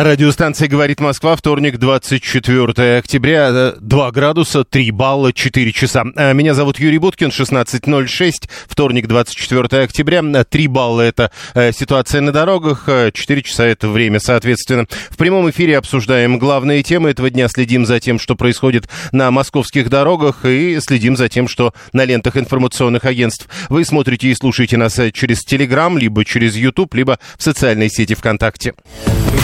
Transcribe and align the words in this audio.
Радиостанция 0.00 0.68
«Говорит 0.68 1.00
Москва», 1.00 1.34
вторник, 1.34 1.78
24 1.78 2.98
октября, 2.98 3.72
2 3.80 4.10
градуса, 4.12 4.62
3 4.62 4.92
балла, 4.92 5.32
4 5.32 5.72
часа. 5.72 6.04
А, 6.14 6.32
меня 6.34 6.54
зовут 6.54 6.78
Юрий 6.78 6.98
Буткин, 6.98 7.30
16.06, 7.30 8.32
вторник, 8.68 9.08
24 9.08 9.82
октября, 9.82 10.44
3 10.44 10.66
балла– 10.68 11.00
это 11.02 11.32
э, 11.54 11.72
ситуация 11.72 12.20
на 12.20 12.30
дорогах, 12.30 12.88
4 13.12 13.42
часа– 13.42 13.64
это 13.66 13.88
время, 13.88 14.20
соответственно. 14.20 14.86
В 15.10 15.16
прямом 15.16 15.50
эфире 15.50 15.76
обсуждаем 15.76 16.38
главные 16.38 16.84
темы 16.84 17.10
этого 17.10 17.28
дня, 17.28 17.48
следим 17.48 17.84
за 17.84 17.98
тем, 17.98 18.20
что 18.20 18.36
происходит 18.36 18.88
на 19.10 19.32
московских 19.32 19.90
дорогах 19.90 20.44
и 20.44 20.78
следим 20.80 21.16
за 21.16 21.28
тем, 21.28 21.48
что 21.48 21.74
на 21.92 22.04
лентах 22.04 22.36
информационных 22.36 23.04
агентств. 23.04 23.48
Вы 23.68 23.84
смотрите 23.84 24.28
и 24.28 24.34
слушаете 24.36 24.76
нас 24.76 24.96
э, 25.00 25.10
через 25.10 25.40
Телеграм, 25.40 25.98
либо 25.98 26.24
через 26.24 26.54
YouTube, 26.54 26.94
либо 26.94 27.18
в 27.36 27.42
социальной 27.42 27.90
сети 27.90 28.14
ВКонтакте. 28.14 28.74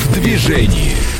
В 0.04 0.14
движении. 0.14 0.43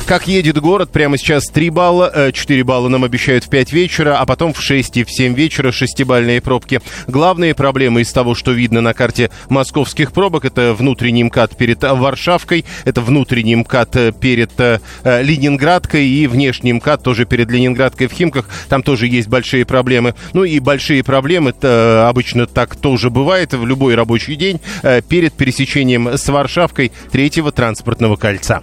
Как 0.06 0.28
едет 0.28 0.60
город, 0.60 0.91
прямо 0.92 1.16
сейчас 1.16 1.46
3 1.46 1.70
балла, 1.70 2.30
4 2.30 2.60
э, 2.60 2.62
балла 2.62 2.88
нам 2.88 3.05
обещают 3.05 3.45
в 3.45 3.48
5 3.48 3.73
вечера, 3.73 4.19
а 4.19 4.27
потом 4.27 4.52
в 4.52 4.60
6 4.60 4.98
и 4.98 5.05
в 5.05 5.10
7 5.10 5.32
вечера 5.34 5.70
6-бальные 5.70 6.42
пробки. 6.42 6.82
Главные 7.06 7.55
проблемы 7.55 8.02
из 8.02 8.12
того, 8.12 8.34
что 8.34 8.52
видно 8.52 8.82
на 8.82 8.92
карте 8.92 9.30
московских 9.48 10.12
пробок, 10.12 10.45
это 10.45 10.74
внутренний 10.74 11.24
МКАД 11.24 11.56
перед 11.56 11.82
Варшавкой, 11.82 12.66
это 12.84 13.01
внутренний 13.01 13.56
МКАД 13.56 13.96
э, 13.96 14.12
перед 14.12 14.60
э, 14.60 14.80
Ленинградкой 15.05 16.06
и 16.06 16.27
внешний 16.27 16.74
МКАД 16.74 17.02
тоже 17.02 17.24
перед 17.24 17.51
Ленинградкой 17.51 18.09
в 18.09 18.13
Химках. 18.13 18.46
Там 18.68 18.82
тоже 18.82 19.07
есть 19.07 19.29
большие 19.29 19.65
проблемы. 19.65 20.15
Ну 20.35 20.45
и 20.45 20.59
большие 20.59 21.02
проблемы, 21.02 21.51
это 21.51 22.10
обычно 22.10 22.46
так 22.46 22.76
тоже 22.76 23.09
бывает 23.09 23.54
в 23.54 23.65
любой 23.65 23.95
рабочий 23.95 24.37
день, 24.37 24.60
э, 24.82 25.01
перед 25.01 25.32
пересечением 25.32 26.09
с 26.09 26.29
Варшавкой 26.29 26.93
третьего 27.10 27.52
транспортного 27.52 28.16
кольца. 28.16 28.63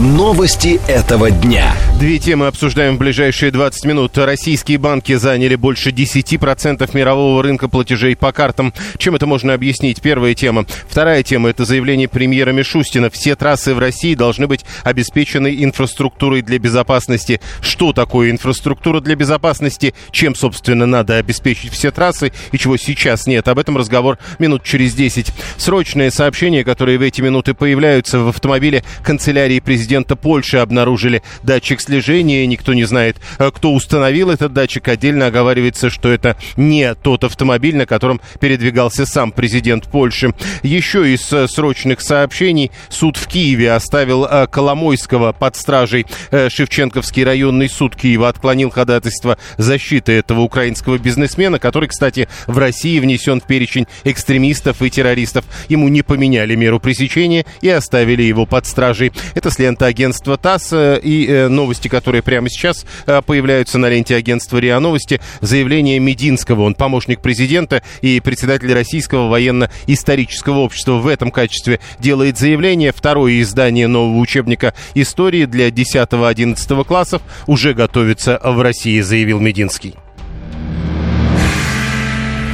Новости 0.00 0.80
этого 0.88 1.30
дня. 1.30 1.72
Две 2.00 2.18
темы 2.18 2.48
обсуждаем 2.48 2.96
в 2.96 2.98
ближайшие 2.98 3.52
20 3.52 3.84
минут. 3.84 4.18
Российские 4.18 4.78
банки 4.78 5.14
заняли 5.14 5.54
больше 5.54 5.90
10% 5.90 6.90
мирового 6.94 7.40
рынка 7.44 7.68
платежей 7.68 8.16
по 8.16 8.32
картам. 8.32 8.74
Чем 8.98 9.14
это 9.14 9.26
можно 9.26 9.54
объяснить? 9.54 10.02
Первая 10.02 10.34
тема. 10.34 10.66
Вторая 10.88 11.22
тема– 11.22 11.48
это 11.50 11.64
заявление 11.64 12.08
премьера 12.08 12.50
Мишустина. 12.50 13.08
Все 13.08 13.36
трассы 13.36 13.72
в 13.72 13.78
России 13.78 14.16
должны 14.16 14.48
быть 14.48 14.64
обеспечены 14.82 15.62
инфраструктурой 15.62 16.42
для 16.42 16.58
безопасности. 16.58 17.40
Что 17.60 17.92
такое 17.92 18.32
инфраструктура 18.32 19.00
для 19.00 19.14
безопасности? 19.14 19.94
Чем, 20.10 20.34
собственно, 20.34 20.86
надо 20.86 21.18
обеспечить 21.18 21.72
все 21.72 21.92
трассы 21.92 22.32
и 22.50 22.58
чего 22.58 22.76
сейчас 22.76 23.28
нет? 23.28 23.46
Об 23.46 23.60
этом 23.60 23.76
разговор 23.76 24.18
минут 24.40 24.64
через 24.64 24.92
10. 24.94 25.32
Срочные 25.56 26.10
сообщения, 26.10 26.64
которые 26.64 26.98
в 26.98 27.02
эти 27.02 27.20
минуты 27.20 27.54
появляются 27.54 28.18
в 28.18 28.28
автомобиле 28.28 28.82
канцелярии 29.04 29.60
президента 29.60 29.83
президента 29.84 30.16
Польши 30.16 30.56
обнаружили 30.56 31.22
датчик 31.42 31.78
слежения. 31.78 32.46
Никто 32.46 32.72
не 32.72 32.84
знает, 32.84 33.18
э, 33.38 33.50
кто 33.54 33.74
установил 33.74 34.30
этот 34.30 34.54
датчик. 34.54 34.88
Отдельно 34.88 35.26
оговаривается, 35.26 35.90
что 35.90 36.08
это 36.08 36.38
не 36.56 36.94
тот 36.94 37.22
автомобиль, 37.22 37.76
на 37.76 37.84
котором 37.84 38.18
передвигался 38.40 39.04
сам 39.04 39.30
президент 39.30 39.90
Польши. 39.90 40.32
Еще 40.62 41.12
из 41.12 41.30
э, 41.34 41.48
срочных 41.48 42.00
сообщений 42.00 42.70
суд 42.88 43.18
в 43.18 43.26
Киеве 43.26 43.72
оставил 43.72 44.24
э, 44.24 44.46
Коломойского 44.46 45.32
под 45.32 45.54
стражей. 45.54 46.06
Шевченковский 46.30 47.22
районный 47.22 47.68
суд 47.68 47.94
Киева 47.94 48.30
отклонил 48.30 48.70
ходатайство 48.70 49.36
защиты 49.58 50.12
этого 50.12 50.40
украинского 50.40 50.96
бизнесмена, 50.96 51.58
который, 51.58 51.90
кстати, 51.90 52.26
в 52.46 52.56
России 52.56 52.98
внесен 53.00 53.42
в 53.42 53.46
перечень 53.46 53.86
экстремистов 54.04 54.80
и 54.80 54.88
террористов. 54.88 55.44
Ему 55.68 55.88
не 55.88 56.00
поменяли 56.00 56.54
меру 56.54 56.80
пресечения 56.80 57.44
и 57.60 57.68
оставили 57.68 58.22
его 58.22 58.46
под 58.46 58.64
стражей. 58.64 59.12
Это 59.34 59.50
след 59.50 59.73
лента 59.74 59.86
агентства 59.86 60.36
ТАСС 60.36 60.72
э, 60.72 61.00
и 61.02 61.26
э, 61.26 61.48
новости, 61.48 61.88
которые 61.88 62.22
прямо 62.22 62.48
сейчас 62.48 62.86
э, 63.06 63.20
появляются 63.26 63.76
на 63.78 63.88
ленте 63.88 64.14
агентства 64.14 64.58
РИА 64.58 64.78
Новости. 64.78 65.20
Заявление 65.40 65.98
Мединского, 65.98 66.62
он 66.62 66.74
помощник 66.74 67.20
президента 67.20 67.82
и 68.00 68.20
председатель 68.20 68.72
Российского 68.72 69.28
военно-исторического 69.28 70.58
общества 70.58 70.94
в 70.94 71.08
этом 71.08 71.32
качестве 71.32 71.80
делает 71.98 72.38
заявление. 72.38 72.92
Второе 72.92 73.40
издание 73.40 73.88
нового 73.88 74.18
учебника 74.18 74.74
истории 74.94 75.44
для 75.44 75.70
10-11 75.70 76.84
классов 76.84 77.22
уже 77.48 77.74
готовится 77.74 78.40
в 78.44 78.60
России, 78.62 79.00
заявил 79.00 79.40
Мединский. 79.40 79.94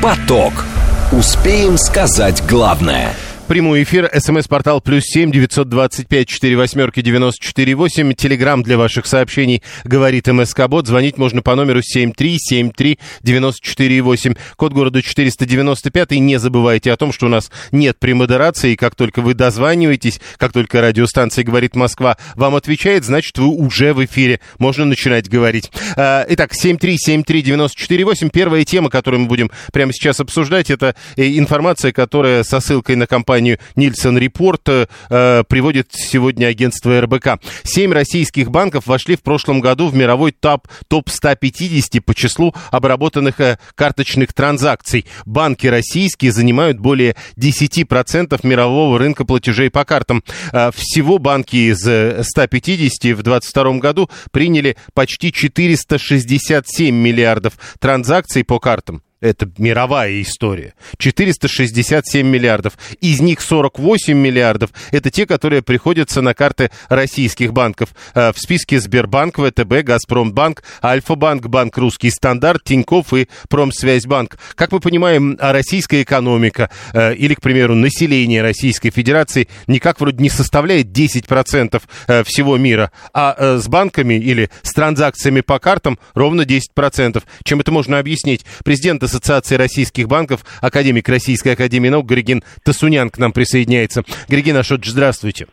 Поток. 0.02 0.64
Успеем 1.12 1.76
сказать 1.76 2.42
главное– 2.48 3.12
прямой 3.50 3.82
эфир. 3.82 4.08
СМС-портал 4.14 4.80
плюс 4.80 5.02
семь 5.06 5.32
девятьсот 5.32 5.68
двадцать 5.68 6.06
пять 6.06 6.28
четыре 6.28 6.56
восьмерки 6.56 7.02
девяносто 7.02 7.44
четыре 7.44 7.74
восемь. 7.74 8.14
Телеграмм 8.14 8.62
для 8.62 8.78
ваших 8.78 9.06
сообщений 9.06 9.64
говорит 9.82 10.28
МСК 10.28 10.68
Бот. 10.68 10.86
Звонить 10.86 11.18
можно 11.18 11.42
по 11.42 11.56
номеру 11.56 11.82
семь 11.82 12.12
три 12.12 12.36
семь 12.38 12.70
три 12.70 13.00
девяносто 13.22 13.66
четыре 13.66 14.02
восемь. 14.02 14.34
Код 14.54 14.72
города 14.72 15.02
четыреста 15.02 15.46
девяносто 15.46 15.90
пятый. 15.90 16.20
Не 16.20 16.38
забывайте 16.38 16.92
о 16.92 16.96
том, 16.96 17.12
что 17.12 17.26
у 17.26 17.28
нас 17.28 17.50
нет 17.72 17.98
премодерации. 17.98 18.76
Как 18.76 18.94
только 18.94 19.20
вы 19.20 19.34
дозваниваетесь, 19.34 20.20
как 20.36 20.52
только 20.52 20.80
радиостанция 20.80 21.42
говорит 21.42 21.74
Москва 21.74 22.18
вам 22.36 22.54
отвечает, 22.54 23.04
значит 23.04 23.36
вы 23.36 23.48
уже 23.48 23.94
в 23.94 24.04
эфире. 24.04 24.38
Можно 24.60 24.84
начинать 24.84 25.28
говорить. 25.28 25.72
А, 25.96 26.24
итак, 26.28 26.54
семь 26.54 26.78
три 26.78 26.96
семь 26.96 27.24
три 27.24 27.42
девяносто 27.42 27.76
четыре 27.80 28.04
восемь. 28.04 28.30
Первая 28.30 28.64
тема, 28.64 28.90
которую 28.90 29.22
мы 29.22 29.26
будем 29.26 29.50
прямо 29.72 29.92
сейчас 29.92 30.20
обсуждать, 30.20 30.70
это 30.70 30.94
э, 31.16 31.36
информация, 31.36 31.90
которая 31.90 32.44
со 32.44 32.60
ссылкой 32.60 32.94
на 32.94 33.08
компанию 33.08 33.39
компанию 33.40 33.58
Нильсон 33.74 34.18
Репорт 34.18 34.68
э, 34.68 35.44
приводит 35.48 35.88
сегодня 35.92 36.46
агентство 36.46 37.00
РБК. 37.00 37.40
Семь 37.64 37.92
российских 37.92 38.50
банков 38.50 38.86
вошли 38.86 39.16
в 39.16 39.22
прошлом 39.22 39.60
году 39.60 39.88
в 39.88 39.94
мировой 39.94 40.32
топ, 40.32 40.68
топ 40.88 41.08
150 41.08 42.04
по 42.04 42.14
числу 42.14 42.54
обработанных 42.70 43.40
э, 43.40 43.58
карточных 43.74 44.34
транзакций. 44.34 45.06
Банки 45.24 45.66
российские 45.68 46.32
занимают 46.32 46.78
более 46.78 47.16
10% 47.38 48.38
мирового 48.46 48.98
рынка 48.98 49.24
платежей 49.24 49.70
по 49.70 49.84
картам. 49.86 50.22
Э, 50.52 50.70
всего 50.74 51.18
банки 51.18 51.56
из 51.56 51.80
150 51.80 53.16
в 53.16 53.22
2022 53.22 53.78
году 53.78 54.10
приняли 54.32 54.76
почти 54.92 55.32
467 55.32 56.94
миллиардов 56.94 57.54
транзакций 57.78 58.44
по 58.44 58.58
картам. 58.58 59.02
Это 59.20 59.50
мировая 59.58 60.22
история. 60.22 60.72
467 60.96 62.26
миллиардов. 62.26 62.78
Из 63.00 63.20
них 63.20 63.42
48 63.42 64.14
миллиардов– 64.16 64.70
это 64.92 65.10
те, 65.10 65.26
которые 65.26 65.60
приходятся 65.60 66.22
на 66.22 66.32
карты 66.32 66.70
российских 66.88 67.52
банков. 67.52 67.90
Э, 68.14 68.32
в 68.32 68.38
списке 68.38 68.80
Сбербанк, 68.80 69.36
ВТБ, 69.36 69.82
Газпромбанк, 69.82 70.62
Альфа-банк, 70.82 71.48
Банк 71.48 71.76
Русский 71.76 72.10
Стандарт, 72.10 72.64
Тиньков 72.64 73.12
и 73.12 73.28
Промсвязьбанк. 73.50 74.38
Как 74.54 74.72
мы 74.72 74.80
понимаем, 74.80 75.36
российская 75.38 76.02
экономика 76.02 76.70
э, 76.94 77.14
или, 77.14 77.34
к 77.34 77.42
примеру, 77.42 77.74
население 77.74 78.40
Российской 78.40 78.88
Федерации 78.88 79.48
никак 79.66 80.00
вроде 80.00 80.22
не 80.22 80.30
составляет 80.30 80.86
10% 80.86 81.82
э, 82.06 82.24
всего 82.24 82.56
мира, 82.56 82.90
а 83.12 83.58
с 83.58 83.68
банками 83.68 84.14
или 84.14 84.48
с 84.62 84.72
транзакциями 84.72 85.42
по 85.42 85.58
картам 85.58 85.98
ровно 86.14 86.42
10%. 86.42 87.22
Чем 87.44 87.60
это 87.60 87.70
можно 87.70 87.98
объяснить? 87.98 88.46
Президент 88.64 89.02
Ассоциации 89.10 89.56
российских 89.56 90.06
банков, 90.06 90.44
академик 90.60 91.08
Российской 91.08 91.50
Академии 91.50 91.88
Наук 91.88 92.06
Григин 92.06 92.42
Тасунян 92.62 93.10
к 93.10 93.18
нам 93.18 93.32
присоединяется. 93.32 94.04
Григин 94.28 94.56
Ашот, 94.56 94.84
здравствуйте. 94.84 95.48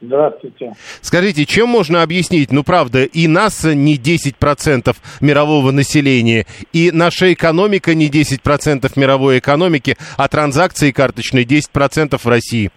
Здравствуйте. 0.00 0.72
Скажите, 1.00 1.46
чем 1.46 1.68
можно 1.68 2.02
объяснить, 2.02 2.50
ну 2.50 2.64
правда, 2.64 3.04
и 3.04 3.28
нас 3.28 3.62
не 3.62 3.96
10% 3.96 4.96
мирового 5.20 5.70
населения, 5.70 6.44
и 6.72 6.90
наша 6.90 7.32
экономика 7.32 7.94
не 7.94 8.08
10% 8.08 8.90
мировой 8.96 9.38
экономики, 9.38 9.96
а 10.16 10.26
транзакции 10.26 10.90
карточные 10.90 11.44
10% 11.44 12.18
в 12.18 12.26
России? 12.26 12.70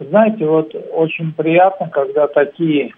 Знаете, 0.00 0.44
вот 0.44 0.74
очень 0.92 1.32
приятно, 1.32 1.88
когда 1.88 2.26
такие 2.26 2.92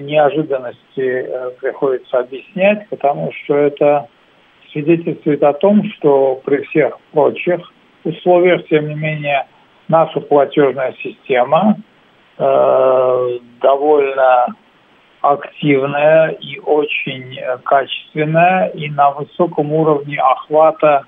неожиданности 0.00 0.80
э, 1.00 1.50
приходится 1.60 2.18
объяснять, 2.18 2.88
потому 2.88 3.32
что 3.32 3.56
это 3.56 4.08
свидетельствует 4.72 5.42
о 5.42 5.52
том, 5.54 5.82
что 5.94 6.40
при 6.44 6.62
всех 6.64 6.98
прочих 7.12 7.60
условиях, 8.04 8.66
тем 8.68 8.88
не 8.88 8.94
менее, 8.94 9.46
наша 9.88 10.20
платежная 10.20 10.94
система 11.02 11.76
э, 12.38 13.38
довольно 13.60 14.46
активная 15.20 16.30
и 16.30 16.58
очень 16.58 17.38
качественная, 17.64 18.68
и 18.68 18.90
на 18.90 19.12
высоком 19.12 19.72
уровне 19.72 20.18
охвата. 20.18 21.04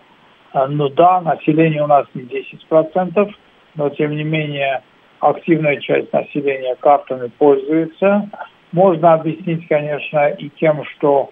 Э, 0.55 0.67
ну 0.69 0.89
да, 0.89 1.21
население 1.21 1.83
у 1.83 1.87
нас 1.87 2.07
не 2.15 2.23
10%, 2.23 3.35
но 3.75 3.91
тем 3.91 4.17
не 4.17 4.25
менее 4.25 4.83
активная 5.21 5.81
часть 5.81 6.13
населения 6.13 6.77
картами 6.77 7.31
пользуется. 7.39 8.29
Можно 8.75 9.15
объяснить, 9.15 9.69
конечно, 9.69 10.31
и 10.31 10.49
тем, 10.59 10.83
что 10.85 11.31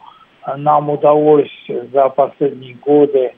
нам 0.58 0.88
удалось 0.90 1.50
за 1.92 2.08
последние 2.10 2.74
годы 2.74 3.32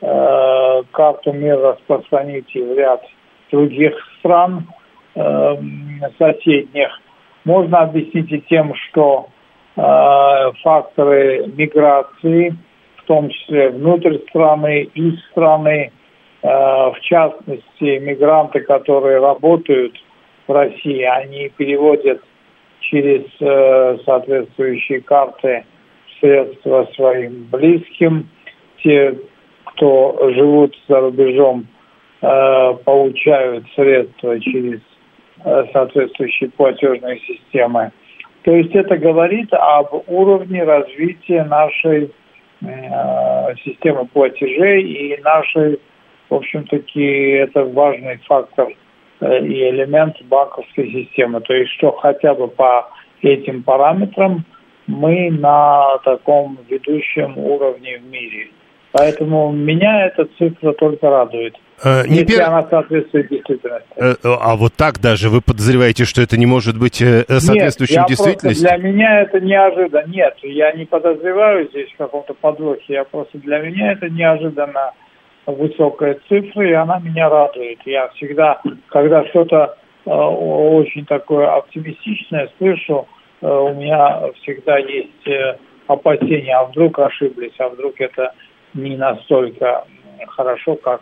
э, 0.00 0.82
карту 0.92 1.32
мира 1.34 1.72
распространить 1.72 2.56
и 2.56 2.62
в 2.62 2.74
ряд 2.78 3.04
других 3.52 3.92
стран 4.18 4.66
э, 5.14 5.56
соседних. 6.16 6.88
Можно 7.44 7.80
объяснить 7.80 8.32
и 8.32 8.40
тем, 8.48 8.72
что 8.74 9.28
э, 9.76 10.52
факторы 10.62 11.46
миграции, 11.54 12.56
в 12.96 13.04
том 13.04 13.28
числе 13.28 13.68
внутрь 13.68 14.20
страны, 14.30 14.84
из 14.94 15.22
страны, 15.32 15.92
э, 16.42 16.48
в 16.48 16.96
частности, 17.02 17.98
мигранты, 17.98 18.60
которые 18.60 19.20
работают 19.20 19.92
в 20.48 20.52
России, 20.52 21.02
они 21.02 21.50
переводят 21.50 22.22
через 22.80 23.24
э, 23.40 23.98
соответствующие 24.04 25.00
карты 25.00 25.64
средства 26.18 26.88
своим 26.94 27.46
близким. 27.50 28.28
Те, 28.82 29.14
кто 29.64 30.30
живут 30.34 30.74
за 30.88 31.00
рубежом, 31.00 31.66
э, 32.20 32.74
получают 32.84 33.64
средства 33.74 34.40
через 34.40 34.80
э, 35.44 35.64
соответствующие 35.72 36.50
платежные 36.50 37.20
системы. 37.20 37.92
То 38.42 38.52
есть 38.52 38.74
это 38.74 38.96
говорит 38.96 39.52
об 39.52 40.02
уровне 40.06 40.64
развития 40.64 41.44
нашей 41.44 42.10
системы 43.64 44.06
платежей 44.06 44.82
и 44.82 45.20
нашей, 45.22 45.80
в 46.28 46.34
общем-таки, 46.34 47.30
это 47.30 47.64
важный 47.64 48.18
фактор 48.26 48.68
и 49.20 49.70
элемент 49.70 50.16
банковской 50.22 50.90
системы. 50.90 51.40
То 51.40 51.54
есть 51.54 51.72
что 51.72 51.92
хотя 51.92 52.34
бы 52.34 52.48
по 52.48 52.88
этим 53.22 53.62
параметрам 53.62 54.44
мы 54.86 55.30
на 55.30 55.98
таком 56.04 56.58
ведущем 56.68 57.38
уровне 57.38 57.98
в 57.98 58.10
мире. 58.10 58.48
Поэтому 58.92 59.52
меня 59.52 60.06
эта 60.06 60.28
цифра 60.36 60.72
только 60.72 61.08
радует. 61.08 61.56
Э, 61.82 62.06
не 62.06 62.18
если 62.18 62.36
пер... 62.36 62.42
она 62.42 62.62
соответствует 62.68 63.28
действительности. 63.28 63.88
Э, 63.96 64.14
а 64.24 64.56
вот 64.56 64.74
так 64.74 64.98
даже 65.00 65.30
вы 65.30 65.40
подозреваете, 65.40 66.04
что 66.04 66.22
это 66.22 66.36
не 66.36 66.46
может 66.46 66.76
быть 66.76 67.00
э, 67.00 67.24
соответствующим 67.28 68.00
Нет, 68.00 68.08
действительности? 68.08 68.62
для 68.62 68.76
меня 68.78 69.20
это 69.20 69.40
неожиданно. 69.40 70.06
Нет, 70.08 70.34
я 70.42 70.72
не 70.72 70.86
подозреваю 70.86 71.68
здесь 71.68 71.90
в 71.92 71.96
каком-то 71.98 72.34
подвохе. 72.34 72.94
Я 72.94 73.04
просто 73.04 73.38
для 73.38 73.60
меня 73.60 73.92
это 73.92 74.10
неожиданно 74.10 74.92
высокая 75.50 76.18
цифра, 76.28 76.68
и 76.68 76.72
она 76.72 76.98
меня 77.00 77.28
радует. 77.28 77.78
Я 77.84 78.08
всегда, 78.08 78.60
когда 78.88 79.24
что-то 79.26 79.76
э, 80.06 80.10
очень 80.10 81.06
такое 81.06 81.52
оптимистичное 81.52 82.48
слышу, 82.58 83.06
Э, 83.40 83.48
у 83.48 83.74
меня 83.74 84.30
всегда 84.42 84.78
есть 84.78 85.26
э, 85.26 85.56
опасения, 85.86 86.56
а 86.56 86.64
вдруг 86.64 86.98
ошиблись, 86.98 87.54
а 87.58 87.68
вдруг 87.68 88.00
это 88.00 88.34
не 88.74 88.96
настолько 88.96 89.84
хорошо, 90.28 90.76
как 90.76 91.00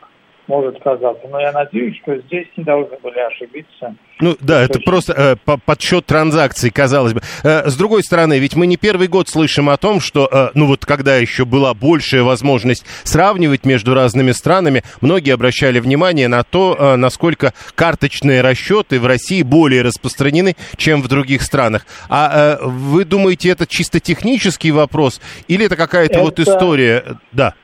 может 0.48 0.82
казаться. 0.82 1.28
Но 1.30 1.38
я 1.38 1.52
надеюсь, 1.52 1.96
что 2.02 2.16
здесь 2.16 2.48
не 2.56 2.64
должны 2.64 2.96
были 3.02 3.18
ошибиться. 3.18 3.94
Ну 4.20 4.36
да, 4.40 4.62
это 4.62 4.80
просто 4.80 5.36
э, 5.46 5.56
подсчет 5.64 6.06
транзакций, 6.06 6.70
казалось 6.70 7.12
бы. 7.12 7.20
Э, 7.44 7.68
с 7.68 7.76
другой 7.76 8.02
стороны, 8.02 8.38
ведь 8.38 8.56
мы 8.56 8.66
не 8.66 8.76
первый 8.76 9.06
год 9.06 9.28
слышим 9.28 9.68
о 9.68 9.76
том, 9.76 10.00
что, 10.00 10.28
э, 10.30 10.48
ну 10.54 10.66
вот 10.66 10.84
когда 10.84 11.16
еще 11.16 11.44
была 11.44 11.74
большая 11.74 12.22
возможность 12.22 12.84
сравнивать 13.04 13.64
между 13.64 13.94
разными 13.94 14.32
странами, 14.32 14.82
многие 15.00 15.34
обращали 15.34 15.78
внимание 15.78 16.26
на 16.26 16.42
то, 16.42 16.76
э, 16.76 16.96
насколько 16.96 17.52
карточные 17.76 18.40
расчеты 18.40 18.98
в 18.98 19.06
России 19.06 19.42
более 19.42 19.82
распространены, 19.82 20.56
чем 20.76 21.02
в 21.02 21.08
других 21.08 21.42
странах. 21.42 21.86
А 22.08 22.58
э, 22.60 22.64
вы 22.64 23.04
думаете, 23.04 23.50
это 23.50 23.66
чисто 23.66 24.00
технический 24.00 24.72
вопрос 24.72 25.20
или 25.46 25.66
это 25.66 25.76
какая-то 25.76 26.14
это... 26.14 26.22
вот 26.22 26.40
история? 26.40 27.04
Да. 27.32 27.54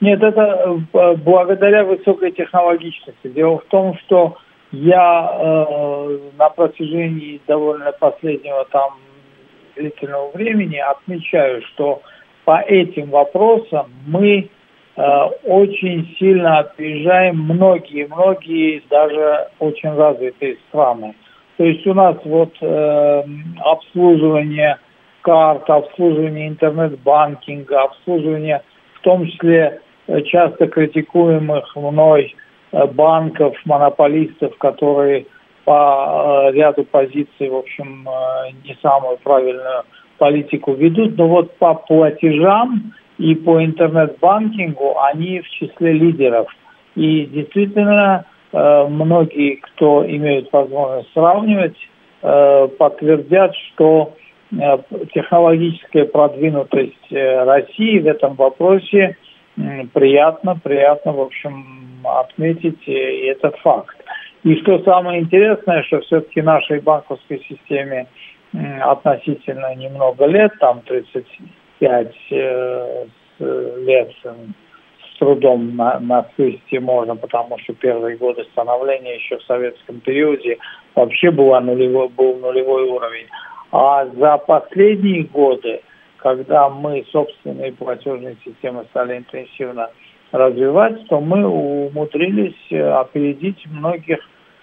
Нет, 0.00 0.22
это 0.22 0.80
э, 0.92 1.14
благодаря 1.16 1.84
высокой 1.84 2.32
технологичности. 2.32 3.28
Дело 3.28 3.58
в 3.58 3.64
том, 3.64 3.98
что 3.98 4.38
я 4.72 5.30
э, 5.32 6.18
на 6.38 6.48
протяжении 6.50 7.40
довольно 7.46 7.92
последнего 7.92 8.64
там 8.70 8.94
длительного 9.76 10.30
времени 10.32 10.76
отмечаю, 10.76 11.62
что 11.72 12.02
по 12.44 12.60
этим 12.62 13.10
вопросам 13.10 13.92
мы 14.06 14.48
э, 14.96 15.02
очень 15.44 16.16
сильно 16.18 16.60
опережаем 16.60 17.36
многие, 17.36 18.06
многие 18.06 18.82
даже 18.88 19.48
очень 19.58 19.90
развитые 19.90 20.56
страны. 20.68 21.14
То 21.58 21.64
есть 21.64 21.86
у 21.86 21.92
нас 21.92 22.16
вот 22.24 22.54
э, 22.62 23.22
обслуживание 23.58 24.78
карт, 25.20 25.68
обслуживание 25.68 26.48
интернет-банкинга, 26.48 27.82
обслуживание 27.82 28.62
в 28.94 29.00
том 29.00 29.26
числе 29.26 29.80
часто 30.26 30.66
критикуемых 30.66 31.76
мной 31.76 32.34
э, 32.72 32.86
банков, 32.86 33.56
монополистов, 33.64 34.56
которые 34.58 35.26
по 35.64 36.50
э, 36.50 36.52
ряду 36.52 36.84
позиций, 36.84 37.48
в 37.48 37.56
общем, 37.56 38.08
э, 38.08 38.52
не 38.64 38.76
самую 38.82 39.18
правильную 39.18 39.84
политику 40.18 40.72
ведут, 40.72 41.16
но 41.16 41.28
вот 41.28 41.56
по 41.56 41.74
платежам 41.74 42.92
и 43.18 43.34
по 43.34 43.64
интернет-банкингу 43.64 44.96
они 45.00 45.40
в 45.40 45.48
числе 45.50 45.92
лидеров. 45.92 46.48
И 46.96 47.24
действительно, 47.26 48.24
многие, 48.52 49.56
кто 49.56 50.04
имеют 50.04 50.52
возможность 50.52 51.12
сравнивать, 51.12 51.76
подтвердят, 52.20 53.54
что 53.68 54.14
технологическая 55.14 56.06
продвинутость 56.06 57.12
России 57.12 58.00
в 58.00 58.06
этом 58.06 58.34
вопросе– 58.34 59.16
приятно, 59.92 60.56
приятно, 60.62 61.12
в 61.12 61.20
общем, 61.20 61.64
отметить 62.04 62.86
и 62.86 63.26
этот 63.26 63.56
факт. 63.58 63.96
И 64.42 64.56
что 64.56 64.82
самое 64.84 65.20
интересное, 65.20 65.82
что 65.82 66.00
все-таки 66.00 66.40
нашей 66.40 66.80
банковской 66.80 67.44
системе 67.48 68.06
относительно 68.80 69.74
немного 69.74 70.26
лет, 70.26 70.52
там 70.58 70.80
35 70.82 72.14
э, 72.30 73.06
лет 73.38 74.12
с 74.22 75.18
трудом 75.18 75.76
на, 75.76 76.00
насысти 76.00 76.76
можно, 76.78 77.14
потому 77.14 77.58
что 77.58 77.74
первые 77.74 78.16
годы 78.16 78.44
становления 78.52 79.16
еще 79.16 79.38
в 79.38 79.42
советском 79.44 80.00
периоде 80.00 80.58
вообще 80.94 81.30
была 81.30 81.60
нулевой, 81.60 82.08
был 82.08 82.36
нулевой 82.38 82.84
уровень. 82.84 83.26
А 83.70 84.06
за 84.06 84.38
последние 84.38 85.24
годы 85.24 85.82
когда 86.22 86.68
мы 86.68 87.04
собственные 87.10 87.72
платежные 87.72 88.36
системы 88.44 88.84
стали 88.90 89.18
интенсивно 89.18 89.90
развивать, 90.32 91.06
то 91.08 91.20
мы 91.20 91.46
умудрились 91.46 92.54
э, 92.70 92.80
опередить 92.92 93.64
многих 93.66 94.18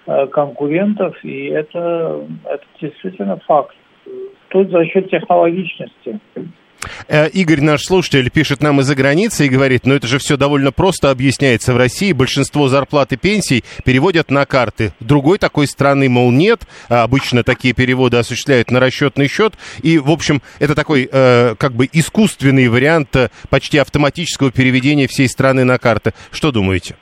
э, 0.06 0.28
конкурентов, 0.28 1.16
и 1.24 1.48
это, 1.48 2.26
это 2.46 2.64
действительно 2.80 3.38
факт. 3.46 3.76
Тут 4.50 4.70
за 4.70 4.86
счет 4.86 5.10
технологичности. 5.10 6.20
Э, 7.08 7.30
Игорь, 7.30 7.62
наш 7.62 7.82
слушатель, 7.84 8.30
пишет 8.30 8.62
нам 8.62 8.80
из-за 8.82 8.96
границы 8.96 9.46
и 9.46 9.50
говорит, 9.50 9.86
ну 9.86 9.96
это 9.96 10.08
же 10.08 10.20
все 10.20 10.38
довольно 10.38 10.72
просто 10.72 11.10
объясняется. 11.12 11.74
В 11.74 11.78
России 11.78 12.12
большинство 12.14 12.68
зарплат 12.68 13.12
и 13.14 13.18
пенсий 13.18 13.64
переводят 13.84 14.32
на 14.32 14.46
карты. 14.46 14.92
Другой 15.00 15.38
такой 15.38 15.68
страны, 15.68 16.10
мол, 16.10 16.32
нет. 16.32 16.62
А 16.90 17.04
обычно 17.04 17.44
такие 17.44 17.74
переводы 17.74 18.18
осуществляют 18.18 18.72
на 18.72 18.80
расчетный 18.80 19.28
счет. 19.28 19.54
И, 19.82 19.98
в 19.98 20.12
общем, 20.12 20.42
это 20.60 20.76
такой 20.76 21.10
э, 21.12 21.56
как 21.58 21.74
бы 21.74 21.88
искусственный 21.92 22.68
вариант 22.68 23.16
э, 23.16 23.30
почти 23.50 23.78
автоматического 23.78 24.52
переведения 24.52 25.08
всей 25.08 25.28
страны 25.28 25.64
на 25.64 25.78
карты. 25.78 26.14
Что 26.32 26.52
думаете? 26.52 26.96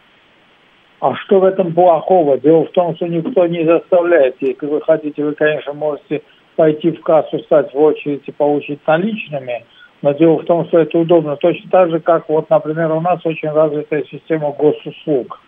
А 1.00 1.14
что 1.18 1.40
в 1.40 1.44
этом 1.44 1.74
плохого? 1.74 2.40
Дело 2.40 2.66
в 2.66 2.72
том, 2.72 2.96
что 2.96 3.08
никто 3.08 3.46
не 3.48 3.66
заставляет. 3.66 4.38
Если 4.40 4.66
вы 4.66 4.82
хотите, 4.82 5.24
вы, 5.24 5.34
конечно, 5.34 5.74
можете 5.74 6.22
пойти 6.56 6.92
в 6.92 7.02
кассу, 7.02 7.40
стать 7.40 7.74
в 7.74 7.78
очередь 7.78 8.24
и 8.26 8.32
получить 8.32 8.80
наличными. 8.88 9.66
Но 10.06 10.12
дело 10.12 10.38
в 10.38 10.46
том, 10.46 10.68
что 10.68 10.78
это 10.78 11.00
удобно. 11.00 11.36
Точно 11.36 11.68
так 11.72 11.90
же, 11.90 12.00
как 12.00 12.30
вот, 12.30 12.48
например, 12.52 12.92
у 12.92 13.02
нас 13.02 13.26
очень 13.26 13.50
развитая 13.50 14.04
система 14.04 14.52
госуслуг. 14.52 15.42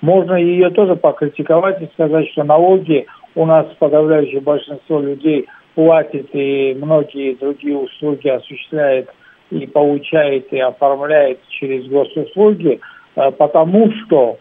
Можно 0.00 0.34
ее 0.34 0.70
тоже 0.70 0.96
покритиковать 0.96 1.80
и 1.80 1.88
сказать, 1.92 2.28
что 2.30 2.42
налоги 2.42 3.06
у 3.36 3.46
нас 3.46 3.64
подавляющее 3.78 4.40
большинство 4.40 4.98
людей 4.98 5.46
платит 5.76 6.30
и 6.32 6.76
многие 6.76 7.36
другие 7.36 7.76
услуги 7.76 8.26
осуществляет 8.26 9.08
и 9.52 9.68
получает 9.68 10.52
и 10.52 10.58
оформляет 10.58 11.38
через 11.50 11.86
госуслуги, 11.86 12.80
э, 13.14 13.30
потому 13.30 13.88
что 13.92 14.36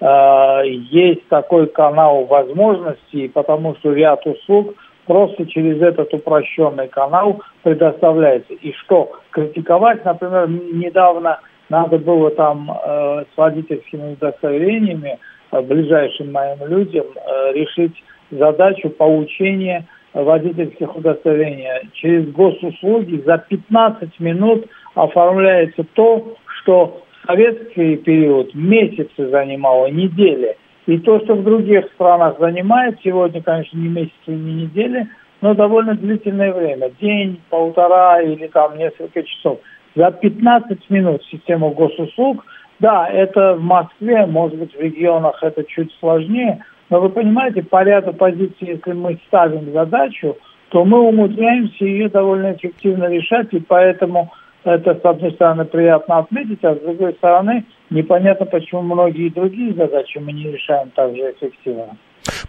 э, 0.00 0.62
есть 0.90 1.28
такой 1.28 1.66
канал 1.66 2.24
возможностей, 2.24 3.28
потому 3.28 3.76
что 3.76 3.92
ряд 3.92 4.26
услуг 4.26 4.74
просто 5.06 5.46
через 5.46 5.80
этот 5.80 6.12
упрощенный 6.14 6.88
канал 6.88 7.42
предоставляется. 7.62 8.54
И 8.54 8.72
что? 8.84 9.12
Критиковать, 9.30 10.04
например, 10.04 10.48
недавно 10.48 11.40
надо 11.68 11.98
было 11.98 12.30
там 12.30 12.70
э, 12.70 13.24
с 13.32 13.36
водительскими 13.36 14.12
удостоверениями 14.12 15.18
э, 15.50 15.60
ближайшим 15.62 16.32
моим 16.32 16.66
людям 16.66 17.06
э, 17.14 17.52
решить 17.54 17.94
задачу 18.30 18.90
получения 18.90 19.86
водительских 20.12 20.94
удостоверений. 20.94 21.66
Через 21.94 22.30
госуслуги 22.32 23.22
за 23.24 23.38
15 23.38 24.20
минут 24.20 24.66
оформляется 24.94 25.84
то, 25.94 26.36
что 26.60 27.02
в 27.22 27.26
советский 27.26 27.96
период 27.96 28.54
месяцы 28.54 29.28
занимало, 29.28 29.86
недели. 29.86 30.56
И 30.86 30.98
то, 30.98 31.20
что 31.20 31.34
в 31.34 31.44
других 31.44 31.86
странах 31.94 32.38
занимает 32.38 32.98
сегодня, 33.04 33.42
конечно, 33.42 33.78
не 33.78 33.88
месяцы, 33.88 34.14
не 34.26 34.64
недели, 34.64 35.08
но 35.40 35.54
довольно 35.54 35.94
длительное 35.94 36.52
время. 36.52 36.90
День, 37.00 37.40
полтора 37.50 38.20
или 38.20 38.48
там 38.48 38.76
несколько 38.76 39.22
часов. 39.22 39.60
За 39.94 40.10
15 40.10 40.90
минут 40.90 41.22
система 41.30 41.70
госуслуг, 41.70 42.44
да, 42.80 43.08
это 43.08 43.54
в 43.54 43.62
Москве, 43.62 44.26
может 44.26 44.58
быть, 44.58 44.74
в 44.74 44.80
регионах 44.80 45.42
это 45.42 45.62
чуть 45.64 45.92
сложнее, 46.00 46.64
но 46.90 47.00
вы 47.00 47.10
понимаете, 47.10 47.62
по 47.62 47.84
ряду 47.84 48.12
позиций, 48.12 48.68
если 48.68 48.92
мы 48.92 49.18
ставим 49.28 49.72
задачу, 49.72 50.36
то 50.70 50.84
мы 50.84 51.00
умудряемся 51.00 51.84
ее 51.84 52.08
довольно 52.08 52.54
эффективно 52.54 53.04
решать, 53.04 53.48
и 53.52 53.60
поэтому 53.60 54.32
это, 54.64 54.94
с 54.94 55.04
одной 55.04 55.32
стороны, 55.32 55.64
приятно 55.64 56.18
отметить, 56.18 56.64
а 56.64 56.74
с 56.74 56.80
другой 56.80 57.14
стороны, 57.14 57.64
непонятно, 57.90 58.46
почему 58.46 58.82
многие 58.82 59.30
другие 59.30 59.74
задачи 59.74 60.18
мы 60.18 60.32
не 60.32 60.50
решаем 60.50 60.90
так 60.90 61.14
же 61.14 61.32
эффективно. 61.32 61.96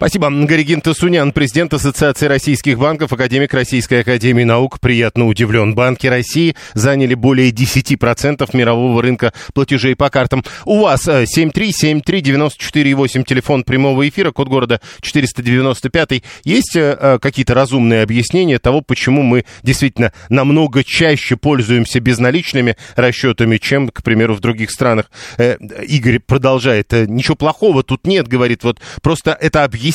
Спасибо. 0.03 0.29
Горигин 0.29 0.81
Тасунян, 0.81 1.31
президент 1.31 1.74
Ассоциации 1.74 2.25
российских 2.25 2.77
банков, 2.77 3.13
академик 3.13 3.53
Российской 3.53 4.01
академии 4.01 4.43
наук, 4.43 4.81
приятно 4.81 5.27
удивлен. 5.27 5.75
Банки 5.75 6.07
России 6.07 6.57
заняли 6.74 7.13
более 7.13 7.51
10% 7.51 8.50
мирового 8.51 9.01
рынка 9.01 9.31
платежей 9.53 9.95
по 9.95 10.10
картам. 10.10 10.43
У 10.65 10.81
вас 10.81 11.07
7373948, 11.07 13.22
э, 13.22 13.24
телефон 13.24 13.63
прямого 13.63 14.10
эфира, 14.10 14.31
код 14.31 14.50
города 14.50 14.81
495. 15.00 16.22
Есть 16.43 16.75
э, 16.75 16.98
э, 17.00 17.17
какие-то 17.22 17.53
разумные 17.53 18.03
объяснения 18.03 18.60
того, 18.60 18.81
почему 18.81 19.22
мы 19.22 19.45
действительно 19.62 20.12
намного 20.27 20.83
чаще 20.83 21.38
пользуемся 21.38 22.01
безналичными 22.01 22.75
расчетами, 22.98 23.55
чем, 23.55 23.88
к 23.88 24.03
примеру, 24.03 24.36
в 24.36 24.41
других 24.41 24.69
странах? 24.69 25.10
Игорь 25.88 26.19
продолжает. 26.19 26.91
Ничего 26.91 27.38
плохого 27.38 27.83
тут 27.83 28.05
нет, 28.05 28.27
говорит. 28.27 28.65
Вот 28.65 28.81
просто 29.01 29.38
это 29.39 29.63
объяснение. 29.63 29.92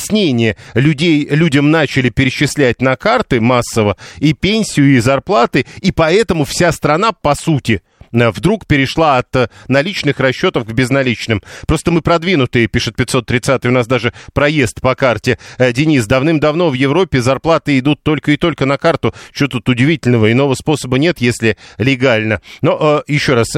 Людей, 0.73 1.27
людям 1.29 1.71
начали 1.71 2.09
перечислять 2.09 2.81
на 2.81 2.95
карты 2.95 3.41
массово 3.41 3.97
и 4.17 4.33
пенсию, 4.33 4.95
и 4.95 4.99
зарплаты, 4.99 5.65
и 5.81 5.91
поэтому 5.91 6.45
вся 6.45 6.71
страна, 6.71 7.11
по 7.11 7.35
сути, 7.35 7.81
вдруг 8.11 8.65
перешла 8.65 9.17
от 9.17 9.35
э, 9.35 9.49
наличных 9.67 10.19
расчетов 10.19 10.65
к 10.65 10.71
безналичным. 10.71 11.41
Просто 11.67 11.91
мы 11.91 12.01
продвинутые, 12.01 12.67
пишет 12.67 12.95
530 12.95 13.65
у 13.65 13.71
нас 13.71 13.87
даже 13.87 14.13
проезд 14.33 14.81
по 14.81 14.95
карте. 14.95 15.37
Э, 15.57 15.71
Денис, 15.71 16.05
давным-давно 16.05 16.69
в 16.69 16.73
Европе 16.73 17.21
зарплаты 17.21 17.77
идут 17.79 18.03
только 18.03 18.31
и 18.31 18.37
только 18.37 18.65
на 18.65 18.77
карту. 18.77 19.13
Что 19.31 19.47
тут 19.47 19.69
удивительного? 19.69 20.31
Иного 20.31 20.55
способа 20.55 20.97
нет, 20.97 21.19
если 21.19 21.57
легально. 21.77 22.41
Но 22.61 23.03
еще 23.07 23.33
раз, 23.33 23.49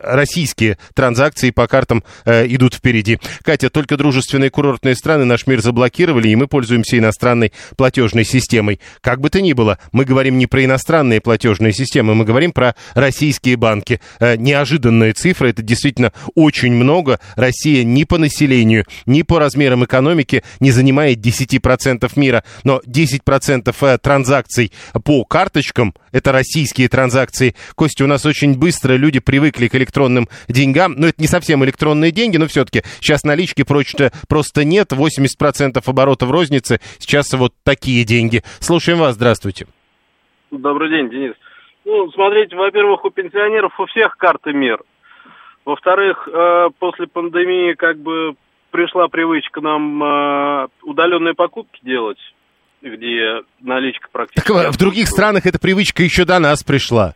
российские 0.00 0.78
транзакции 0.94 1.50
по 1.50 1.66
картам 1.66 2.04
идут 2.24 2.74
впереди. 2.74 3.18
Катя, 3.42 3.70
только 3.70 3.96
дружественные 3.96 4.50
курортные 4.50 4.94
страны 4.94 5.24
наш 5.24 5.46
мир 5.46 5.60
заблокировали, 5.60 6.28
и 6.28 6.36
мы 6.36 6.46
пользуемся 6.46 6.98
иностранной 6.98 7.52
платежной 7.76 8.24
системой. 8.24 8.80
Как 9.00 9.20
бы 9.20 9.30
то 9.30 9.40
ни 9.40 9.52
было, 9.52 9.78
мы 9.92 10.04
говорим 10.04 10.38
не 10.38 10.46
про 10.46 10.64
иностранные 10.64 11.20
платежные 11.20 11.72
системы, 11.72 12.14
мы 12.14 12.24
говорим 12.24 12.52
про 12.52 12.74
российские 12.94 13.56
банки 13.56 13.85
банки. 13.86 14.00
Э, 14.20 14.36
неожиданная 14.36 15.12
цифра, 15.12 15.48
это 15.48 15.62
действительно 15.62 16.12
очень 16.34 16.72
много. 16.72 17.18
Россия 17.36 17.84
ни 17.84 18.04
по 18.04 18.18
населению, 18.18 18.84
ни 19.06 19.22
по 19.22 19.38
размерам 19.38 19.84
экономики 19.84 20.42
не 20.60 20.70
занимает 20.70 21.18
10% 21.18 22.10
мира, 22.16 22.44
но 22.64 22.80
10% 22.86 23.74
э, 23.80 23.98
транзакций 23.98 24.72
по 25.04 25.24
карточкам, 25.24 25.94
это 26.12 26.32
российские 26.32 26.88
транзакции. 26.88 27.54
Костя, 27.74 28.04
у 28.04 28.06
нас 28.06 28.26
очень 28.26 28.58
быстро 28.58 28.94
люди 28.94 29.20
привыкли 29.20 29.68
к 29.68 29.74
электронным 29.74 30.28
деньгам, 30.48 30.94
но 30.96 31.08
это 31.08 31.20
не 31.20 31.28
совсем 31.28 31.64
электронные 31.64 32.10
деньги, 32.10 32.36
но 32.36 32.46
все-таки 32.46 32.82
сейчас 33.00 33.24
налички 33.24 33.62
прочно 33.62 34.10
просто 34.28 34.64
нет, 34.64 34.92
80% 34.92 35.82
оборота 35.84 36.26
в 36.26 36.30
рознице, 36.30 36.80
сейчас 36.98 37.32
вот 37.32 37.54
такие 37.64 38.04
деньги. 38.04 38.42
Слушаем 38.60 38.98
вас, 38.98 39.14
здравствуйте. 39.14 39.66
Добрый 40.50 40.90
день, 40.90 41.10
Денис. 41.10 41.34
Ну, 41.86 42.10
смотрите, 42.10 42.56
во-первых, 42.56 43.04
у 43.04 43.10
пенсионеров 43.10 43.78
у 43.78 43.86
всех 43.86 44.16
карты 44.16 44.52
мир. 44.52 44.80
Во-вторых, 45.64 46.28
э, 46.28 46.68
после 46.80 47.06
пандемии 47.06 47.74
как 47.74 47.96
бы 47.98 48.34
пришла 48.72 49.06
привычка 49.06 49.60
нам 49.60 50.02
э, 50.02 50.66
удаленные 50.82 51.34
покупки 51.34 51.78
делать, 51.82 52.18
где 52.82 53.42
наличка 53.60 54.08
практически... 54.10 54.52
Так, 54.52 54.74
в 54.74 54.78
других 54.78 55.06
странах 55.06 55.46
эта 55.46 55.60
привычка 55.60 56.02
еще 56.02 56.24
до 56.24 56.40
нас 56.40 56.64
пришла. 56.64 57.14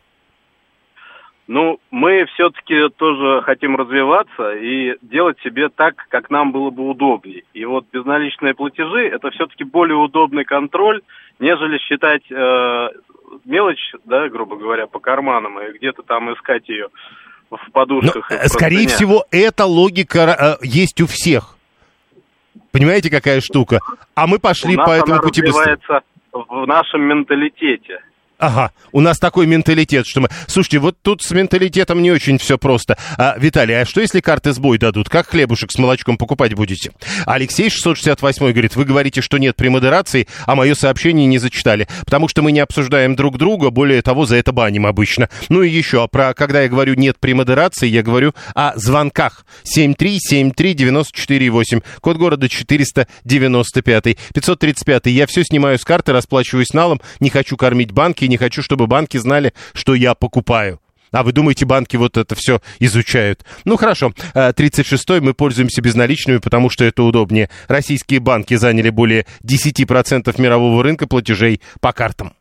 Ну, 1.49 1.81
мы 1.91 2.27
все-таки 2.35 2.91
тоже 2.97 3.43
хотим 3.43 3.75
развиваться 3.75 4.53
и 4.53 4.95
делать 5.03 5.37
себе 5.43 5.69
так, 5.69 5.97
как 6.09 6.31
нам 6.31 6.53
было 6.53 6.71
бы 6.71 6.89
удобнее. 6.89 7.43
И 7.55 7.65
вот 7.65 7.87
безналичные 7.93 8.55
платежи– 8.55 9.09
это 9.13 9.33
все-таки 9.33 9.65
более 9.65 9.97
удобный 9.97 10.45
контроль, 10.45 11.03
нежели 11.41 11.79
считать 11.79 12.23
э, 12.31 12.89
мелочь, 13.45 13.93
да, 14.05 14.29
грубо 14.29 14.57
говоря, 14.57 14.87
по 14.87 15.01
карманам 15.01 15.59
и 15.59 15.73
где-то 15.77 16.03
там 16.03 16.33
искать 16.33 16.69
ее 16.69 16.89
в 17.51 17.71
подушках. 17.73 18.31
Но, 18.31 18.49
скорее 18.49 18.87
всего, 18.87 19.25
эта 19.31 19.65
логика 19.65 20.59
э, 20.61 20.65
есть 20.65 21.01
у 21.01 21.07
всех. 21.07 21.57
Понимаете, 22.71 23.11
какая 23.11 23.41
штука? 23.41 23.81
А 24.15 24.27
мы 24.27 24.39
пошли 24.39 24.77
по 24.77 24.91
этому 24.91 25.21
пути 25.21 25.43
быстрее. 25.43 25.79
в 26.33 26.67
нашем 26.67 27.03
менталитете. 27.03 28.01
Ага, 28.41 28.73
у 28.93 29.01
нас 29.01 29.19
такой 29.19 29.47
менталитет, 29.47 30.07
что 30.07 30.23
мы... 30.23 30.29
Слушайте, 30.47 30.79
вот 30.79 30.97
тут 31.03 31.23
с 31.23 31.31
менталитетом 31.31 32.01
не 32.01 32.11
очень 32.11 32.39
все 32.39 32.57
просто. 32.57 32.97
А, 33.19 33.37
Виталий, 33.39 33.79
а 33.79 33.85
что 33.85 34.01
если 34.01 34.21
карты 34.21 34.55
сбой 34.55 34.79
дадут? 34.79 35.11
Как 35.11 35.29
хлебушек 35.29 35.71
с 35.71 35.79
молочком 35.79 36.17
покупать 36.17 36.55
будете? 36.55 36.91
Алексей 37.27 37.69
668 37.69 38.53
говорит, 38.53 38.77
вы 38.77 38.87
говорите, 38.87 39.21
что 39.21 39.37
нет 39.37 39.57
премодерации, 39.57 40.27
а 40.47 40.55
мое 40.55 40.75
сообщение 40.75 41.27
не 41.27 41.37
зачитали, 41.37 41.87
потому 42.07 42.29
что 42.29 42.41
мы 42.41 42.53
не 42.53 42.61
обсуждаем 42.61 43.15
друг 43.15 43.37
друга, 43.37 43.69
более 43.69 44.01
того, 44.01 44.25
за 44.25 44.37
это 44.37 44.53
баним 44.53 44.87
обычно. 44.87 45.29
Ну 45.51 45.61
и 45.61 45.69
еще, 45.69 46.03
а 46.03 46.07
про 46.07 46.33
когда 46.33 46.63
я 46.63 46.71
говорю 46.71 46.95
нет 46.95 47.21
премодерации, 47.21 47.89
я 47.89 48.03
говорю 48.03 48.33
о 48.55 48.73
звонках. 48.77 49.45
7373948, 49.77 51.83
код 52.01 52.17
города 52.17 52.49
495. 52.49 54.17
535. 54.33 55.07
Я 55.07 55.27
все 55.27 55.45
снимаю 55.45 55.79
с 55.79 55.85
карты, 55.85 56.13
расплачиваюсь 56.13 56.73
налом, 56.73 57.03
не 57.21 57.29
хочу 57.29 57.59
кормить 57.59 57.93
банки, 57.93 58.30
не 58.31 58.39
хочу, 58.39 58.63
чтобы 58.63 58.87
банки 58.87 59.19
знали, 59.19 59.53
что 59.75 59.95
я 59.95 60.15
покупаю. 60.15 60.81
А 61.13 61.23
вы 61.25 61.33
думаете, 61.33 61.67
банки 61.67 61.97
вот 61.97 62.17
это 62.17 62.35
все 62.35 62.61
изучают? 62.79 63.45
Ну 63.65 63.77
хорошо, 63.77 64.13
36-й 64.35 65.19
э, 65.19 65.21
мы 65.21 65.35
пользуемся 65.35 65.83
безналичными, 65.83 66.39
потому 66.39 66.71
что 66.71 66.85
это 66.85 67.03
удобнее. 67.03 67.51
Российские 67.67 68.21
банки 68.21 68.55
заняли 68.55 68.91
более 68.91 69.27
10% 69.45 70.41
мирового 70.41 70.83
рынка 70.83 71.07
платежей 71.09 71.61
по 71.81 71.93
картам. 71.93 72.33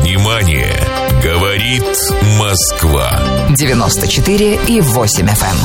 Внимание! 0.00 0.74
Говорит 1.22 1.84
Москва. 2.38 3.18
94 3.56 4.58
и 4.68 4.80
8 4.80 5.26
FM. 5.26 5.32
Эм. 5.32 5.56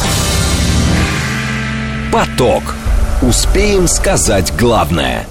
Поток. 2.12 2.76
Успеем 3.22 3.88
сказать 3.88 4.54
главное 4.58 5.28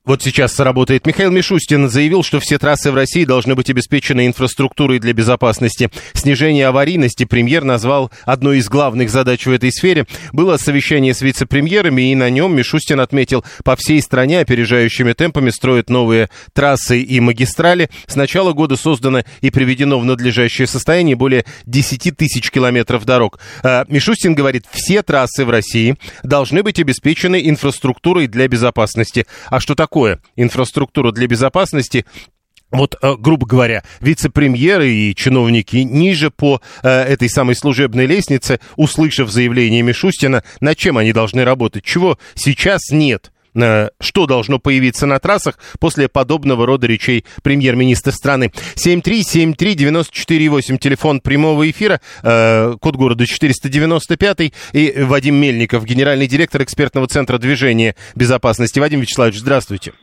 вот 0.03 0.23
сейчас 0.23 0.55
сработает. 0.55 1.05
Михаил 1.05 1.29
Мишустин 1.29 1.87
заявил, 1.87 2.23
что 2.23 2.39
все 2.39 2.57
трассы 2.57 2.91
в 2.91 2.95
России 2.95 3.23
должны 3.23 3.53
быть 3.53 3.69
обеспечены 3.69 4.25
инфраструктурой 4.25 4.97
для 4.97 5.13
безопасности. 5.13 5.91
Снижение 6.13 6.65
аварийности 6.65 7.25
премьер 7.25 7.63
назвал 7.63 8.09
одной 8.25 8.57
из 8.57 8.67
главных 8.67 9.11
задач 9.11 9.45
в 9.45 9.51
этой 9.51 9.71
сфере. 9.71 10.07
Было 10.33 10.57
совещание 10.57 11.13
с 11.13 11.21
вице-премьерами, 11.21 12.11
и 12.11 12.15
на 12.15 12.31
нем 12.31 12.55
Мишустин 12.55 12.99
отметил, 12.99 13.45
по 13.63 13.75
всей 13.75 14.01
стране 14.01 14.39
опережающими 14.39 15.13
темпами 15.13 15.51
строят 15.51 15.91
новые 15.91 16.31
трассы 16.53 16.99
и 16.99 17.19
магистрали. 17.19 17.91
С 18.07 18.15
начала 18.15 18.53
года 18.53 18.77
создано 18.77 19.21
и 19.41 19.51
приведено 19.51 19.99
в 19.99 20.05
надлежащее 20.05 20.65
состояние 20.65 21.15
более 21.15 21.45
10 21.67 22.17
тысяч 22.17 22.49
километров 22.49 23.05
дорог. 23.05 23.37
А, 23.61 23.85
Мишустин 23.87 24.33
говорит, 24.33 24.65
все 24.71 25.03
трассы 25.03 25.45
в 25.45 25.51
России 25.51 25.95
должны 26.23 26.63
быть 26.63 26.79
обеспечены 26.79 27.47
инфраструктурой 27.47 28.25
для 28.25 28.47
безопасности. 28.47 29.27
А 29.51 29.59
что 29.59 29.75
такое? 29.75 29.90
Такое 29.91 30.21
инфраструктура 30.37 31.11
для 31.11 31.27
безопасности 31.27 32.05
вот, 32.71 32.95
э, 33.01 33.15
грубо 33.19 33.45
говоря, 33.45 33.83
вице-премьеры 33.99 34.89
и 34.89 35.13
чиновники 35.13 35.75
ниже 35.75 36.31
по 36.31 36.61
э, 36.81 36.87
этой 36.87 37.29
самой 37.29 37.53
служебной 37.53 38.05
лестнице, 38.05 38.61
услышав 38.77 39.29
заявление 39.29 39.81
Мишустина, 39.81 40.45
над 40.61 40.77
чем 40.77 40.97
они 40.97 41.11
должны 41.11 41.43
работать, 41.43 41.83
чего 41.83 42.17
сейчас 42.35 42.89
нет. 42.89 43.33
Что 43.53 44.25
должно 44.27 44.59
появиться 44.59 45.05
на 45.05 45.19
трассах 45.19 45.59
после 45.79 46.07
подобного 46.07 46.65
рода 46.65 46.87
речей 46.87 47.25
премьер-министра 47.43 48.11
страны. 48.11 48.51
7373948, 48.75 50.77
телефон 50.77 51.21
прямого 51.21 51.69
эфира, 51.69 52.01
э, 52.23 52.75
код 52.79 52.95
города 52.95 53.25
495 53.25 54.53
и 54.73 54.93
Вадим 54.97 55.35
Мельников, 55.35 55.85
генеральный 55.85 56.27
директор 56.27 56.63
экспертного 56.63 57.07
центра 57.07 57.37
движения 57.37 57.95
безопасности. 58.15 58.79
Вадим 58.79 59.01
Вячеславович, 59.01 59.39
здравствуйте. 59.39 59.93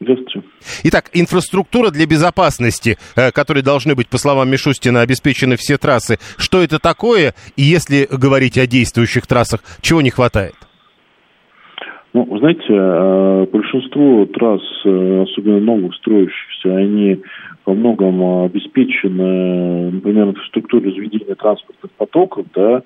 Здравствуйте. 0.00 0.42
Итак, 0.84 1.10
инфраструктура 1.12 1.90
для 1.90 2.06
безопасности, 2.06 2.98
э, 3.14 3.32
которой 3.32 3.62
должны 3.62 3.94
быть, 3.94 4.08
по 4.08 4.18
словам 4.18 4.50
Мишустина, 4.50 5.00
обеспечены 5.00 5.56
все 5.56 5.78
трассы. 5.78 6.18
Что 6.36 6.62
это 6.62 6.78
такое? 6.78 7.34
И 7.56 7.62
если 7.62 8.06
говорить 8.10 8.58
о 8.58 8.66
действующих 8.66 9.26
трассах, 9.26 9.62
чего 9.80 10.02
не 10.02 10.10
хватает? 10.10 10.54
Ну, 12.16 12.24
вы 12.24 12.38
знаете, 12.38 12.64
э, 12.70 13.46
большинство 13.52 14.24
трасс, 14.24 14.62
э, 14.86 15.24
особенно 15.24 15.60
новых 15.60 15.94
строящихся, 15.96 16.74
они 16.74 17.20
во 17.66 17.74
многом 17.74 18.44
обеспечены, 18.44 19.90
например, 19.90 20.28
инфраструктурой 20.28 20.92
разведения 20.92 21.34
транспортных 21.34 21.90
потоков, 21.98 22.46
да, 22.54 22.80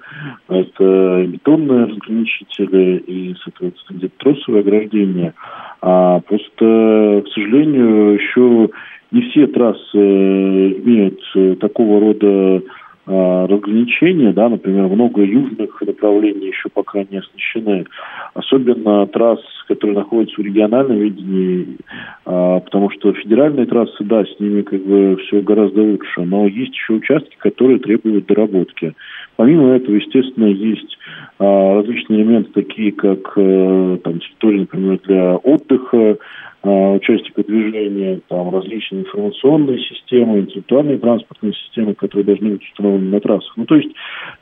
это 0.48 1.26
бетонные 1.28 1.84
разграничители 1.84 2.96
и, 3.06 3.36
соответственно, 3.44 3.98
где-то. 3.98 5.34
А 5.80 6.20
просто, 6.20 7.22
к 7.24 7.28
сожалению, 7.32 8.14
еще 8.14 8.70
не 9.12 9.22
все 9.30 9.46
трассы 9.46 9.94
имеют 9.94 11.20
такого 11.60 12.00
рода 12.00 12.62
а, 13.12 13.46
разграничения, 13.48 14.32
да, 14.32 14.48
например, 14.48 14.86
много 14.86 15.22
южных 15.22 15.82
направлений 15.82 16.46
еще 16.46 16.68
пока 16.72 17.00
не 17.00 17.18
оснащены, 17.18 17.86
особенно 18.34 19.04
трасс, 19.08 19.40
которые 19.66 19.96
находятся 19.98 20.40
в 20.40 20.44
региональном 20.44 20.98
видении, 20.98 21.76
а, 22.24 22.60
потому 22.60 22.88
что 22.90 23.12
федеральные 23.12 23.66
трассы, 23.66 24.04
да, 24.04 24.24
с 24.24 24.38
ними 24.38 24.62
как 24.62 24.80
бы 24.84 25.16
все 25.22 25.40
гораздо 25.40 25.82
лучше, 25.82 26.20
но 26.20 26.46
есть 26.46 26.72
еще 26.72 26.92
участки, 26.92 27.36
которые 27.38 27.80
требуют 27.80 28.26
доработки. 28.26 28.94
Помимо 29.34 29.70
этого, 29.70 29.96
естественно, 29.96 30.46
есть 30.46 30.96
а, 31.40 31.74
различные 31.78 32.20
элементы, 32.20 32.52
такие 32.52 32.92
как 32.92 33.32
э, 33.34 33.98
там, 34.04 34.20
территория, 34.20 34.60
например, 34.60 35.00
для 35.04 35.34
отдыха, 35.34 36.18
а, 36.62 36.92
участника 36.92 37.42
движения, 37.42 38.20
там 38.28 38.54
различные 38.54 39.02
информационные 39.02 39.78
системы, 39.78 40.40
интеллектуальные 40.40 40.98
транспортные 40.98 41.54
системы, 41.54 41.94
которые 41.94 42.24
должны 42.24 42.50
быть 42.50 42.64
установлены 42.64 43.10
на 43.10 43.20
трассах. 43.20 43.56
Ну, 43.56 43.64
то 43.64 43.76
есть 43.76 43.90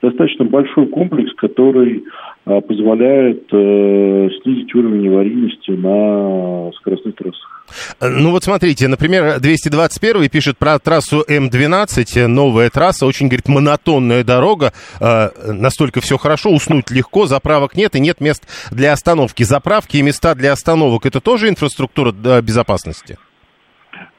достаточно 0.02 0.44
большой 0.44 0.86
комплекс, 0.86 1.32
который 1.34 2.02
а, 2.44 2.60
позволяет 2.60 3.44
э, 3.52 4.30
снизить 4.42 4.74
уровень 4.74 5.08
аварийности 5.08 5.70
на 5.70 6.72
скоростных 6.72 7.14
трассах. 7.14 7.57
Ну 8.00 8.30
вот 8.30 8.44
смотрите, 8.44 8.88
например, 8.88 9.40
221 9.40 10.28
пишет 10.28 10.58
про 10.58 10.78
трассу 10.78 11.24
М12, 11.28 12.26
новая 12.26 12.70
трасса, 12.70 13.06
очень, 13.06 13.28
говорит, 13.28 13.48
монотонная 13.48 14.24
дорога, 14.24 14.72
э, 15.00 15.52
настолько 15.52 16.00
все 16.00 16.18
хорошо, 16.18 16.50
уснуть 16.50 16.90
легко, 16.90 17.26
заправок 17.26 17.76
нет 17.76 17.94
и 17.96 18.00
нет 18.00 18.20
мест 18.20 18.46
для 18.70 18.92
остановки. 18.92 19.42
Заправки 19.42 19.96
и 19.96 20.02
места 20.02 20.34
для 20.34 20.52
остановок, 20.52 21.06
это 21.06 21.20
тоже 21.20 21.48
инфраструктура 21.48 22.12
безопасности? 22.42 23.18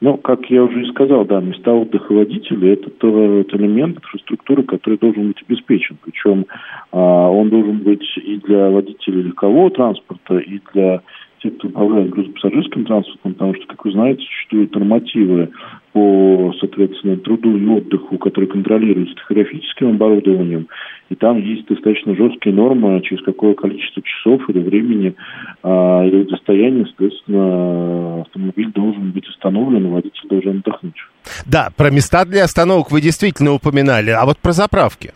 Ну, 0.00 0.16
как 0.16 0.46
я 0.46 0.64
уже 0.64 0.82
и 0.82 0.90
сказал, 0.90 1.24
да, 1.26 1.40
места 1.40 1.72
отдыха 1.72 2.12
водителей– 2.12 2.72
это 2.72 2.90
тот 2.90 3.54
элемент 3.54 3.98
инфраструктуры, 3.98 4.62
который 4.62 4.98
должен 4.98 5.28
быть 5.28 5.42
обеспечен. 5.46 5.98
Причем 6.02 6.46
а, 6.90 7.28
он 7.28 7.50
должен 7.50 7.78
быть 7.78 8.04
и 8.16 8.36
для 8.38 8.70
водителей 8.70 9.22
легкового 9.22 9.70
транспорта, 9.70 10.38
и 10.38 10.60
для 10.72 11.02
те, 11.42 11.50
кто 11.50 11.68
управляет 11.68 12.10
грузопассажирским 12.10 12.84
транспортом, 12.84 13.32
потому 13.32 13.54
что, 13.54 13.66
как 13.66 13.84
вы 13.84 13.92
знаете, 13.92 14.22
существуют 14.22 14.74
нормативы 14.74 15.50
по, 15.92 16.54
соответственно, 16.60 17.16
труду 17.16 17.56
и 17.56 17.66
отдыху, 17.66 18.18
которые 18.18 18.48
контролируются 18.48 19.14
тахографическим 19.16 19.90
оборудованием, 19.90 20.68
и 21.08 21.14
там 21.16 21.38
есть 21.38 21.66
достаточно 21.66 22.14
жесткие 22.14 22.54
нормы, 22.54 23.00
через 23.02 23.24
какое 23.24 23.54
количество 23.54 24.02
часов 24.02 24.48
или 24.48 24.60
времени 24.60 25.14
а, 25.62 26.04
или 26.06 26.28
расстояния, 26.30 26.84
соответственно, 26.86 28.20
автомобиль 28.22 28.70
должен 28.72 29.10
быть 29.10 29.26
остановлен, 29.28 29.88
водитель 29.88 30.28
должен 30.28 30.58
отдохнуть. 30.58 30.94
Да, 31.46 31.70
про 31.76 31.90
места 31.90 32.24
для 32.24 32.44
остановок 32.44 32.90
вы 32.90 33.00
действительно 33.00 33.52
упоминали, 33.52 34.10
а 34.10 34.24
вот 34.24 34.38
про 34.38 34.52
заправки? 34.52 35.12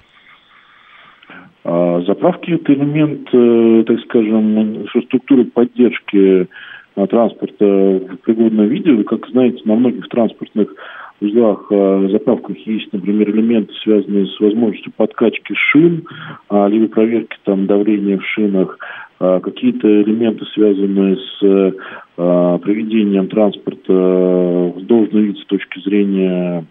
А 1.65 2.03
заправки– 2.03 2.51
это 2.53 2.75
элемент, 2.75 3.29
э, 3.33 3.85
так 3.87 3.99
скажем, 4.01 4.83
инфраструктуры 4.83 5.47
поддержки 5.47 6.47
а, 6.95 7.07
транспорта 7.07 7.65
в 7.65 8.17
пригодном 8.19 8.67
виде. 8.69 8.93
Вы, 8.93 9.05
как 9.05 9.27
знаете, 9.29 9.63
на 9.65 9.75
многих 9.75 10.07
транспортных 10.09 10.75
узлах 11.23 11.67
а, 11.71 12.07
заправках 12.11 12.59
есть, 12.67 12.93
например, 12.93 13.31
элементы, 13.31 13.73
связанные 13.83 14.27
с 14.27 14.39
возможностью 14.41 14.93
подкачки 14.95 15.55
шин, 15.55 16.07
либо 16.51 16.89
проверки 16.89 17.37
там, 17.45 17.67
давления 17.67 18.19
в 18.19 18.27
шинах, 18.27 18.79
какие-то 19.19 20.03
элементы, 20.03 20.45
связанные 20.53 21.17
с 21.17 21.75
приведением 22.17 23.29
транспорта 23.29 23.93
в 23.93 24.83
должный 24.83 25.23
вид 25.23 25.39
с 25.39 25.47
точки 25.47 25.81
зрения 25.81 26.67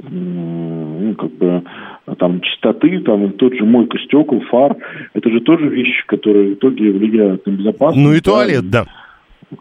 ну, 0.00 1.14
как 1.18 1.30
бы, 1.32 1.62
там, 2.18 2.40
чистоты, 2.40 3.00
там, 3.00 3.32
тот 3.32 3.54
же 3.54 3.64
мойка 3.64 3.98
стекол, 3.98 4.40
фар, 4.50 4.76
это 5.12 5.30
же 5.30 5.40
тоже 5.40 5.68
вещи, 5.68 6.04
которые 6.06 6.50
в 6.50 6.54
итоге 6.54 6.90
влияют 6.92 7.46
на 7.46 7.52
безопасность. 7.52 8.06
Ну 8.06 8.12
и 8.12 8.20
туалет, 8.20 8.68
да. 8.70 8.84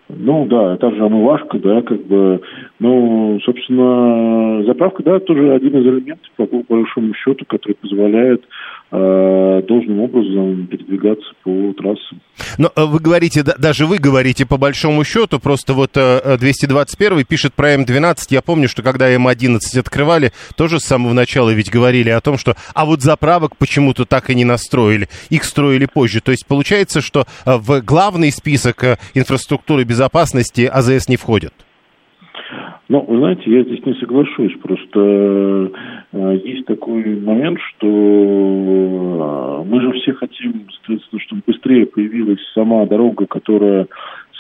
Ну 0.10 0.46
да, 0.46 0.76
это 0.76 0.92
же 0.92 1.04
омывашка, 1.04 1.58
да, 1.60 1.82
как 1.82 2.06
бы, 2.06 2.42
ну, 2.80 3.40
собственно, 3.44 4.64
заправка, 4.66 5.04
да, 5.04 5.20
тоже 5.20 5.54
один 5.54 5.80
из 5.80 5.86
элементов, 5.86 6.30
по, 6.36 6.46
большому 6.46 7.14
счету, 7.16 7.46
который 7.48 7.74
позволяет 7.74 8.44
э, 8.92 9.64
должным 9.68 10.02
образом 10.02 10.68
передвигаться 10.68 11.28
по 11.44 11.74
трассам. 11.74 12.22
Но 12.58 12.72
э, 12.76 12.86
вы 12.86 13.00
говорите, 13.00 13.44
даже 13.44 13.86
вы 13.86 13.98
говорите 13.98 14.46
по 14.46 14.58
большому 14.58 15.04
счету, 15.04 15.40
просто 15.40 15.74
вот 15.74 15.94
221 15.94 17.18
э, 17.20 17.24
пишет 17.24 17.54
про 17.54 17.74
М12, 17.74 18.16
я 18.30 18.42
помню, 18.42 18.68
что 18.70 18.84
когда 18.84 19.14
М11 19.14 19.60
открывали, 19.80 20.32
тоже 20.56 20.80
с 20.80 20.84
самого 20.84 21.14
начала 21.14 21.50
ведь 21.50 21.72
говорили 21.72 22.10
о 22.10 22.22
том, 22.22 22.38
что 22.38 22.56
а 22.76 22.86
вот 22.86 23.02
заправок 23.02 23.58
почему-то 23.58 24.06
так 24.06 24.30
и 24.30 24.36
не 24.36 24.46
настроили, 24.46 25.08
их 25.30 25.44
строили 25.44 25.88
позже. 25.92 26.22
То 26.22 26.32
есть 26.32 26.46
получается, 26.46 27.02
что 27.02 27.26
э, 27.46 27.58
в 27.58 27.82
главный 27.82 28.32
список 28.32 29.00
инфраструктуры 29.14 29.73
безопасности 29.82 30.70
АЗС 30.72 31.10
не 31.10 31.18
входит? 31.18 31.54
Ну, 32.90 33.00
вы 33.08 33.18
знаете, 33.18 33.44
я 33.48 33.64
здесь 33.64 33.84
не 33.86 33.94
соглашусь. 33.96 34.54
Просто 34.62 35.72
э, 36.12 36.40
есть 36.44 36.66
такой 36.66 37.20
момент, 37.20 37.58
что 37.60 37.88
э, 37.88 39.64
мы 39.68 39.82
же 39.82 39.94
все 39.94 40.14
хотим, 40.14 40.68
соответственно, 40.70 41.22
чтобы 41.22 41.42
быстрее 41.48 41.86
появилась 41.88 42.40
сама 42.54 42.86
дорога, 42.86 43.26
которая 43.26 43.88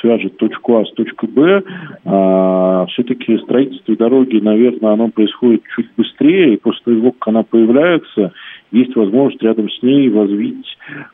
свяжет 0.03 0.37
точку 0.37 0.77
А 0.77 0.85
с 0.85 0.91
точкой 0.91 1.29
Б. 1.29 1.63
А, 2.05 2.85
все-таки 2.87 3.37
строительство 3.39 3.95
дороги, 3.95 4.37
наверное, 4.37 4.93
оно 4.93 5.07
происходит 5.07 5.63
чуть 5.75 5.87
быстрее, 5.97 6.53
и 6.53 6.57
после 6.57 6.95
того, 6.95 7.11
как 7.13 7.29
она 7.29 7.43
появляется, 7.43 8.33
есть 8.73 8.95
возможность 8.95 9.41
рядом 9.41 9.69
с 9.69 9.81
ней 9.81 10.11
развить 10.11 10.65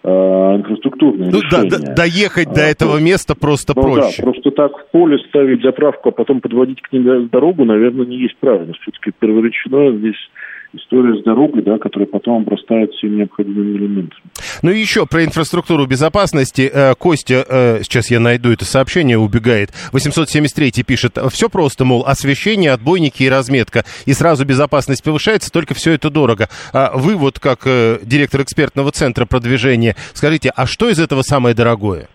э, 0.04 0.10
инфраструктурные 0.10 1.30
ну, 1.30 1.42
решения. 1.42 1.70
Да, 1.70 1.78
да, 1.78 1.94
доехать 1.94 2.48
а, 2.48 2.56
до 2.56 2.62
этого 2.62 2.90
просто, 2.92 3.06
места 3.06 3.36
просто 3.36 3.74
ну, 3.76 3.82
проще. 3.82 4.18
Да, 4.18 4.24
просто 4.24 4.52
так 4.52 4.78
в 4.78 4.92
поле 4.92 5.18
ставить 5.30 5.62
заправку, 5.62 6.10
а 6.10 6.12
потом 6.12 6.42
подводить 6.42 6.82
к 6.82 6.92
ней 6.92 7.04
дорогу, 7.30 7.66
наверное, 7.66 8.06
не 8.06 8.18
есть 8.18 8.38
правильно. 8.40 8.74
Все-таки 8.82 9.12
перворечное 9.20 9.92
здесь 9.92 10.30
история 10.74 11.20
с 11.20 11.24
дорогой, 11.24 11.62
да, 11.64 11.78
которая 11.78 12.08
потом 12.08 12.44
обрастает 12.44 12.92
всеми 12.94 13.18
необходимыми 13.18 13.78
элементами. 13.78 14.22
Ну 14.62 14.72
и 14.72 14.80
еще 14.80 15.06
про 15.06 15.24
инфраструктуру 15.24 15.86
безопасности. 15.86 16.70
Э, 16.72 16.94
Костя, 16.96 17.46
э, 17.48 17.80
сейчас 17.84 18.12
я 18.12 18.20
найду 18.20 18.52
это 18.52 18.66
сообщение, 18.66 19.18
убегает. 19.18 19.72
873 19.92 20.84
пишет, 20.84 21.18
все 21.32 21.50
просто, 21.50 21.86
мол, 21.86 22.04
освещение, 22.06 22.72
отбойники 22.72 23.24
и 23.24 23.30
разметка. 23.30 23.84
И 24.06 24.14
сразу 24.14 24.46
безопасность 24.46 25.04
повышается, 25.04 25.52
только 25.52 25.74
все 25.74 25.94
это 25.94 26.10
дорого. 26.10 26.48
А 26.74 26.92
вы 26.96 27.16
вот 27.16 27.40
как 27.40 27.62
э, 27.66 28.00
директор 28.04 28.42
экспертного 28.42 28.92
центра 28.92 29.26
продвижения, 29.26 29.96
скажите, 30.14 30.52
а 30.56 30.66
что 30.66 30.90
из 30.90 31.00
этого 31.00 31.22
самое 31.22 31.56
дорогое? 31.56 32.08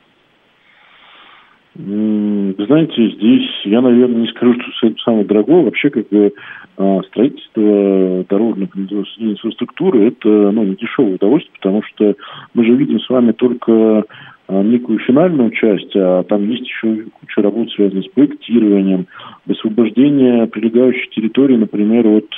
Знаете, 1.77 3.11
здесь 3.17 3.51
я, 3.65 3.81
наверное, 3.81 4.23
не 4.23 4.29
скажу, 4.29 4.55
что 4.77 4.87
это 4.87 4.97
самое 5.05 5.25
дорогое. 5.25 5.65
Вообще, 5.65 5.91
как 5.91 6.09
бы 6.09 6.33
а, 6.77 7.03
строительство 7.09 8.25
дорожной 8.29 8.69
инфраструктуры– 9.19 10.07
это 10.09 10.29
ну, 10.29 10.65
не 10.65 10.75
дешевое 10.75 11.15
удовольствие, 11.15 11.57
потому 11.61 11.83
что 11.83 12.15
мы 12.55 12.65
же 12.65 12.75
видим 12.75 13.01
с 13.01 13.09
вами 13.09 13.33
только 13.33 14.05
а, 14.49 14.63
некую 14.63 14.99
финальную 14.99 15.51
часть, 15.51 15.95
а 15.95 16.25
там 16.25 16.49
есть 16.51 16.67
еще 16.67 17.05
куча 17.21 17.43
работ, 17.43 17.71
связанных 17.71 18.07
с 18.07 18.09
проектированием, 18.09 19.07
освобождение 19.49 20.47
прилегающей 20.49 21.09
территории, 21.11 21.57
например, 21.57 22.07
от 22.09 22.31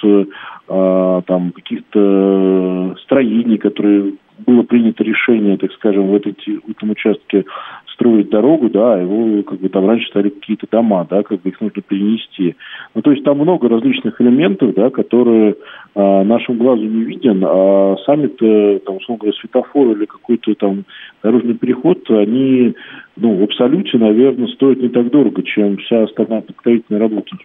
а, 0.68 1.22
там 1.22 1.52
каких-то 1.52 2.96
строений, 3.02 3.56
которые 3.56 4.14
было 4.38 4.62
принято 4.62 5.02
решение, 5.02 5.56
так 5.56 5.72
скажем, 5.72 6.08
в, 6.08 6.14
этой, 6.14 6.32
в 6.32 6.70
этом 6.70 6.90
участке 6.90 7.44
строить 7.92 8.28
дорогу, 8.28 8.68
да, 8.68 9.00
его 9.00 9.42
как 9.42 9.60
бы 9.60 9.68
там 9.68 9.86
раньше 9.86 10.08
стали 10.08 10.28
какие-то 10.28 10.66
дома, 10.70 11.06
да, 11.08 11.22
как 11.22 11.40
бы 11.40 11.48
их 11.48 11.60
нужно 11.60 11.80
перенести. 11.82 12.54
Ну, 12.94 13.02
то 13.02 13.10
есть 13.10 13.24
там 13.24 13.38
много 13.38 13.68
различных 13.68 14.20
элементов, 14.20 14.74
да, 14.74 14.90
которые 14.90 15.56
а, 15.94 16.24
нашему 16.24 16.58
глазу 16.58 16.82
не 16.82 17.04
виден, 17.04 17.42
а 17.46 17.96
сами-то, 18.04 18.80
там, 18.80 18.96
условно 18.96 19.20
говоря, 19.20 19.38
светофор 19.40 19.96
или 19.96 20.04
какой-то 20.04 20.54
там 20.54 20.84
дорожный 21.22 21.54
переход, 21.54 21.98
они, 22.10 22.74
ну, 23.16 23.36
в 23.36 23.42
абсолюте, 23.44 23.96
наверное, 23.96 24.48
стоят 24.48 24.78
не 24.78 24.88
так 24.88 25.10
дорого, 25.10 25.42
чем 25.42 25.78
вся 25.78 26.04
остальная 26.04 26.42
подготовительная 26.42 27.00
работа. 27.00 27.36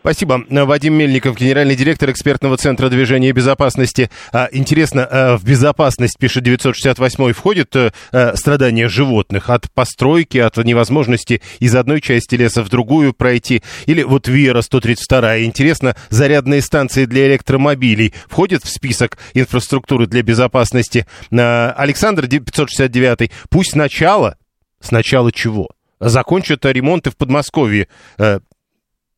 Спасибо. 0.00 0.44
Вадим 0.48 0.94
Мельников, 0.94 1.36
генеральный 1.36 1.76
директор 1.76 2.10
экспертного 2.10 2.56
центра 2.56 2.88
движения 2.88 3.32
безопасности. 3.32 4.10
А, 4.32 4.48
интересно, 4.50 5.06
а, 5.10 5.36
в 5.36 5.44
безопасность, 5.44 6.18
пишет 6.18 6.44
968 6.44 7.32
входит 7.32 7.74
а, 7.76 7.92
страдания 8.34 8.88
животных 8.88 9.50
от 9.50 9.70
постройки, 9.72 10.38
от 10.38 10.56
невозможности 10.56 11.42
из 11.58 11.74
одной 11.74 12.00
части 12.00 12.34
леса 12.34 12.62
в 12.62 12.68
другую 12.68 13.12
пройти? 13.12 13.62
Или 13.86 14.02
вот 14.02 14.28
Вера 14.28 14.62
132. 14.62 15.40
Интересно, 15.40 15.96
зарядные 16.08 16.62
станции 16.62 17.04
для 17.04 17.28
электромобилей 17.28 18.14
входят 18.28 18.64
в 18.64 18.68
список 18.68 19.18
инфраструктуры 19.34 20.06
для 20.06 20.22
безопасности? 20.22 21.06
Александр 21.30 22.26
569. 22.26 23.30
Пусть 23.50 23.72
сначала, 23.72 24.36
сначала 24.80 25.30
чего? 25.32 25.68
закончат 26.02 26.64
ремонты 26.64 27.10
в 27.10 27.16
Подмосковье 27.18 27.86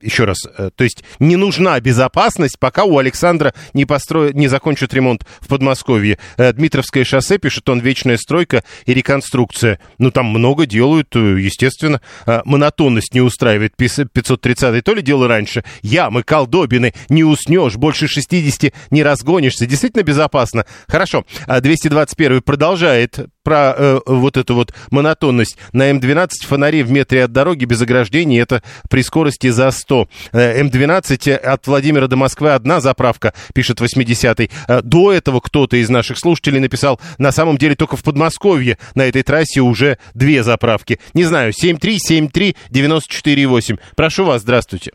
еще 0.03 0.25
раз, 0.25 0.39
э, 0.57 0.71
то 0.75 0.85
есть 0.85 1.05
не 1.19 1.37
нужна 1.37 1.79
безопасность, 1.81 2.59
пока 2.59 2.85
у 2.85 2.99
Александра 2.99 3.55
не, 3.73 3.85
построят, 3.85 4.35
не 4.35 4.49
закончат 4.49 4.93
ремонт 4.95 5.25
в 5.41 5.49
Подмосковье. 5.49 6.19
Э, 6.37 6.53
Дмитровское 6.53 7.05
шоссе, 7.05 7.39
пишет 7.39 7.69
он, 7.69 7.81
вечная 7.81 8.17
стройка 8.17 8.65
и 8.87 8.95
реконструкция. 8.95 9.79
Ну, 9.99 10.11
там 10.11 10.27
много 10.27 10.67
делают, 10.67 11.15
э, 11.17 11.41
естественно. 11.41 12.01
Монотонность 12.45 13.15
не 13.15 13.21
устраивает 13.21 13.75
530-й. 13.79 14.83
То 14.83 14.95
ли 14.95 15.03
дело 15.03 15.29
раньше. 15.29 15.65
Ямы, 15.83 16.23
колдобины, 16.23 16.93
не 17.09 17.25
уснешь, 17.25 17.77
больше 17.77 18.09
60 18.09 18.73
не 18.91 19.03
разгонишься. 19.03 19.67
Действительно 19.67 20.03
безопасно. 20.03 20.67
Хорошо. 20.89 21.25
221 21.47 22.43
продолжает 22.43 23.19
про 23.43 23.75
э, 23.77 23.99
вот 24.07 24.37
эту 24.37 24.55
вот 24.55 24.73
монотонность. 24.91 25.59
На 25.73 25.91
М12 25.91 26.47
фонари 26.47 26.83
в 26.83 26.91
метре 26.91 27.25
от 27.25 27.33
дороги 27.33 27.65
без 27.65 27.81
ограждений, 27.83 28.41
это 28.41 28.63
при 28.91 29.03
скорости 29.03 29.49
за 29.49 29.71
100. 29.71 30.09
Э, 30.33 30.63
М12 30.63 31.35
от 31.35 31.67
Владимира 31.67 32.07
до 32.07 32.17
Москвы 32.17 32.53
одна 32.53 32.81
заправка, 32.81 33.33
пишет 33.55 33.81
80-й. 33.81 34.51
Э, 34.69 34.83
до 34.83 35.13
этого 35.13 35.41
кто-то 35.41 35.77
из 35.77 35.91
наших 35.91 36.19
слушателей 36.19 36.61
написал, 36.61 37.01
на 37.19 37.33
самом 37.33 37.57
деле 37.57 37.75
только 37.75 37.97
в 37.97 38.05
Подмосковье 38.05 38.79
на 38.95 39.03
этой 39.03 39.23
трассе 39.23 39.61
уже 39.61 39.99
две 40.15 40.43
заправки. 40.43 40.99
Не 41.15 41.25
знаю, 41.25 41.53
7373948. 41.53 43.79
Прошу 43.97 44.25
вас, 44.25 44.43
здравствуйте. 44.43 44.93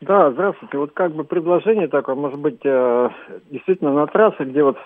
Да, 0.00 0.32
здравствуйте. 0.32 0.76
Вот 0.76 0.92
как 0.92 1.14
бы 1.14 1.24
предложение 1.24 1.88
такое, 1.88 2.14
может 2.14 2.38
быть, 2.38 2.60
э, 2.64 3.08
действительно 3.50 3.92
на 3.92 4.06
трассе, 4.06 4.44
где 4.44 4.62
вот 4.62 4.76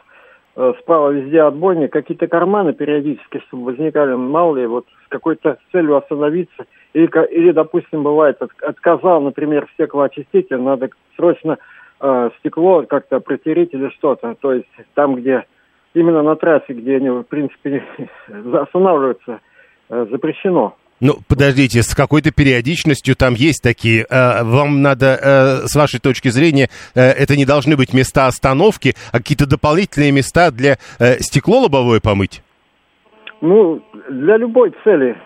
справа 0.80 1.10
везде 1.10 1.42
отбойник, 1.42 1.92
какие-то 1.92 2.26
карманы 2.26 2.72
периодически, 2.72 3.40
чтобы 3.46 3.66
возникали, 3.66 4.14
мало 4.14 4.56
ли, 4.56 4.66
вот 4.66 4.86
с 5.06 5.08
какой-то 5.08 5.58
целью 5.70 5.96
остановиться. 5.96 6.66
Или, 6.94 7.08
или 7.30 7.52
допустим, 7.52 8.02
бывает, 8.02 8.42
отказал, 8.62 9.20
например, 9.20 9.68
стеклоочиститель, 9.74 10.60
надо 10.60 10.90
срочно 11.16 11.58
э, 12.00 12.30
стекло 12.40 12.82
как-то 12.82 13.20
протереть 13.20 13.72
или 13.72 13.88
что-то. 13.90 14.34
То 14.40 14.52
есть 14.52 14.68
там, 14.94 15.14
где 15.14 15.44
именно 15.94 16.22
на 16.22 16.34
трассе, 16.34 16.72
где 16.72 16.96
они, 16.96 17.10
в 17.10 17.22
принципе, 17.22 17.84
останавливаются, 18.52 19.40
э, 19.90 20.06
запрещено. 20.10 20.74
Ну, 21.00 21.18
подождите, 21.28 21.82
с 21.82 21.94
какой-то 21.94 22.32
периодичностью 22.32 23.14
там 23.14 23.34
есть 23.34 23.62
такие. 23.62 24.04
Э, 24.10 24.42
вам 24.42 24.82
надо, 24.82 25.18
э, 25.20 25.66
с 25.66 25.74
вашей 25.76 26.00
точки 26.00 26.28
зрения, 26.28 26.70
э, 26.94 27.00
это 27.00 27.36
не 27.36 27.44
должны 27.44 27.76
быть 27.76 27.92
места 27.92 28.26
остановки, 28.26 28.94
а 29.12 29.18
какие-то 29.18 29.46
дополнительные 29.46 30.10
места 30.10 30.50
для 30.50 30.78
стекло 31.20 31.60
лобовое 31.60 32.00
помыть? 32.00 32.42
Ну, 33.40 33.80
для 34.10 34.36
любой 34.36 34.74
цели. 34.82 35.16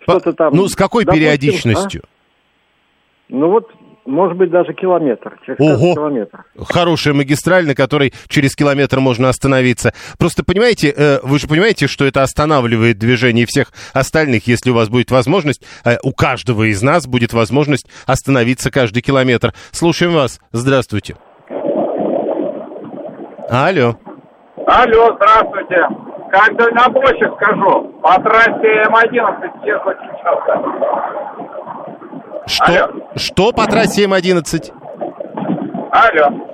Что-то 0.00 0.32
там. 0.32 0.52
Ну, 0.52 0.66
с 0.68 0.74
какой 0.74 1.04
допустим, 1.04 1.24
периодичностью? 1.24 2.02
А? 2.04 2.08
Ну 3.28 3.50
вот 3.50 3.70
может 4.06 4.36
быть, 4.36 4.50
даже 4.50 4.74
километр. 4.74 5.38
Через 5.44 5.58
Ого! 5.60 5.94
Километр. 5.94 6.44
Хорошая 6.68 7.14
магистраль, 7.14 7.66
на 7.66 7.74
которой 7.74 8.12
через 8.28 8.54
километр 8.54 9.00
можно 9.00 9.28
остановиться. 9.28 9.92
Просто 10.18 10.44
понимаете, 10.44 10.92
э, 10.96 11.18
вы 11.22 11.38
же 11.38 11.48
понимаете, 11.48 11.86
что 11.86 12.04
это 12.04 12.22
останавливает 12.22 12.98
движение 12.98 13.46
всех 13.46 13.68
остальных, 13.92 14.46
если 14.46 14.70
у 14.70 14.74
вас 14.74 14.88
будет 14.88 15.10
возможность, 15.10 15.62
э, 15.84 15.96
у 16.02 16.12
каждого 16.12 16.64
из 16.64 16.82
нас 16.82 17.06
будет 17.06 17.32
возможность 17.32 17.86
остановиться 18.06 18.70
каждый 18.70 19.02
километр. 19.02 19.52
Слушаем 19.70 20.12
вас. 20.12 20.40
Здравствуйте. 20.52 21.16
Алло. 23.50 23.96
Алло, 24.66 25.16
здравствуйте. 25.16 25.88
Как 26.30 26.56
дальнобойщик 26.56 27.32
скажу, 27.36 27.92
по 28.02 28.20
трассе 28.20 28.82
М11 28.84 29.66
ехать 29.66 29.98
очень 29.98 30.16
часто. 30.22 30.60
Что, 32.46 32.64
Алло. 32.64 33.08
что 33.16 33.52
по 33.52 33.66
трассе 33.66 34.04
М11? 34.04 34.72
Алло. 35.90 36.53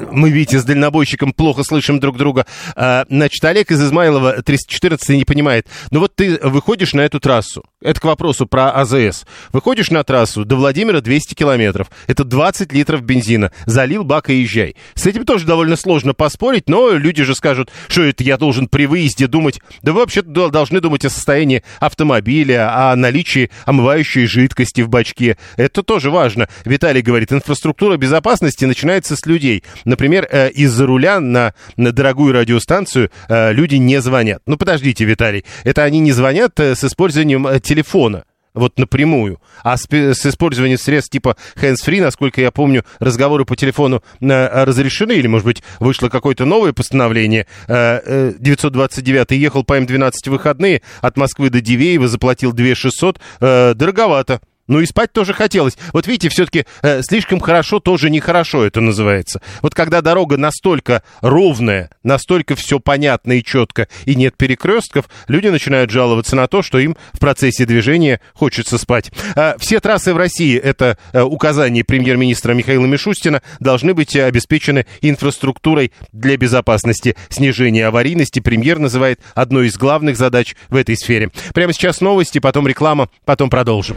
Мы, 0.00 0.30
видите, 0.30 0.58
с 0.58 0.64
дальнобойщиком 0.64 1.32
плохо 1.32 1.62
слышим 1.64 2.00
друг 2.00 2.16
друга. 2.16 2.46
А, 2.74 3.04
значит, 3.08 3.44
Олег 3.44 3.70
из 3.70 3.82
Измайлова 3.82 4.42
314 4.42 5.10
не 5.10 5.24
понимает. 5.24 5.66
Ну 5.90 6.00
вот 6.00 6.14
ты 6.14 6.38
выходишь 6.42 6.94
на 6.94 7.02
эту 7.02 7.20
трассу. 7.20 7.64
Это 7.80 8.00
к 8.00 8.04
вопросу 8.04 8.46
про 8.46 8.70
АЗС. 8.70 9.26
Выходишь 9.52 9.90
на 9.90 10.02
трассу, 10.04 10.44
до 10.44 10.56
Владимира 10.56 11.00
200 11.00 11.34
километров. 11.34 11.90
Это 12.06 12.24
20 12.24 12.72
литров 12.72 13.02
бензина. 13.02 13.52
Залил 13.66 14.04
бак 14.04 14.30
и 14.30 14.36
езжай. 14.36 14.76
С 14.94 15.06
этим 15.06 15.24
тоже 15.24 15.46
довольно 15.46 15.76
сложно 15.76 16.14
поспорить, 16.14 16.68
но 16.68 16.90
люди 16.90 17.22
же 17.22 17.34
скажут, 17.34 17.70
что 17.88 18.02
это 18.02 18.22
я 18.24 18.38
должен 18.38 18.68
при 18.68 18.86
выезде 18.86 19.26
думать. 19.26 19.60
Да 19.82 19.92
вы 19.92 20.00
вообще 20.00 20.22
должны 20.22 20.80
думать 20.80 21.04
о 21.04 21.10
состоянии 21.10 21.62
автомобиля, 21.80 22.90
о 22.90 22.96
наличии 22.96 23.50
омывающей 23.66 24.26
жидкости 24.26 24.80
в 24.80 24.88
бачке. 24.88 25.36
Это 25.56 25.82
тоже 25.82 26.10
важно. 26.10 26.48
Виталий 26.64 27.02
говорит, 27.02 27.32
инфраструктура 27.32 27.96
безопасности 27.96 28.64
начинается 28.64 29.16
с 29.16 29.26
людей. 29.26 29.64
Например, 29.84 30.26
э, 30.30 30.50
из-за 30.50 30.86
руля 30.86 31.20
на, 31.20 31.54
на 31.76 31.92
дорогую 31.92 32.32
радиостанцию 32.32 33.10
э, 33.28 33.52
люди 33.52 33.76
не 33.76 34.00
звонят. 34.00 34.42
Ну, 34.46 34.56
подождите, 34.56 35.04
Виталий, 35.04 35.44
это 35.64 35.82
они 35.82 36.00
не 36.00 36.12
звонят 36.12 36.58
э, 36.60 36.74
с 36.74 36.84
использованием 36.84 37.60
телефона 37.60 38.24
вот 38.54 38.78
напрямую. 38.78 39.40
А 39.62 39.76
с, 39.76 39.86
с 39.90 40.26
использованием 40.26 40.78
средств 40.78 41.10
типа 41.10 41.36
hands-free, 41.56 42.00
насколько 42.00 42.40
я 42.40 42.50
помню, 42.50 42.84
разговоры 42.98 43.44
по 43.44 43.56
телефону 43.56 44.02
э, 44.20 44.64
разрешены, 44.64 45.12
или, 45.12 45.26
может 45.26 45.46
быть, 45.46 45.62
вышло 45.80 46.08
какое-то 46.08 46.44
новое 46.44 46.72
постановление. 46.72 47.46
Э, 47.68 48.00
э, 48.04 48.32
929 48.38 49.30
ехал 49.32 49.64
по 49.64 49.78
М12 49.78 50.12
выходные 50.26 50.82
от 51.00 51.16
Москвы 51.16 51.50
до 51.50 51.60
Дивеева, 51.60 52.08
заплатил 52.08 52.52
2 52.52 52.74
600. 52.74 53.20
Э, 53.40 53.74
дороговато. 53.74 54.40
Ну 54.68 54.80
и 54.80 54.86
спать 54.86 55.12
тоже 55.12 55.34
хотелось. 55.34 55.76
Вот 55.92 56.06
видите, 56.06 56.28
все-таки 56.28 56.66
э, 56.82 57.02
слишком 57.02 57.40
хорошо 57.40 57.80
тоже 57.80 58.10
нехорошо 58.10 58.64
это 58.64 58.80
называется. 58.80 59.42
Вот 59.60 59.74
когда 59.74 60.00
дорога 60.00 60.36
настолько 60.36 61.02
ровная, 61.20 61.90
настолько 62.04 62.54
все 62.54 62.78
понятно 62.78 63.32
и 63.32 63.42
четко, 63.42 63.88
и 64.04 64.14
нет 64.14 64.36
перекрестков, 64.36 65.08
люди 65.26 65.48
начинают 65.48 65.90
жаловаться 65.90 66.36
на 66.36 66.46
то, 66.46 66.62
что 66.62 66.78
им 66.78 66.96
в 67.12 67.18
процессе 67.18 67.66
движения 67.66 68.20
хочется 68.34 68.78
спать. 68.78 69.10
Э, 69.34 69.54
все 69.58 69.80
трассы 69.80 70.14
в 70.14 70.16
России, 70.16 70.56
это 70.56 70.96
э, 71.12 71.22
указание 71.22 71.84
премьер-министра 71.84 72.54
Михаила 72.54 72.86
Мишустина, 72.86 73.42
должны 73.58 73.94
быть 73.94 74.14
обеспечены 74.14 74.86
инфраструктурой 75.00 75.92
для 76.12 76.36
безопасности. 76.36 77.16
Снижение 77.30 77.86
аварийности 77.86 78.38
премьер 78.38 78.78
называет 78.78 79.20
одной 79.34 79.66
из 79.66 79.76
главных 79.76 80.16
задач 80.16 80.54
в 80.68 80.76
этой 80.76 80.96
сфере. 80.96 81.30
Прямо 81.52 81.72
сейчас 81.72 82.00
новости, 82.00 82.38
потом 82.38 82.68
реклама, 82.68 83.08
потом 83.24 83.50
продолжим. 83.50 83.96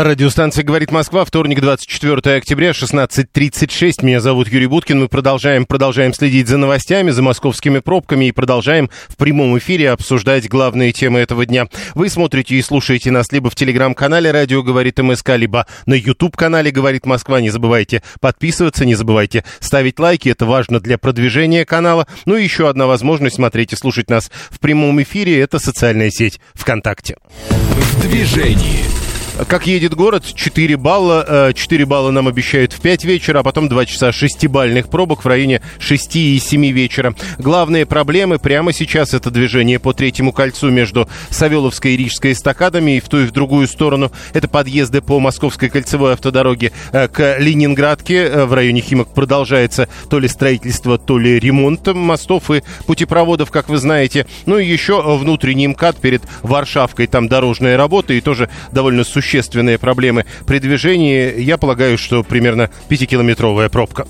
Радиостанция 0.00 0.62
«Говорит 0.62 0.92
Москва», 0.92 1.24
вторник, 1.24 1.60
24 1.60 2.36
октября, 2.36 2.70
16.36. 2.70 4.04
Меня 4.04 4.20
зовут 4.20 4.46
Юрий 4.46 4.68
Буткин. 4.68 5.00
Мы 5.00 5.08
продолжаем, 5.08 5.66
продолжаем 5.66 6.14
следить 6.14 6.46
за 6.46 6.56
новостями, 6.56 7.10
за 7.10 7.20
московскими 7.20 7.80
пробками 7.80 8.26
и 8.26 8.32
продолжаем 8.32 8.90
в 9.08 9.16
прямом 9.16 9.58
эфире 9.58 9.90
обсуждать 9.90 10.48
главные 10.48 10.92
темы 10.92 11.18
этого 11.18 11.44
дня. 11.46 11.66
Вы 11.96 12.10
смотрите 12.10 12.54
и 12.54 12.62
слушаете 12.62 13.10
нас 13.10 13.32
либо 13.32 13.50
в 13.50 13.56
телеграм-канале 13.56 14.30
«Радио 14.30 14.62
говорит 14.62 15.00
МСК», 15.00 15.30
либо 15.30 15.66
на 15.84 15.94
YouTube-канале 15.94 16.70
«Говорит 16.70 17.04
Москва». 17.04 17.40
Не 17.40 17.50
забывайте 17.50 18.04
подписываться, 18.20 18.84
не 18.84 18.94
забывайте 18.94 19.42
ставить 19.58 19.98
лайки. 19.98 20.28
Это 20.28 20.46
важно 20.46 20.78
для 20.78 20.98
продвижения 20.98 21.64
канала. 21.64 22.06
Ну 22.24 22.36
и 22.36 22.44
еще 22.44 22.68
одна 22.68 22.86
возможность 22.86 23.34
смотреть 23.34 23.72
и 23.72 23.76
слушать 23.76 24.10
нас 24.10 24.30
в 24.48 24.60
прямом 24.60 25.02
эфире– 25.02 25.40
это 25.40 25.58
социальная 25.58 26.12
сеть 26.12 26.38
ВКонтакте. 26.54 27.16
В 27.50 28.02
движении. 28.02 29.07
Как 29.46 29.68
едет 29.68 29.94
город, 29.94 30.24
4 30.34 30.76
балла. 30.76 31.52
4 31.54 31.86
балла 31.86 32.10
нам 32.10 32.26
обещают 32.26 32.72
в 32.72 32.80
5 32.80 33.04
вечера, 33.04 33.38
а 33.38 33.42
потом 33.44 33.68
2 33.68 33.86
часа 33.86 34.08
6-бальных 34.08 34.90
пробок 34.90 35.24
в 35.24 35.28
районе 35.28 35.62
6 35.78 36.16
и 36.16 36.38
7 36.40 36.66
вечера. 36.72 37.14
Главные 37.38 37.86
проблемы 37.86 38.40
прямо 38.40 38.72
сейчас 38.72 39.14
это 39.14 39.30
движение 39.30 39.78
по 39.78 39.92
третьему 39.92 40.32
кольцу 40.32 40.70
между 40.70 41.08
Савеловской 41.30 41.92
и 41.92 41.96
Рижской 41.96 42.32
эстакадами 42.32 42.96
и 42.96 43.00
в 43.00 43.08
ту 43.08 43.20
и 43.20 43.26
в 43.26 43.30
другую 43.30 43.68
сторону. 43.68 44.10
Это 44.32 44.48
подъезды 44.48 45.02
по 45.02 45.20
Московской 45.20 45.68
кольцевой 45.68 46.14
автодороге 46.14 46.72
э, 46.90 47.06
к 47.06 47.38
Ленинградке. 47.38 48.24
Э, 48.24 48.44
в 48.44 48.52
районе 48.54 48.80
Химок 48.80 49.14
продолжается 49.14 49.88
то 50.10 50.18
ли 50.18 50.26
строительство, 50.26 50.98
то 50.98 51.16
ли 51.16 51.38
ремонт 51.38 51.86
мостов 51.86 52.50
и 52.50 52.64
путепроводов, 52.86 53.52
как 53.52 53.68
вы 53.68 53.76
знаете. 53.76 54.26
Ну 54.46 54.58
и 54.58 54.66
еще 54.66 55.00
внутренний 55.16 55.68
МКАД 55.68 56.00
перед 56.00 56.22
Варшавкой. 56.42 57.06
Там 57.06 57.28
дорожная 57.28 57.76
работа 57.76 58.14
и 58.14 58.20
тоже 58.20 58.50
довольно 58.72 59.04
существенная 59.04 59.27
существенные 59.28 59.78
проблемы 59.78 60.24
при 60.46 60.58
движении, 60.58 61.38
я 61.40 61.58
полагаю, 61.58 61.98
что 61.98 62.22
примерно 62.22 62.70
пятикилометровая 62.88 63.68
пробка. 63.68 64.06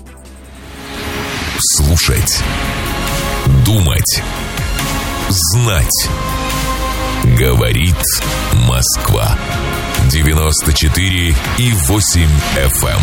Слушать. 1.59 2.41
Думать. 3.65 4.23
Знать. 5.27 6.09
Говорит 7.37 7.97
Москва. 8.69 9.37
94 10.09 11.35
и 11.57 11.71
8 11.73 12.21
FM. 12.55 12.87
Эм. 12.87 13.01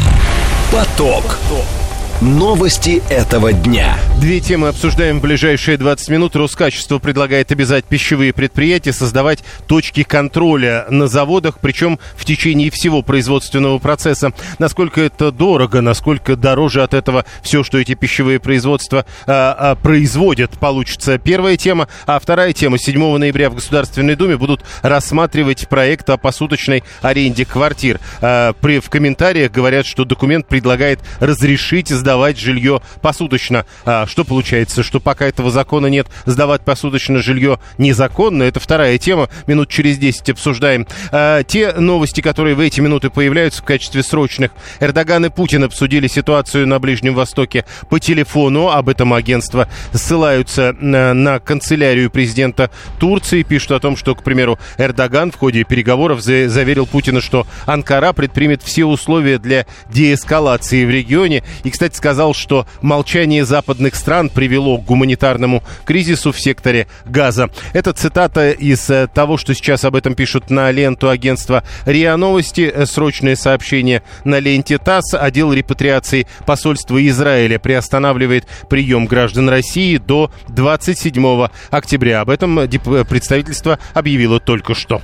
Поток. 0.72 1.22
Поток. 1.22 1.85
Новости 2.22 3.02
этого 3.10 3.52
дня. 3.52 3.98
Две 4.22 4.40
темы 4.40 4.68
обсуждаем 4.68 5.18
в 5.18 5.22
ближайшие 5.22 5.76
20 5.76 6.08
минут. 6.08 6.34
Роскачество 6.34 6.98
предлагает 6.98 7.52
обязать 7.52 7.84
пищевые 7.84 8.32
предприятия 8.32 8.94
создавать 8.94 9.44
точки 9.66 10.02
контроля 10.02 10.86
на 10.88 11.08
заводах, 11.08 11.58
причем 11.60 11.98
в 12.16 12.24
течение 12.24 12.70
всего 12.70 13.02
производственного 13.02 13.78
процесса. 13.78 14.32
Насколько 14.58 15.02
это 15.02 15.30
дорого, 15.30 15.82
насколько 15.82 16.36
дороже 16.36 16.82
от 16.82 16.94
этого 16.94 17.26
все, 17.42 17.62
что 17.62 17.76
эти 17.76 17.92
пищевые 17.92 18.40
производства 18.40 19.04
а, 19.26 19.54
а, 19.58 19.74
производят, 19.74 20.52
получится 20.52 21.18
первая 21.18 21.58
тема. 21.58 21.86
А 22.06 22.18
вторая 22.18 22.54
тема. 22.54 22.78
7 22.78 23.18
ноября 23.18 23.50
в 23.50 23.56
Государственной 23.56 24.16
Думе 24.16 24.38
будут 24.38 24.64
рассматривать 24.80 25.68
проект 25.68 26.08
о 26.08 26.16
посуточной 26.16 26.82
аренде 27.02 27.44
квартир. 27.44 28.00
А, 28.22 28.54
при, 28.54 28.80
в 28.80 28.88
комментариях 28.88 29.52
говорят, 29.52 29.84
что 29.84 30.06
документ 30.06 30.48
предлагает 30.48 31.00
разрешить 31.20 31.92
сдавать 32.06 32.38
жилье 32.38 32.82
посуточно. 33.02 33.66
А 33.84 34.06
что 34.06 34.24
получается, 34.24 34.84
что 34.84 35.00
пока 35.00 35.26
этого 35.26 35.50
закона 35.50 35.88
нет, 35.88 36.06
сдавать 36.24 36.60
посуточно 36.60 37.20
жилье 37.20 37.58
незаконно? 37.78 38.44
Это 38.44 38.60
вторая 38.60 38.96
тема. 38.96 39.28
Минут 39.48 39.68
через 39.70 39.98
10 39.98 40.30
обсуждаем. 40.30 40.86
А, 41.10 41.42
те 41.42 41.72
новости, 41.72 42.20
которые 42.20 42.54
в 42.54 42.60
эти 42.60 42.80
минуты 42.80 43.10
появляются 43.10 43.60
в 43.60 43.64
качестве 43.64 44.04
срочных. 44.04 44.52
Эрдоган 44.78 45.26
и 45.26 45.30
Путин 45.30 45.64
обсудили 45.64 46.06
ситуацию 46.06 46.68
на 46.68 46.78
Ближнем 46.78 47.12
Востоке 47.12 47.64
по 47.90 47.98
телефону. 47.98 48.68
Об 48.68 48.88
этом 48.88 49.12
агентство 49.12 49.68
ссылаются 49.92 50.76
на, 50.78 51.12
на 51.12 51.40
канцелярию 51.40 52.08
президента 52.08 52.70
Турции. 53.00 53.42
Пишут 53.42 53.72
о 53.72 53.80
том, 53.80 53.96
что, 53.96 54.14
к 54.14 54.22
примеру, 54.22 54.60
Эрдоган 54.78 55.32
в 55.32 55.36
ходе 55.36 55.64
переговоров 55.64 56.20
заверил 56.20 56.86
Путина, 56.86 57.20
что 57.20 57.48
Анкара 57.66 58.12
предпримет 58.12 58.62
все 58.62 58.84
условия 58.84 59.38
для 59.38 59.66
деэскалации 59.90 60.84
в 60.84 60.90
регионе. 60.90 61.42
И, 61.64 61.70
кстати, 61.70 61.95
сказал, 61.96 62.34
что 62.34 62.66
молчание 62.82 63.44
западных 63.44 63.94
стран 63.94 64.28
привело 64.28 64.78
к 64.78 64.84
гуманитарному 64.84 65.62
кризису 65.84 66.32
в 66.32 66.40
секторе 66.40 66.86
газа. 67.04 67.50
Это 67.72 67.92
цитата 67.92 68.52
из 68.52 68.88
э, 68.90 69.08
того, 69.12 69.36
что 69.36 69.54
сейчас 69.54 69.84
об 69.84 69.96
этом 69.96 70.14
пишут 70.14 70.50
на 70.50 70.70
ленту 70.70 71.08
агентства 71.08 71.64
РИА 71.84 72.16
Новости. 72.16 72.70
Э, 72.72 72.86
срочное 72.86 73.36
сообщение 73.36 74.02
на 74.24 74.38
ленте 74.38 74.78
ТАСС. 74.78 75.14
Отдел 75.14 75.52
репатриации 75.52 76.26
посольства 76.46 77.04
Израиля 77.08 77.58
приостанавливает 77.58 78.46
прием 78.68 79.06
граждан 79.06 79.48
России 79.48 79.96
до 79.96 80.30
27 80.48 81.48
октября. 81.70 82.20
Об 82.20 82.30
этом 82.30 82.58
э, 82.60 82.68
представительство 83.04 83.78
объявило 83.94 84.38
только 84.40 84.74
что. 84.74 85.02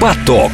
Поток. 0.00 0.52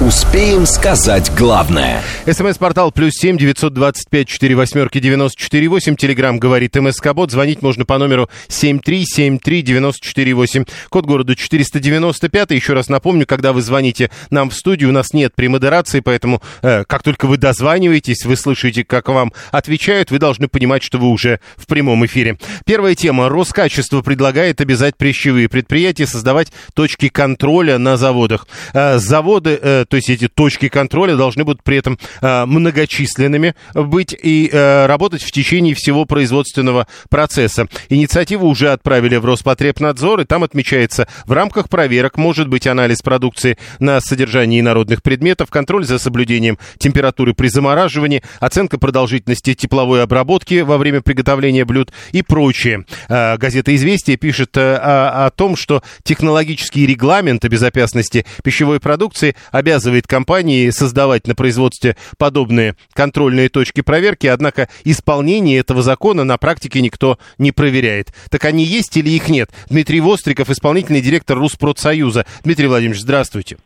Успеем 0.00 0.66
сказать 0.66 1.30
главное. 1.38 2.02
СМС-портал 2.26 2.90
плюс 2.90 3.12
семь 3.14 3.38
девятьсот 3.38 3.74
двадцать 3.74 4.10
пять 4.10 4.26
четыре 4.26 4.56
восьмерки 4.56 4.98
девяносто 4.98 5.40
четыре 5.40 5.68
восемь. 5.68 5.94
Телеграмм 5.94 6.40
говорит 6.40 6.74
МСК 6.74 7.12
Бот. 7.14 7.30
Звонить 7.30 7.62
можно 7.62 7.84
по 7.84 7.96
номеру 7.96 8.28
семь 8.48 8.80
три 8.80 9.04
семь 9.06 9.38
три 9.38 9.62
девяносто 9.62 10.04
четыре 10.04 10.34
восемь. 10.34 10.64
Код 10.88 11.06
города 11.06 11.36
четыреста 11.36 11.78
девяносто 11.78 12.28
пятый. 12.28 12.56
Еще 12.56 12.72
раз 12.72 12.88
напомню, 12.88 13.24
когда 13.24 13.52
вы 13.52 13.62
звоните 13.62 14.10
нам 14.30 14.50
в 14.50 14.54
студию, 14.54 14.90
у 14.90 14.92
нас 14.92 15.12
нет 15.12 15.32
премодерации, 15.36 16.00
поэтому 16.00 16.42
э, 16.62 16.82
как 16.88 17.04
только 17.04 17.26
вы 17.26 17.36
дозваниваетесь, 17.36 18.24
вы 18.24 18.36
слышите, 18.36 18.82
как 18.82 19.08
вам 19.08 19.32
отвечают, 19.52 20.10
вы 20.10 20.18
должны 20.18 20.48
понимать, 20.48 20.82
что 20.82 20.98
вы 20.98 21.06
уже 21.06 21.38
в 21.56 21.68
прямом 21.68 22.04
эфире. 22.04 22.36
Первая 22.66 22.96
тема. 22.96 23.28
Роскачество 23.28 24.02
предлагает 24.02 24.60
обязать 24.60 24.96
пищевые 24.96 25.48
предприятия 25.48 26.08
создавать 26.08 26.48
точки 26.74 27.08
контроля 27.08 27.78
на 27.78 27.96
заводах. 27.96 28.48
Э, 28.72 28.98
заводы 28.98 29.56
э, 29.62 29.83
то 29.88 29.96
есть 29.96 30.10
эти 30.10 30.28
точки 30.28 30.68
контроля 30.68 31.16
должны 31.16 31.44
будут 31.44 31.62
при 31.62 31.76
этом 31.76 31.98
э, 32.20 32.44
многочисленными 32.46 33.54
быть 33.74 34.14
и 34.20 34.48
э, 34.52 34.86
работать 34.86 35.22
в 35.22 35.30
течение 35.30 35.74
всего 35.74 36.04
производственного 36.04 36.86
процесса. 37.08 37.66
Инициативу 37.88 38.48
уже 38.48 38.72
отправили 38.72 39.16
в 39.16 39.24
Роспотребнадзор, 39.24 40.20
и 40.20 40.24
там 40.24 40.42
отмечается, 40.44 41.06
в 41.26 41.32
рамках 41.32 41.68
проверок 41.68 42.16
может 42.16 42.48
быть 42.48 42.66
анализ 42.66 43.02
продукции 43.02 43.58
на 43.78 44.00
содержание 44.00 44.62
народных 44.62 45.02
предметов, 45.02 45.50
контроль 45.50 45.84
за 45.84 45.98
соблюдением 45.98 46.58
температуры 46.78 47.34
при 47.34 47.48
замораживании, 47.48 48.22
оценка 48.40 48.78
продолжительности 48.78 49.54
тепловой 49.54 50.02
обработки 50.02 50.60
во 50.60 50.78
время 50.78 51.00
приготовления 51.00 51.64
блюд 51.64 51.92
и 52.12 52.22
прочее. 52.22 52.84
Э, 53.08 53.36
газета 53.36 53.74
«Известия» 53.74 54.16
пишет 54.16 54.56
о, 54.56 55.26
о 55.26 55.30
том, 55.30 55.56
что 55.56 55.82
технологический 56.02 56.86
регламент 56.86 57.44
о 57.44 57.48
безопасности 57.48 58.24
пищевой 58.42 58.80
продукции 58.80 59.36
обязан 59.50 59.73
обязывает 59.74 60.06
компании 60.06 60.70
создавать 60.70 61.26
на 61.26 61.34
производстве 61.34 61.96
подобные 62.16 62.74
контрольные 62.94 63.48
точки 63.48 63.80
проверки, 63.80 64.28
однако 64.28 64.68
исполнение 64.84 65.58
этого 65.58 65.82
закона 65.82 66.22
на 66.22 66.38
практике 66.38 66.80
никто 66.80 67.16
не 67.38 67.50
проверяет. 67.50 68.08
Так 68.30 68.44
они 68.44 68.62
есть 68.62 68.96
или 68.96 69.08
их 69.08 69.28
нет? 69.28 69.48
Дмитрий 69.68 70.00
Востриков, 70.00 70.48
исполнительный 70.48 71.00
директор 71.00 71.36
Руспродсоюза. 71.36 72.24
Дмитрий 72.44 72.68
Владимирович, 72.68 73.02
здравствуйте. 73.02 73.56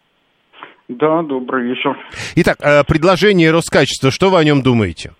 Да, 0.88 1.22
добрый 1.22 1.68
вечер. 1.68 1.98
Итак, 2.36 2.56
э, 2.62 2.82
предложение 2.88 3.50
Роскачества, 3.50 4.10
что 4.10 4.30
вы 4.30 4.38
о 4.38 4.44
нем 4.44 4.62
думаете? 4.62 5.12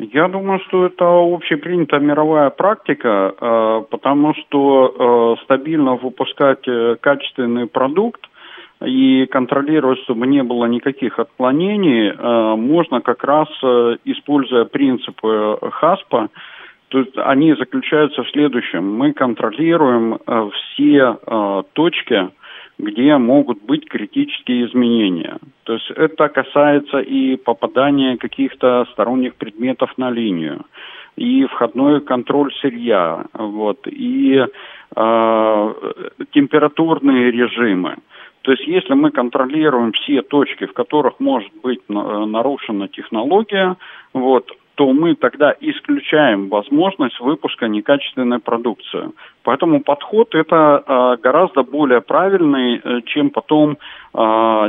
Я 0.00 0.26
думаю, 0.26 0.58
что 0.66 0.86
это 0.86 1.04
общепринятая 1.06 2.00
мировая 2.00 2.50
практика, 2.50 3.32
э, 3.40 3.84
потому 3.88 4.34
что 4.34 5.36
э, 5.38 5.44
стабильно 5.44 5.94
выпускать 5.94 6.66
качественный 7.00 7.68
продукт 7.68 8.26
и 8.82 9.26
контролировать, 9.26 10.00
чтобы 10.00 10.26
не 10.26 10.42
было 10.42 10.66
никаких 10.66 11.18
отклонений, 11.18 12.10
э, 12.10 12.56
можно 12.56 13.00
как 13.00 13.24
раз, 13.24 13.48
э, 13.62 13.96
используя 14.04 14.64
принципы 14.64 15.58
ХАСПа, 15.60 16.28
то 16.88 16.98
есть 16.98 17.16
они 17.16 17.54
заключаются 17.54 18.22
в 18.22 18.30
следующем. 18.30 18.96
Мы 18.96 19.12
контролируем 19.12 20.14
э, 20.14 20.50
все 20.52 21.64
точки, 21.72 22.30
где 22.78 23.16
могут 23.16 23.62
быть 23.62 23.88
критические 23.88 24.66
изменения. 24.66 25.38
То 25.64 25.74
есть 25.74 25.90
это 25.90 26.28
касается 26.28 26.98
и 26.98 27.36
попадания 27.36 28.16
каких-то 28.16 28.86
сторонних 28.92 29.36
предметов 29.36 29.92
на 29.96 30.10
линию, 30.10 30.64
и 31.16 31.44
входной 31.46 32.00
контроль 32.00 32.52
сырья, 32.60 33.24
вот, 33.32 33.86
и 33.86 34.44
э, 34.96 35.74
температурные 36.32 37.30
режимы. 37.30 37.96
То 38.44 38.52
есть 38.52 38.66
если 38.66 38.92
мы 38.92 39.10
контролируем 39.10 39.92
все 39.92 40.20
точки, 40.20 40.66
в 40.66 40.74
которых 40.74 41.18
может 41.18 41.50
быть 41.62 41.80
э, 41.88 41.92
нарушена 41.92 42.88
технология, 42.88 43.76
вот, 44.12 44.50
то 44.74 44.92
мы 44.92 45.14
тогда 45.14 45.54
исключаем 45.60 46.50
возможность 46.50 47.18
выпуска 47.20 47.68
некачественной 47.68 48.40
продукции. 48.40 49.12
Поэтому 49.44 49.80
подход 49.80 50.34
это 50.34 50.84
э, 50.86 51.22
гораздо 51.22 51.62
более 51.62 52.02
правильный, 52.02 52.82
э, 52.84 53.00
чем 53.06 53.30
потом 53.30 53.78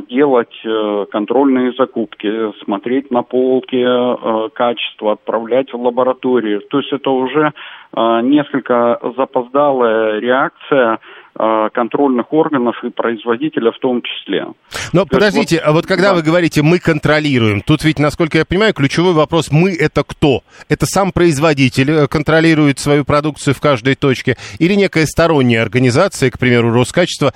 делать 0.09 0.55
э, 0.65 1.05
контрольные 1.11 1.73
закупки, 1.77 2.51
смотреть 2.63 3.11
на 3.11 3.21
полке 3.21 3.83
э, 3.83 4.49
качество, 4.53 5.13
отправлять 5.13 5.71
в 5.71 5.79
лабораторию. 5.79 6.61
То 6.61 6.79
есть 6.79 6.91
это 6.91 7.11
уже 7.11 7.53
э, 7.95 8.21
несколько 8.23 8.99
запоздалая 9.15 10.19
реакция 10.19 10.99
Э, 11.37 11.67
контрольных 11.73 12.31
органов 12.31 12.81
и 12.81 12.89
производителя 12.89 13.73
в 13.73 13.79
том 13.79 14.01
числе. 14.01 14.45
Но 14.93 15.03
То 15.03 15.15
подождите, 15.15 15.57
вот, 15.57 15.65
а 15.65 15.71
вот 15.73 15.85
когда 15.85 16.11
да. 16.11 16.13
вы 16.13 16.21
говорите 16.21 16.61
«мы 16.61 16.79
контролируем», 16.79 17.59
тут 17.59 17.83
ведь, 17.83 17.99
насколько 17.99 18.37
я 18.37 18.45
понимаю, 18.45 18.73
ключевой 18.73 19.11
вопрос 19.11 19.51
«мы»— 19.51 19.75
это 19.77 20.05
кто? 20.07 20.43
Это 20.69 20.85
сам 20.85 21.11
производитель 21.11 21.91
э, 21.91 22.07
контролирует 22.07 22.79
свою 22.79 23.03
продукцию 23.03 23.53
в 23.53 23.59
каждой 23.59 23.95
точке 23.95 24.37
или 24.59 24.75
некая 24.75 25.05
сторонняя 25.05 25.61
организация, 25.61 26.31
к 26.31 26.39
примеру, 26.39 26.71
Роскачество, 26.71 27.33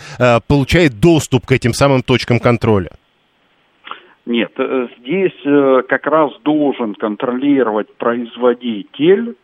получает 0.48 1.02
доступ 1.02 1.46
к 1.46 1.52
этим 1.52 1.74
самым 1.74 1.99
точкам 2.02 2.40
контроля? 2.40 2.90
Нет, 4.26 4.52
здесь 5.00 5.86
как 5.88 6.06
раз 6.06 6.32
должен 6.44 6.94
контролировать 6.94 7.92
производитель, 7.96 9.36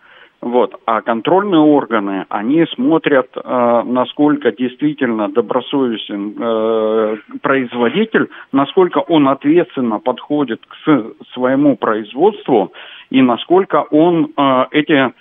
вот. 0.46 0.80
А 0.86 1.02
контрольные 1.02 1.60
органы, 1.60 2.28
они 2.30 2.66
смотрят, 2.76 3.30
э, 3.36 3.82
насколько 3.84 4.52
действительно 4.52 5.28
добросовестен 5.28 6.36
э, 6.38 7.18
производитель, 7.42 8.30
насколько 8.52 9.00
он 9.00 9.28
ответственно 9.28 10.00
подходит 10.00 10.62
к 10.68 11.06
своему 11.34 11.78
производству 11.78 12.72
и 13.10 13.24
насколько 13.24 13.86
он 13.90 14.34
э, 14.38 14.66
эти 14.70 15.14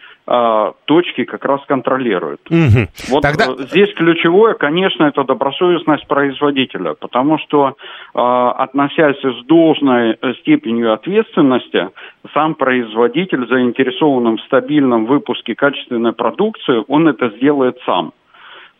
точки 0.86 1.24
как 1.24 1.44
раз 1.44 1.60
контролируют. 1.66 2.40
Угу. 2.50 2.88
Вот 3.10 3.22
Тогда... 3.22 3.44
Э, 3.44 3.64
здесь 3.66 3.92
ключевое, 3.94 4.54
конечно, 4.54 5.04
это 5.04 5.22
добросовестность 5.24 6.06
производителя, 6.06 6.94
потому 6.94 7.38
что, 7.38 7.76
а, 8.14 8.52
относясь 8.52 9.20
с 9.20 9.44
должной 9.44 10.16
степенью 10.40 10.94
ответственности, 10.94 11.90
сам 12.32 12.54
производитель, 12.54 13.46
заинтересованным 13.46 14.38
в 14.38 14.40
стабильном 14.42 15.04
выпуске 15.04 15.54
качественной 15.54 16.14
продукции, 16.14 16.82
он 16.88 17.06
это 17.06 17.28
сделает 17.36 17.78
сам. 17.84 18.12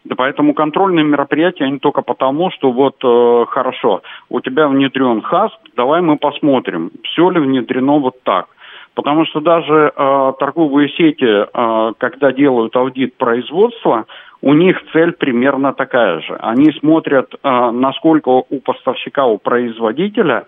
Да 0.05 0.15
поэтому 0.17 0.53
контрольные 0.53 1.05
мероприятия, 1.05 1.65
они 1.65 1.79
только 1.79 2.03
потому, 2.03 2.51
что 2.51 2.73
вот 2.73 2.97
э, 3.03 3.47
хорошо, 3.49 4.03
у 4.29 4.41
тебя 4.41 4.69
внедрен 4.69 5.23
ХАСП, 5.23 5.61
давай 5.77 6.03
мы 6.03 6.19
посмотрим, 6.19 6.91
все 7.05 7.31
ли 7.31 7.41
внедрено 7.41 7.99
вот 7.99 8.23
так. 8.23 8.47
Потому 8.95 9.27
что 9.27 9.41
даже 9.41 9.93
э, 9.95 10.33
торговые 10.39 10.89
сети, 10.91 11.25
э, 11.25 11.93
когда 11.99 12.33
делают 12.33 12.77
аудит 12.77 13.17
производства, 13.17 14.07
у 14.41 14.55
них 14.55 14.77
цель 14.93 15.13
примерно 15.13 15.73
такая 15.73 16.21
же. 16.21 16.37
Они 16.39 16.71
смотрят, 16.79 17.35
э, 17.35 17.71
насколько 17.73 18.29
у 18.29 18.61
поставщика, 18.61 19.27
у 19.27 19.39
производителя 19.39 20.45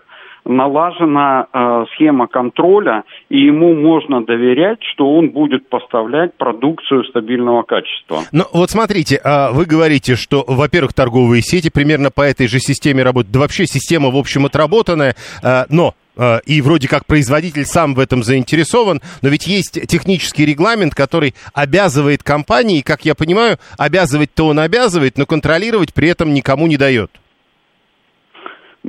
налажена 0.47 1.47
э, 1.51 1.85
схема 1.93 2.27
контроля, 2.27 3.03
и 3.29 3.37
ему 3.37 3.75
можно 3.75 4.23
доверять, 4.23 4.79
что 4.93 5.13
он 5.13 5.29
будет 5.29 5.67
поставлять 5.69 6.33
продукцию 6.35 7.03
стабильного 7.05 7.63
качества. 7.63 8.19
Ну, 8.31 8.45
вот 8.53 8.69
смотрите, 8.69 9.19
а 9.23 9.51
вы 9.51 9.65
говорите, 9.65 10.15
что, 10.15 10.43
во-первых, 10.47 10.93
торговые 10.93 11.41
сети 11.41 11.69
примерно 11.69 12.11
по 12.11 12.21
этой 12.21 12.47
же 12.47 12.59
системе 12.59 13.03
работают. 13.03 13.33
Да 13.33 13.39
вообще 13.41 13.65
система, 13.65 14.09
в 14.09 14.15
общем, 14.15 14.45
отработанная, 14.45 15.15
э, 15.43 15.63
но 15.69 15.93
и 16.45 16.61
вроде 16.61 16.87
как 16.87 17.05
производитель 17.05 17.65
сам 17.65 17.93
в 17.93 17.99
этом 17.99 18.23
заинтересован, 18.23 19.01
но 19.21 19.29
ведь 19.29 19.47
есть 19.47 19.87
технический 19.87 20.45
регламент, 20.45 20.95
который 20.95 21.35
обязывает 21.53 22.23
компании, 22.23 22.81
как 22.81 23.05
я 23.05 23.15
понимаю, 23.15 23.57
обязывать-то 23.77 24.47
он 24.47 24.59
обязывает, 24.59 25.17
но 25.17 25.25
контролировать 25.25 25.93
при 25.93 26.09
этом 26.09 26.33
никому 26.33 26.67
не 26.67 26.77
дает. 26.77 27.11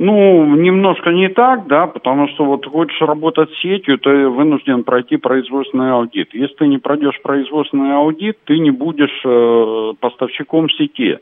Ну, 0.01 0.55
немножко 0.55 1.09
не 1.09 1.27
так, 1.27 1.67
да, 1.67 1.85
потому 1.85 2.29
что 2.29 2.45
вот 2.45 2.65
хочешь 2.65 3.01
работать 3.01 3.49
сетью, 3.61 3.97
ты 3.97 4.29
вынужден 4.29 4.85
пройти 4.85 5.17
производственный 5.17 5.91
аудит. 5.91 6.29
Если 6.33 6.53
ты 6.55 6.67
не 6.67 6.77
пройдешь 6.77 7.21
производственный 7.21 7.93
аудит, 7.93 8.37
ты 8.45 8.59
не 8.59 8.71
будешь 8.71 9.21
э, 9.25 9.93
поставщиком 9.99 10.69
сети. 10.69 11.17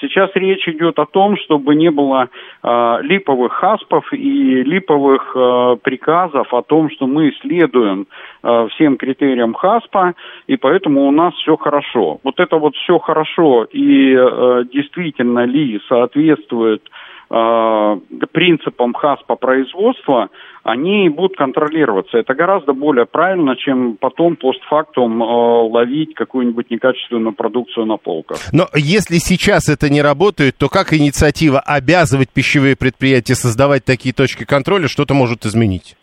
Сейчас 0.00 0.30
речь 0.34 0.66
идет 0.68 0.98
о 0.98 1.06
том, 1.06 1.36
чтобы 1.36 1.74
не 1.74 1.90
было 1.90 2.28
э, 2.62 2.98
липовых 3.02 3.52
хаспов 3.52 4.12
и 4.12 4.62
липовых 4.62 5.32
э, 5.34 5.76
приказов 5.82 6.52
о 6.54 6.62
том, 6.62 6.90
что 6.90 7.06
мы 7.06 7.32
следуем 7.40 8.06
э, 8.42 8.68
всем 8.72 8.96
критериям 8.96 9.54
хаспа, 9.54 10.14
и 10.46 10.56
поэтому 10.56 11.06
у 11.08 11.10
нас 11.10 11.34
все 11.34 11.56
хорошо. 11.56 12.20
Вот 12.22 12.38
это 12.38 12.56
вот 12.56 12.76
все 12.76 12.98
хорошо 12.98 13.64
и 13.64 14.14
э, 14.14 14.64
действительно 14.72 15.44
ли 15.44 15.80
соответствует 15.88 16.82
э, 16.84 17.07
принципам 17.28 18.94
ХАСПа 18.94 19.36
производства, 19.36 20.30
они 20.62 21.08
будут 21.08 21.36
контролироваться. 21.36 22.18
Это 22.18 22.34
гораздо 22.34 22.72
более 22.72 23.06
правильно, 23.06 23.56
чем 23.56 23.96
потом 23.96 24.36
постфактум 24.36 25.22
э, 25.22 25.26
ловить 25.26 26.14
какую-нибудь 26.14 26.70
некачественную 26.70 27.32
продукцию 27.32 27.86
на 27.86 27.96
полках. 27.96 28.38
Но 28.52 28.66
если 28.74 29.16
сейчас 29.16 29.68
это 29.68 29.90
не 29.90 30.02
работает, 30.02 30.56
то 30.56 30.68
как 30.68 30.92
инициатива 30.92 31.60
обязывать 31.60 32.30
пищевые 32.30 32.76
предприятия 32.76 33.34
создавать 33.34 33.84
такие 33.84 34.14
точки 34.14 34.44
контроля 34.44 34.88
что-то 34.88 35.14
может 35.14 35.44
изменить? 35.44 35.96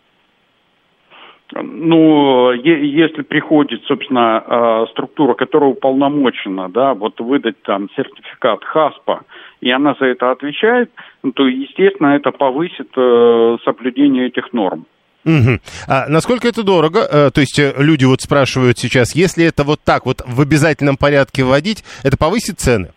Ну, 1.52 2.50
если 2.52 3.22
приходит, 3.22 3.82
собственно, 3.84 4.42
э, 4.44 4.86
структура, 4.90 5.34
которая 5.34 5.70
уполномочена, 5.70 6.68
да, 6.68 6.94
вот 6.94 7.20
выдать 7.20 7.62
там 7.62 7.88
сертификат 7.96 8.64
ХАСПа, 8.64 9.22
и 9.60 9.70
она 9.70 9.94
за 9.98 10.06
это 10.06 10.30
отвечает, 10.30 10.90
ну, 11.22 11.32
то, 11.32 11.46
естественно, 11.46 12.16
это 12.16 12.30
повысит 12.30 12.88
э, 12.96 13.56
соблюдение 13.64 14.26
этих 14.26 14.52
норм. 14.52 14.86
Угу. 15.24 15.58
А 15.88 16.08
насколько 16.08 16.46
это 16.46 16.62
дорого? 16.62 17.00
Э, 17.00 17.30
то 17.30 17.40
есть 17.40 17.58
э, 17.58 17.72
люди 17.78 18.04
вот 18.04 18.20
спрашивают 18.20 18.78
сейчас, 18.78 19.16
если 19.16 19.44
это 19.44 19.64
вот 19.64 19.80
так 19.84 20.06
вот 20.06 20.22
в 20.24 20.40
обязательном 20.40 20.96
порядке 20.96 21.42
вводить, 21.42 21.82
это 22.04 22.16
повысит 22.16 22.60
цены? 22.60 22.90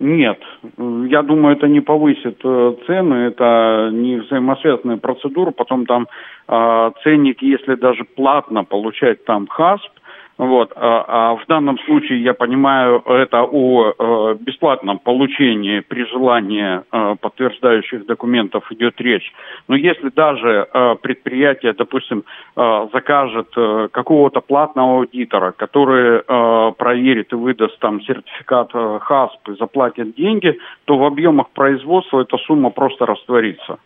Нет, 0.00 0.40
я 0.78 1.22
думаю, 1.22 1.56
это 1.56 1.68
не 1.68 1.80
повысит 1.80 2.40
цены, 2.42 3.14
это 3.14 3.90
не 3.92 4.16
взаимосвязанная 4.16 4.96
процедура, 4.96 5.52
потом 5.52 5.86
там 5.86 6.08
э, 6.48 6.90
ценник, 7.04 7.40
если 7.42 7.76
даже 7.76 8.02
платно 8.04 8.64
получать 8.64 9.24
там 9.24 9.46
ХАСП, 9.46 9.92
вот. 10.38 10.72
А, 10.74 11.04
а 11.06 11.36
в 11.36 11.46
данном 11.46 11.78
случае, 11.80 12.22
я 12.22 12.34
понимаю, 12.34 13.02
это 13.06 13.42
о 13.42 13.92
э, 13.92 14.36
бесплатном 14.40 14.98
получении 14.98 15.80
при 15.80 16.04
желании 16.06 16.80
э, 16.90 17.16
подтверждающих 17.20 18.06
документов 18.06 18.70
идет 18.72 19.00
речь. 19.00 19.32
Но 19.68 19.76
если 19.76 20.08
даже 20.08 20.66
э, 20.72 20.94
предприятие, 21.00 21.72
допустим, 21.74 22.24
закажет 22.54 23.48
какого-то 23.90 24.40
платного 24.40 24.98
аудитора, 24.98 25.52
который 25.52 26.22
проверит 26.74 27.32
и 27.32 27.36
выдаст 27.36 27.78
там 27.78 28.00
сертификат 28.02 28.72
ХАССП 28.72 29.48
и 29.48 29.56
заплатит 29.58 30.14
деньги, 30.14 30.58
то 30.84 30.98
в 30.98 31.04
объемах 31.04 31.50
производства 31.50 32.20
эта 32.20 32.36
сумма 32.38 32.70
просто 32.70 33.06
растворится. 33.06 33.78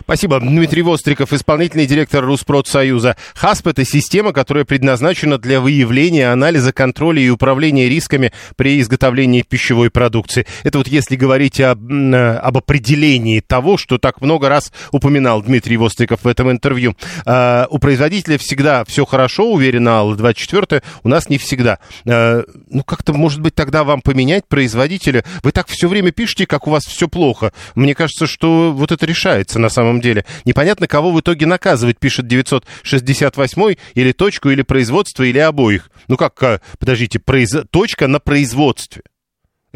Спасибо. 0.00 0.40
Дмитрий 0.40 0.82
Востриков, 0.82 1.32
исполнительный 1.32 1.86
директор 1.86 2.24
Руспродсоюза. 2.24 3.16
ХАССП – 3.34 3.68
это 3.68 3.84
система, 3.84 4.32
которая 4.32 4.64
предназначена 4.64 5.38
для 5.38 5.60
выявления, 5.60 6.32
анализа, 6.32 6.72
контроля 6.72 7.20
и 7.20 7.28
управления 7.28 7.88
рисками 7.88 8.32
при 8.56 8.80
изготовлении 8.80 9.42
пищевой 9.42 9.90
продукции. 9.90 10.46
Это 10.64 10.78
вот 10.78 10.88
если 10.88 11.16
говорить 11.16 11.60
об, 11.60 11.80
об 11.90 12.56
определении 12.56 13.40
того, 13.40 13.76
что 13.76 13.98
так 13.98 14.20
много 14.20 14.48
раз 14.48 14.72
упоминал 14.92 15.42
Дмитрий 15.42 15.76
Востриков 15.76 16.24
в 16.24 16.28
этом 16.28 16.50
интервью. 16.50 16.96
А, 17.24 17.66
у 17.70 17.78
производителя 17.78 18.38
всегда 18.38 18.84
все 18.84 19.04
хорошо, 19.04 19.52
уверена 19.52 19.98
Алла 19.98 20.16
24 20.16 20.82
у 21.02 21.08
нас 21.08 21.28
не 21.28 21.38
всегда. 21.38 21.78
А, 22.06 22.42
ну, 22.68 22.82
как-то, 22.82 23.12
может 23.12 23.40
быть, 23.40 23.54
тогда 23.54 23.84
вам 23.84 24.00
поменять 24.00 24.46
производителя? 24.46 25.24
Вы 25.42 25.52
так 25.52 25.68
все 25.68 25.88
время 25.88 26.12
пишете, 26.12 26.46
как 26.46 26.66
у 26.66 26.70
вас 26.70 26.84
все 26.84 27.08
плохо. 27.08 27.52
Мне 27.74 27.94
кажется, 27.94 28.26
что 28.26 28.72
вот 28.72 28.92
это 28.92 29.04
решается 29.06 29.58
на 29.66 29.70
самом 29.70 30.00
деле. 30.00 30.24
Непонятно, 30.44 30.86
кого 30.86 31.10
в 31.10 31.18
итоге 31.18 31.44
наказывать, 31.44 31.98
пишет 31.98 32.28
968 32.28 33.74
или 33.94 34.12
точку, 34.12 34.50
или 34.50 34.62
производство, 34.62 35.24
или 35.24 35.38
обоих. 35.38 35.90
Ну 36.06 36.16
как, 36.16 36.62
подождите, 36.78 37.18
произ... 37.18 37.52
точка 37.72 38.06
на 38.06 38.20
производстве. 38.20 39.02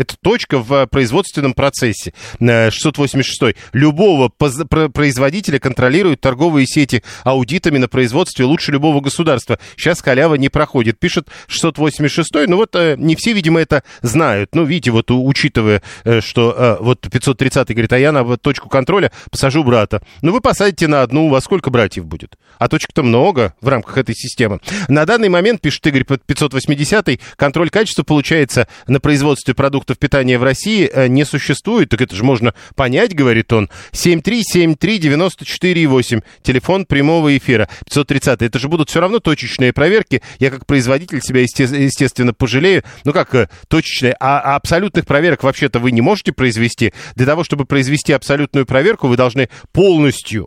Это 0.00 0.16
точка 0.18 0.58
в 0.58 0.72
э, 0.72 0.86
производственном 0.86 1.52
процессе. 1.52 2.14
686. 2.40 3.42
Э, 3.42 3.52
Любого 3.74 4.30
производителя 4.30 5.58
контролируют 5.58 6.22
торговые 6.22 6.66
сети 6.66 7.02
аудитами 7.22 7.76
на 7.76 7.86
производстве 7.86 8.46
лучше 8.46 8.72
любого 8.72 9.02
государства. 9.02 9.58
Сейчас 9.76 10.00
халява 10.00 10.36
не 10.36 10.48
проходит. 10.48 10.98
Пишет 10.98 11.28
686. 11.48 12.48
Ну 12.48 12.56
вот 12.56 12.74
э, 12.76 12.96
не 12.96 13.14
все, 13.14 13.34
видимо, 13.34 13.60
это 13.60 13.82
знают. 14.00 14.54
Ну, 14.54 14.64
видите, 14.64 14.90
вот 14.90 15.10
учитывая, 15.10 15.82
что 16.20 16.78
вот 16.80 17.02
530 17.02 17.68
говорит, 17.68 17.92
а 17.92 17.98
я 17.98 18.12
на 18.12 18.38
точку 18.38 18.70
контроля 18.70 19.12
посажу 19.30 19.62
брата. 19.64 20.00
Ну, 20.22 20.32
вы 20.32 20.40
посадите 20.40 20.86
на 20.86 21.02
одну, 21.02 21.26
у 21.26 21.28
вас 21.28 21.44
сколько 21.44 21.68
братьев 21.68 22.06
будет? 22.06 22.38
А 22.58 22.68
точек-то 22.68 23.02
много 23.02 23.54
в 23.60 23.68
рамках 23.68 23.98
этой 23.98 24.14
системы. 24.14 24.60
На 24.88 25.04
данный 25.04 25.28
момент, 25.28 25.60
пишет 25.60 25.86
Игорь 25.86 26.04
580, 26.04 27.20
контроль 27.36 27.68
качества 27.68 28.02
получается 28.02 28.66
на 28.86 28.98
производстве 29.00 29.54
продуктов 29.54 29.89
продуктов 29.90 29.98
питания 29.98 30.38
в 30.38 30.44
России 30.44 30.88
э, 30.92 31.06
не 31.08 31.24
существует. 31.24 31.88
Так 31.88 32.00
это 32.00 32.14
же 32.14 32.22
можно 32.24 32.54
понять, 32.74 33.14
говорит 33.14 33.52
он. 33.52 33.68
7373948, 33.92 36.22
телефон 36.42 36.86
прямого 36.86 37.36
эфира. 37.36 37.68
530. 37.84 38.40
Это 38.42 38.58
же 38.58 38.68
будут 38.68 38.88
все 38.90 39.00
равно 39.00 39.18
точечные 39.18 39.72
проверки. 39.72 40.22
Я 40.38 40.50
как 40.50 40.66
производитель 40.66 41.20
себя, 41.22 41.40
естественно, 41.40 42.32
пожалею. 42.32 42.84
Ну 43.04 43.12
как 43.12 43.34
э, 43.34 43.48
точечные? 43.68 44.14
А, 44.20 44.40
а 44.40 44.54
абсолютных 44.56 45.06
проверок 45.06 45.42
вообще-то 45.42 45.80
вы 45.80 45.92
не 45.92 46.00
можете 46.00 46.32
произвести. 46.32 46.92
Для 47.16 47.26
того, 47.26 47.44
чтобы 47.44 47.64
произвести 47.64 48.12
абсолютную 48.12 48.66
проверку, 48.66 49.08
вы 49.08 49.16
должны 49.16 49.48
полностью 49.72 50.46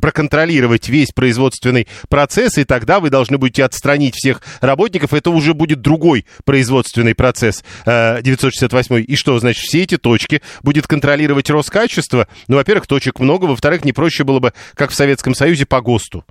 проконтролировать 0.00 0.88
весь 0.88 1.10
производственный 1.12 1.88
процесс, 2.08 2.58
и 2.58 2.64
тогда 2.64 3.00
вы 3.00 3.10
должны 3.10 3.38
будете 3.38 3.64
отстранить 3.64 4.14
всех 4.14 4.42
работников. 4.60 5.14
Это 5.14 5.30
уже 5.30 5.54
будет 5.54 5.80
другой 5.80 6.26
производственный 6.44 7.14
процесс 7.14 7.64
968. 7.86 8.94
Э, 8.94 9.00
и 9.00 9.16
что, 9.16 9.38
значит, 9.38 9.64
все 9.64 9.82
эти 9.82 9.96
точки 9.96 10.42
будет 10.62 10.86
контролировать 10.86 11.50
Роскачество? 11.50 12.28
Ну, 12.48 12.56
во-первых, 12.56 12.86
точек 12.86 13.20
много, 13.20 13.46
во-вторых, 13.46 13.84
не 13.84 13.92
проще 13.92 14.24
было 14.24 14.40
бы, 14.40 14.52
как 14.74 14.90
в 14.90 14.94
Советском 14.94 15.34
Союзе, 15.34 15.66
по 15.66 15.80
ГОСТу. 15.80 16.24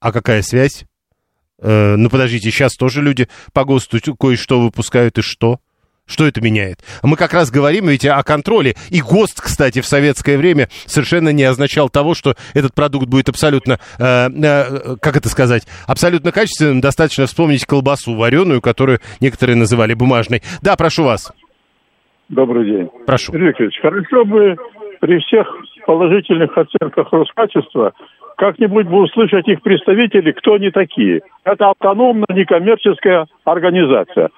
А 0.00 0.12
какая 0.12 0.42
связь? 0.42 0.84
Э, 1.60 1.96
ну, 1.96 2.08
подождите, 2.08 2.50
сейчас 2.50 2.74
тоже 2.74 3.02
люди 3.02 3.28
по 3.52 3.64
ГОСТу 3.64 4.16
кое-что 4.16 4.60
выпускают, 4.60 5.18
и 5.18 5.22
что? 5.22 5.60
Что 6.08 6.26
это 6.26 6.40
меняет? 6.40 6.78
Мы 7.02 7.16
как 7.16 7.34
раз 7.34 7.50
говорим 7.50 7.88
ведь 7.88 8.06
о 8.06 8.22
контроле. 8.22 8.74
И 8.90 9.00
ГОСТ, 9.00 9.42
кстати, 9.42 9.80
в 9.80 9.86
советское 9.86 10.38
время 10.38 10.68
совершенно 10.86 11.28
не 11.28 11.44
означал 11.44 11.90
того, 11.90 12.14
что 12.14 12.34
этот 12.54 12.74
продукт 12.74 13.06
будет 13.06 13.28
абсолютно, 13.28 13.78
э, 13.98 14.28
э, 14.28 14.96
как 15.00 15.16
это 15.16 15.28
сказать, 15.28 15.64
абсолютно 15.86 16.32
качественным. 16.32 16.80
Достаточно 16.80 17.26
вспомнить 17.26 17.66
колбасу 17.66 18.14
вареную, 18.14 18.62
которую 18.62 19.00
некоторые 19.20 19.56
называли 19.56 19.92
бумажной. 19.92 20.40
Да, 20.62 20.76
прошу 20.76 21.04
вас. 21.04 21.32
Добрый 22.30 22.64
день. 22.64 22.88
Прошу. 23.06 23.32
Викторович, 23.32 23.78
хорошо 23.80 24.24
бы 24.24 24.56
при 25.00 25.18
всех 25.20 25.46
положительных 25.86 26.56
оценках 26.56 27.12
Роскачества 27.12 27.92
как-нибудь 28.36 28.86
бы 28.86 29.02
услышать 29.02 29.48
их 29.48 29.62
представителей, 29.62 30.32
кто 30.32 30.54
они 30.54 30.70
такие. 30.70 31.22
Это 31.44 31.70
автономная 31.70 32.26
некоммерческая 32.30 33.26
организация 33.44 34.30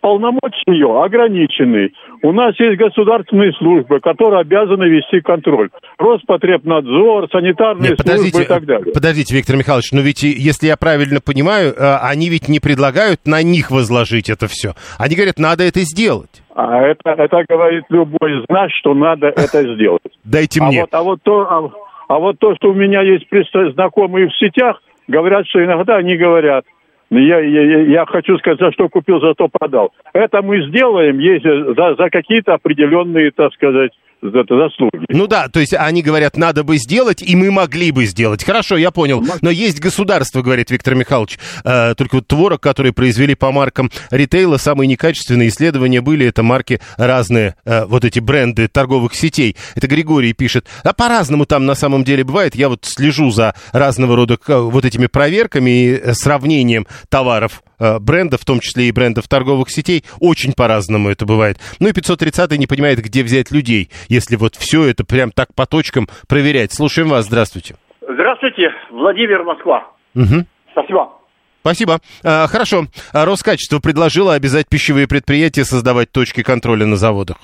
полномочия 0.00 0.72
ее 0.72 1.04
ограничены. 1.04 1.90
У 2.22 2.32
нас 2.32 2.58
есть 2.58 2.78
государственные 2.78 3.52
службы, 3.52 4.00
которые 4.00 4.40
обязаны 4.40 4.84
вести 4.84 5.20
контроль. 5.20 5.68
Роспотребнадзор, 5.98 7.28
санитарные 7.30 7.90
Нет, 7.90 8.00
службы 8.00 8.42
и 8.42 8.46
так 8.46 8.64
далее. 8.64 8.92
Подождите, 8.92 9.36
Виктор 9.36 9.56
Михайлович, 9.56 9.92
но 9.92 10.00
ведь, 10.00 10.22
если 10.22 10.66
я 10.66 10.76
правильно 10.76 11.20
понимаю, 11.20 11.74
э, 11.74 11.96
они 12.02 12.30
ведь 12.30 12.48
не 12.48 12.60
предлагают 12.60 13.26
на 13.26 13.42
них 13.42 13.70
возложить 13.70 14.30
это 14.30 14.48
все. 14.48 14.72
Они 14.98 15.14
говорят, 15.14 15.38
надо 15.38 15.64
это 15.64 15.80
сделать. 15.80 16.42
А 16.54 16.82
это, 16.82 17.10
это 17.10 17.44
говорит 17.48 17.84
любой 17.90 18.40
из 18.40 18.44
нас, 18.48 18.70
что 18.80 18.94
надо 18.94 19.28
это 19.36 19.74
сделать. 19.74 20.02
Дайте 20.24 20.62
мне. 20.62 20.80
А 20.80 20.82
вот, 20.82 20.94
а 20.94 21.02
вот, 21.02 21.22
то, 21.22 21.40
а, 21.42 21.70
а 22.08 22.18
вот 22.18 22.38
то, 22.38 22.54
что 22.56 22.70
у 22.70 22.74
меня 22.74 23.02
есть 23.02 23.26
знакомые 23.74 24.28
в 24.28 24.36
сетях, 24.36 24.80
говорят, 25.06 25.46
что 25.46 25.62
иногда 25.62 25.96
они 25.96 26.16
говорят– 26.16 26.64
я, 27.10 27.40
я, 27.40 27.82
я 27.82 28.06
хочу 28.06 28.36
сказать, 28.38 28.60
за 28.60 28.72
что 28.72 28.88
купил, 28.88 29.20
за 29.20 29.34
то 29.34 29.48
продал. 29.48 29.92
Это 30.12 30.42
мы 30.42 30.62
сделаем, 30.68 31.18
если 31.18 31.74
за, 31.74 31.94
за 31.94 32.10
какие-то 32.10 32.54
определенные, 32.54 33.30
так 33.30 33.52
сказать, 33.54 33.92
заслуги. 34.20 35.04
Ну 35.08 35.26
да, 35.26 35.48
то 35.48 35.60
есть 35.60 35.74
они 35.74 36.02
говорят, 36.02 36.36
надо 36.36 36.64
бы 36.64 36.76
сделать, 36.76 37.22
и 37.22 37.36
мы 37.36 37.50
могли 37.50 37.92
бы 37.92 38.04
сделать. 38.04 38.44
Хорошо, 38.44 38.76
я 38.76 38.90
понял. 38.90 39.24
Но 39.40 39.50
есть 39.50 39.80
государство, 39.80 40.42
говорит 40.42 40.70
Виктор 40.70 40.94
Михайлович. 40.94 41.38
Э, 41.64 41.94
только 41.96 42.16
вот 42.16 42.26
творог, 42.26 42.60
который 42.60 42.92
произвели 42.92 43.34
по 43.34 43.52
маркам 43.52 43.90
ритейла, 44.10 44.56
самые 44.56 44.88
некачественные 44.88 45.48
исследования 45.48 46.00
были, 46.00 46.26
это 46.26 46.42
марки 46.42 46.80
разные, 46.96 47.54
э, 47.64 47.84
вот 47.84 48.04
эти 48.04 48.18
бренды 48.18 48.68
торговых 48.68 49.14
сетей. 49.14 49.56
Это 49.74 49.86
Григорий 49.86 50.32
пишет. 50.32 50.66
А 50.82 50.92
по-разному 50.92 51.46
там 51.46 51.66
на 51.66 51.74
самом 51.74 52.04
деле 52.04 52.24
бывает. 52.24 52.54
Я 52.54 52.68
вот 52.68 52.84
слежу 52.84 53.30
за 53.30 53.54
разного 53.72 54.16
рода 54.16 54.38
вот 54.46 54.84
этими 54.84 55.06
проверками 55.06 55.70
и 55.70 55.92
э, 55.92 56.12
сравнением 56.14 56.86
товаров 57.08 57.62
брендов, 58.00 58.40
в 58.40 58.44
том 58.44 58.58
числе 58.58 58.88
и 58.88 58.90
брендов 58.90 59.28
торговых 59.28 59.70
сетей, 59.70 60.02
очень 60.18 60.52
по-разному 60.52 61.10
это 61.10 61.26
бывает. 61.26 61.58
Ну 61.78 61.86
и 61.86 61.92
530 61.92 62.58
не 62.58 62.66
понимает, 62.66 63.00
где 63.00 63.22
взять 63.22 63.52
людей, 63.52 63.88
если 64.08 64.36
вот 64.36 64.56
все 64.56 64.84
это 64.84 65.04
прям 65.04 65.30
так 65.30 65.54
по 65.54 65.66
точкам 65.66 66.08
проверять. 66.28 66.72
Слушаем 66.72 67.08
вас, 67.08 67.26
здравствуйте. 67.26 67.76
Здравствуйте, 68.00 68.70
Владимир 68.90 69.44
Москва. 69.44 69.92
Угу. 70.14 70.46
Спасибо. 70.72 71.12
Спасибо. 71.60 72.00
А, 72.24 72.46
хорошо. 72.46 72.86
А 73.12 73.24
Роскачество 73.24 73.80
предложило 73.80 74.34
обязать 74.34 74.68
пищевые 74.68 75.06
предприятия 75.06 75.64
создавать 75.64 76.10
точки 76.10 76.42
контроля 76.42 76.86
на 76.86 76.96
заводах. 76.96 77.36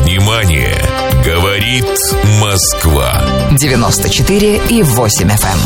Внимание! 0.00 0.76
Говорит 1.24 1.84
Москва. 2.40 3.22
94 3.58 4.60
и 4.70 4.82
8 4.82 5.28
FM. 5.28 5.58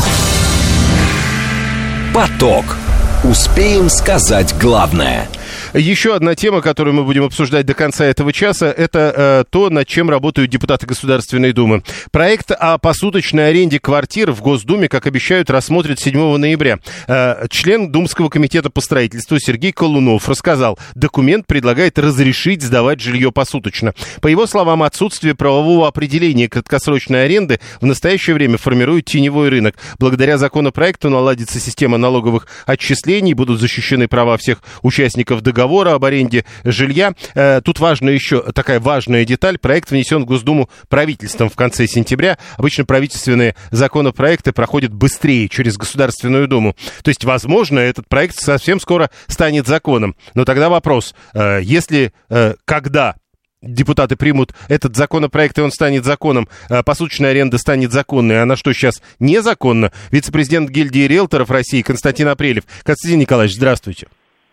Эм. 2.03 2.13
Поток. 2.13 2.77
Успеем 3.23 3.89
сказать 3.89 4.53
главное– 4.59 5.27
еще 5.79 6.15
одна 6.15 6.33
тема, 6.33 6.61
которую 6.61 6.95
мы 6.95 7.03
будем 7.03 7.23
обсуждать 7.23 7.65
до 7.65 7.75
конца 7.75 8.03
этого 8.05 8.33
часа, 8.33 8.65
это 8.67 9.13
э, 9.15 9.43
то, 9.49 9.69
над 9.69 9.87
чем 9.87 10.09
работают 10.09 10.49
депутаты 10.49 10.87
Государственной 10.87 11.53
Думы. 11.53 11.83
Проект 12.11 12.51
о 12.51 12.79
посуточной 12.79 13.49
аренде 13.49 13.79
квартир 13.79 14.31
в 14.31 14.41
Госдуме, 14.41 14.89
как 14.89 15.05
обещают, 15.05 15.51
рассмотрят 15.51 15.99
7 15.99 16.37
ноября. 16.37 16.79
Э, 17.07 17.45
член 17.51 17.91
Думского 17.91 18.29
комитета 18.29 18.71
по 18.71 18.81
строительству 18.81 19.37
Сергей 19.39 19.71
Колунов 19.71 20.27
рассказал, 20.27 20.79
документ 20.95 21.45
предлагает 21.45 21.99
разрешить 21.99 22.63
сдавать 22.63 22.99
жилье 22.99 23.31
посуточно. 23.31 23.93
По 24.19 24.27
его 24.27 24.47
словам, 24.47 24.81
отсутствие 24.81 25.35
правового 25.35 25.87
определения 25.87 26.49
краткосрочной 26.49 27.25
аренды 27.25 27.59
в 27.81 27.85
настоящее 27.85 28.33
время 28.33 28.57
формирует 28.57 29.05
теневой 29.05 29.49
рынок. 29.49 29.75
Благодаря 29.99 30.39
законопроекту 30.39 31.11
наладится 31.11 31.59
система 31.59 31.97
налоговых 31.97 32.47
отчислений, 32.65 33.35
будут 33.35 33.59
защищены 33.59 34.07
права 34.07 34.37
всех 34.37 34.63
участников 34.81 35.41
договора 35.41 35.66
договора 35.67 35.93
об 35.93 36.05
аренде 36.05 36.45
жилья. 36.63 37.13
Э, 37.35 37.61
тут 37.63 37.79
важна 37.79 38.09
еще 38.11 38.41
такая 38.53 38.79
важная 38.79 39.25
деталь. 39.25 39.57
Проект 39.57 39.91
внесен 39.91 40.23
в 40.23 40.25
Госдуму 40.25 40.69
правительством 40.87 41.49
в 41.49 41.55
конце 41.55 41.87
сентября. 41.87 42.37
Обычно 42.57 42.85
правительственные 42.85 43.55
законопроекты 43.71 44.53
проходят 44.53 44.93
быстрее 44.93 45.49
через 45.49 45.77
Государственную 45.77 46.47
Думу. 46.47 46.75
То 47.03 47.09
есть, 47.09 47.25
возможно, 47.25 47.79
этот 47.79 48.07
проект 48.07 48.39
совсем 48.39 48.79
скоро 48.79 49.09
станет 49.27 49.67
законом. 49.67 50.15
Но 50.35 50.45
тогда 50.45 50.69
вопрос, 50.69 51.13
э, 51.33 51.59
если, 51.61 52.13
э, 52.29 52.55
когда 52.63 53.15
депутаты 53.61 54.15
примут 54.15 54.53
этот 54.69 54.95
законопроект, 54.95 55.57
и 55.57 55.61
он 55.61 55.71
станет 55.71 56.05
законом, 56.05 56.47
посуточная 56.85 57.31
аренда 57.31 57.57
станет 57.57 57.91
законной, 57.91 58.41
она 58.41 58.55
что, 58.55 58.71
сейчас 58.71 59.01
незаконна? 59.19 59.91
Вице-президент 60.11 60.69
гильдии 60.69 61.07
риэлторов 61.07 61.49
России 61.49 61.81
Константин 61.81 62.27
Апрелев. 62.27 62.63
Константин 62.83 63.19
Николаевич, 63.19 63.55
здравствуйте. 63.55 64.07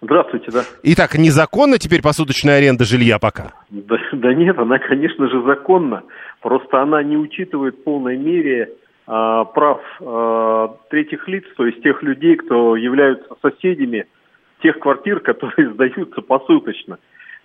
Здравствуйте, 0.05 0.51
да. 0.53 0.61
Итак, 0.83 1.17
незаконна 1.17 1.79
теперь 1.79 2.03
посуточная 2.03 2.59
аренда 2.59 2.85
жилья 2.85 3.19
пока? 3.19 3.53
Да, 3.71 3.97
да 4.13 4.35
нет, 4.35 4.59
она, 4.59 4.79
конечно 4.79 5.29
же, 5.31 5.43
законна. 5.45 6.03
Просто 6.43 6.83
она 6.83 7.03
не 7.03 7.17
учитывает 7.17 7.77
в 7.77 7.85
полной 7.85 8.19
мере 8.19 8.71
а, 9.07 9.45
прав 9.45 9.81
а, 10.01 10.77
третьих 10.91 11.27
лиц, 11.27 11.45
то 11.57 11.65
есть 11.67 11.83
тех 11.83 12.03
людей, 12.03 12.37
кто 12.37 12.77
являются 12.77 13.35
соседями 13.41 14.07
тех 14.63 14.79
квартир, 14.79 15.21
которые 15.21 15.71
сдаются 15.75 16.21
посуточно. 16.21 16.99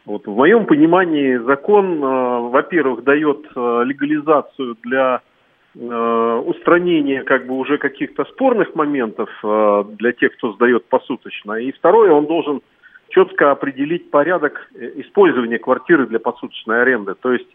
Вот 0.05 0.27
в 0.27 0.35
моем 0.35 0.65
понимании 0.65 1.37
закон, 1.37 2.03
а, 2.03 2.39
во-первых, 2.41 3.05
дает 3.05 3.39
а, 3.55 3.83
легализацию 3.83 4.75
для 4.83 5.21
Э, 5.21 5.28
устранение 5.75 7.23
как 7.23 7.45
бы 7.45 7.55
уже 7.55 7.77
каких-то 7.77 8.25
спорных 8.25 8.73
моментов 8.75 9.29
э, 9.43 9.83
для 9.97 10.13
тех, 10.13 10.33
кто 10.33 10.53
сдает 10.53 10.85
посуточно. 10.85 11.53
И 11.53 11.71
второе, 11.71 12.11
он 12.11 12.25
должен 12.25 12.61
четко 13.09 13.51
определить 13.51 14.09
порядок 14.09 14.67
э, 14.73 14.91
использования 14.95 15.59
квартиры 15.59 16.07
для 16.07 16.19
посуточной 16.19 16.81
аренды. 16.81 17.13
То 17.15 17.33
есть 17.33 17.47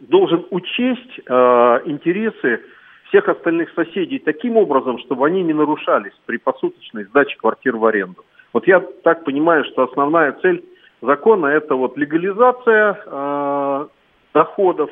должен 0.00 0.46
учесть 0.50 1.18
интересы 1.18 2.60
всех 3.08 3.28
остальных 3.28 3.68
соседей 3.74 4.20
таким 4.20 4.56
образом, 4.56 4.98
чтобы 5.00 5.26
они 5.26 5.42
не 5.42 5.52
нарушались 5.52 6.12
при 6.24 6.36
посуточной 6.36 7.02
сдаче 7.04 7.36
квартир 7.36 7.76
в 7.76 7.84
аренду. 7.84 8.24
Вот 8.52 8.66
я 8.68 8.80
так 9.02 9.24
понимаю, 9.24 9.64
что 9.64 9.82
основная 9.82 10.32
цель 10.40 10.64
закона 11.02 11.46
это 11.46 11.74
вот 11.74 11.96
легализация 11.96 12.98
э, 13.04 13.86
доходов 14.32 14.90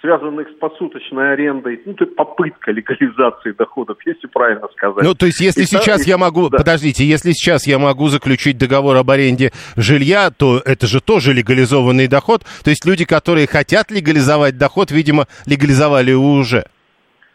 связанных 0.00 0.48
с 0.48 0.54
посуточной 0.54 1.32
арендой, 1.32 1.80
ну, 1.84 1.92
это 1.92 2.06
попытка 2.06 2.70
легализации 2.70 3.52
доходов, 3.52 3.98
если 4.04 4.26
правильно 4.26 4.68
сказать. 4.76 5.02
Ну, 5.02 5.14
то 5.14 5.26
есть, 5.26 5.40
если 5.40 5.62
и 5.62 5.66
сейчас 5.66 6.04
та... 6.04 6.10
я 6.10 6.18
могу, 6.18 6.48
да. 6.48 6.58
подождите, 6.58 7.04
если 7.04 7.32
сейчас 7.32 7.66
я 7.66 7.78
могу 7.78 8.08
заключить 8.08 8.58
договор 8.58 8.96
об 8.96 9.10
аренде 9.10 9.52
жилья, 9.76 10.30
то 10.30 10.60
это 10.64 10.86
же 10.86 11.00
тоже 11.00 11.32
легализованный 11.32 12.08
доход. 12.08 12.42
То 12.62 12.70
есть, 12.70 12.84
люди, 12.84 13.04
которые 13.04 13.46
хотят 13.46 13.90
легализовать 13.90 14.58
доход, 14.58 14.90
видимо, 14.90 15.26
легализовали 15.46 16.12
уже. 16.12 16.66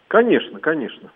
Конечно, 0.07 0.59
конечно. 0.59 1.09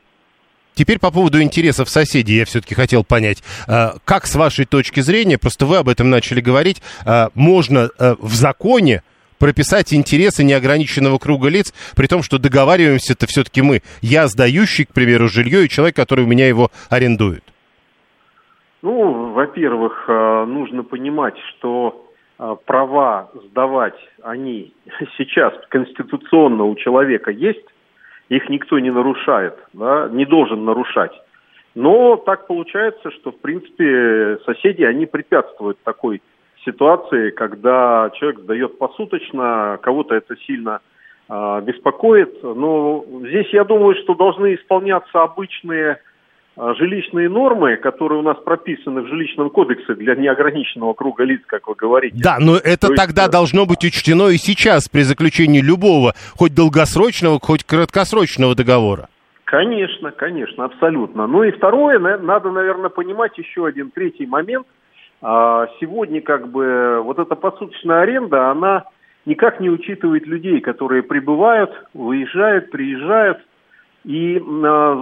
Теперь 0.73 0.99
по 0.99 1.09
поводу 1.09 1.41
интересов 1.41 1.89
соседей 1.89 2.35
я 2.35 2.45
все-таки 2.45 2.75
хотел 2.75 3.05
понять, 3.05 3.41
а, 3.67 3.95
как 4.03 4.25
с 4.25 4.35
вашей 4.35 4.65
точки 4.65 4.99
зрения, 4.99 5.37
просто 5.37 5.65
вы 5.65 5.77
об 5.77 5.87
этом 5.87 6.09
начали 6.09 6.41
говорить, 6.41 6.81
а, 7.05 7.29
можно 7.33 7.89
а, 7.97 8.15
в 8.19 8.33
законе 8.33 9.01
прописать 9.39 9.93
интересы 9.93 10.43
неограниченного 10.43 11.17
круга 11.17 11.49
лиц, 11.49 11.73
при 11.95 12.07
том, 12.07 12.23
что 12.23 12.37
договариваемся-то 12.37 13.25
все-таки 13.27 13.61
мы. 13.61 13.81
Я 14.01 14.27
сдающий, 14.27 14.85
к 14.85 14.93
примеру, 14.93 15.27
жилье 15.27 15.65
и 15.65 15.69
человек, 15.69 15.95
который 15.95 16.25
у 16.25 16.27
меня 16.27 16.47
его 16.47 16.69
арендует. 16.89 17.43
Ну, 18.81 19.31
во-первых, 19.33 20.05
э, 20.07 20.45
нужно 20.45 20.83
понимать, 20.83 21.35
что 21.49 22.07
э, 22.37 22.55
права 22.65 23.31
сдавать, 23.33 23.97
они 24.21 24.73
сейчас 25.17 25.53
конституционно 25.69 26.65
у 26.65 26.75
человека 26.75 27.31
есть, 27.31 27.65
их 28.29 28.49
никто 28.49 28.79
не 28.79 28.91
нарушает, 28.91 29.55
да, 29.73 30.07
не 30.11 30.25
должен 30.25 30.65
нарушать. 30.65 31.11
Но 31.75 32.15
так 32.15 32.47
получается, 32.47 33.11
что, 33.11 33.31
в 33.31 33.39
принципе, 33.39 34.37
соседи, 34.45 34.83
они 34.83 35.05
препятствуют 35.05 35.77
такой 35.83 36.21
ситуации, 36.65 37.29
когда 37.29 38.09
человек 38.15 38.41
сдает 38.41 38.77
посуточно, 38.77 39.79
кого-то 39.81 40.15
это 40.15 40.35
сильно 40.45 40.81
э, 41.29 41.61
беспокоит. 41.63 42.43
Но 42.43 43.05
здесь 43.27 43.47
я 43.53 43.63
думаю, 43.63 43.95
что 44.03 44.15
должны 44.15 44.55
исполняться 44.55 45.21
обычные 45.21 45.99
э, 46.57 46.73
жилищные 46.77 47.29
нормы, 47.29 47.77
которые 47.77 48.19
у 48.19 48.23
нас 48.23 48.37
прописаны 48.43 49.01
в 49.01 49.07
жилищном 49.07 49.49
кодексе 49.49 49.93
для 49.95 50.15
неограниченного 50.15 50.93
круга 50.93 51.23
лиц, 51.23 51.41
как 51.45 51.67
вы 51.67 51.75
говорите. 51.75 52.17
Да, 52.21 52.37
но 52.39 52.57
это 52.57 52.87
То 52.87 52.95
тогда 52.95 53.23
есть... 53.23 53.31
должно 53.31 53.65
быть 53.65 53.83
учтено 53.85 54.29
и 54.29 54.37
сейчас 54.37 54.89
при 54.89 55.01
заключении 55.01 55.61
любого, 55.61 56.13
хоть 56.37 56.53
долгосрочного, 56.53 57.39
хоть 57.39 57.63
краткосрочного 57.63 58.55
договора. 58.55 59.07
Конечно, 59.45 60.11
конечно, 60.11 60.65
абсолютно. 60.65 61.27
Ну 61.27 61.43
и 61.43 61.51
второе, 61.51 61.99
надо, 61.99 62.51
наверное, 62.51 62.89
понимать 62.89 63.37
еще 63.37 63.67
один 63.67 63.91
третий 63.91 64.25
момент– 64.25 64.65
а 64.77 64.84
сегодня 65.79 66.21
как 66.21 66.49
бы 66.49 67.01
вот 67.03 67.17
эта 67.17 67.35
посуточная 67.35 68.01
аренда, 68.01 68.51
она 68.51 68.85
никак 69.25 69.59
не 69.59 69.69
учитывает 69.69 70.27
людей, 70.27 70.61
которые 70.61 71.03
прибывают, 71.03 71.71
выезжают, 71.93 72.69
приезжают. 72.71 73.39
И 74.03 74.37
э, 74.37 74.41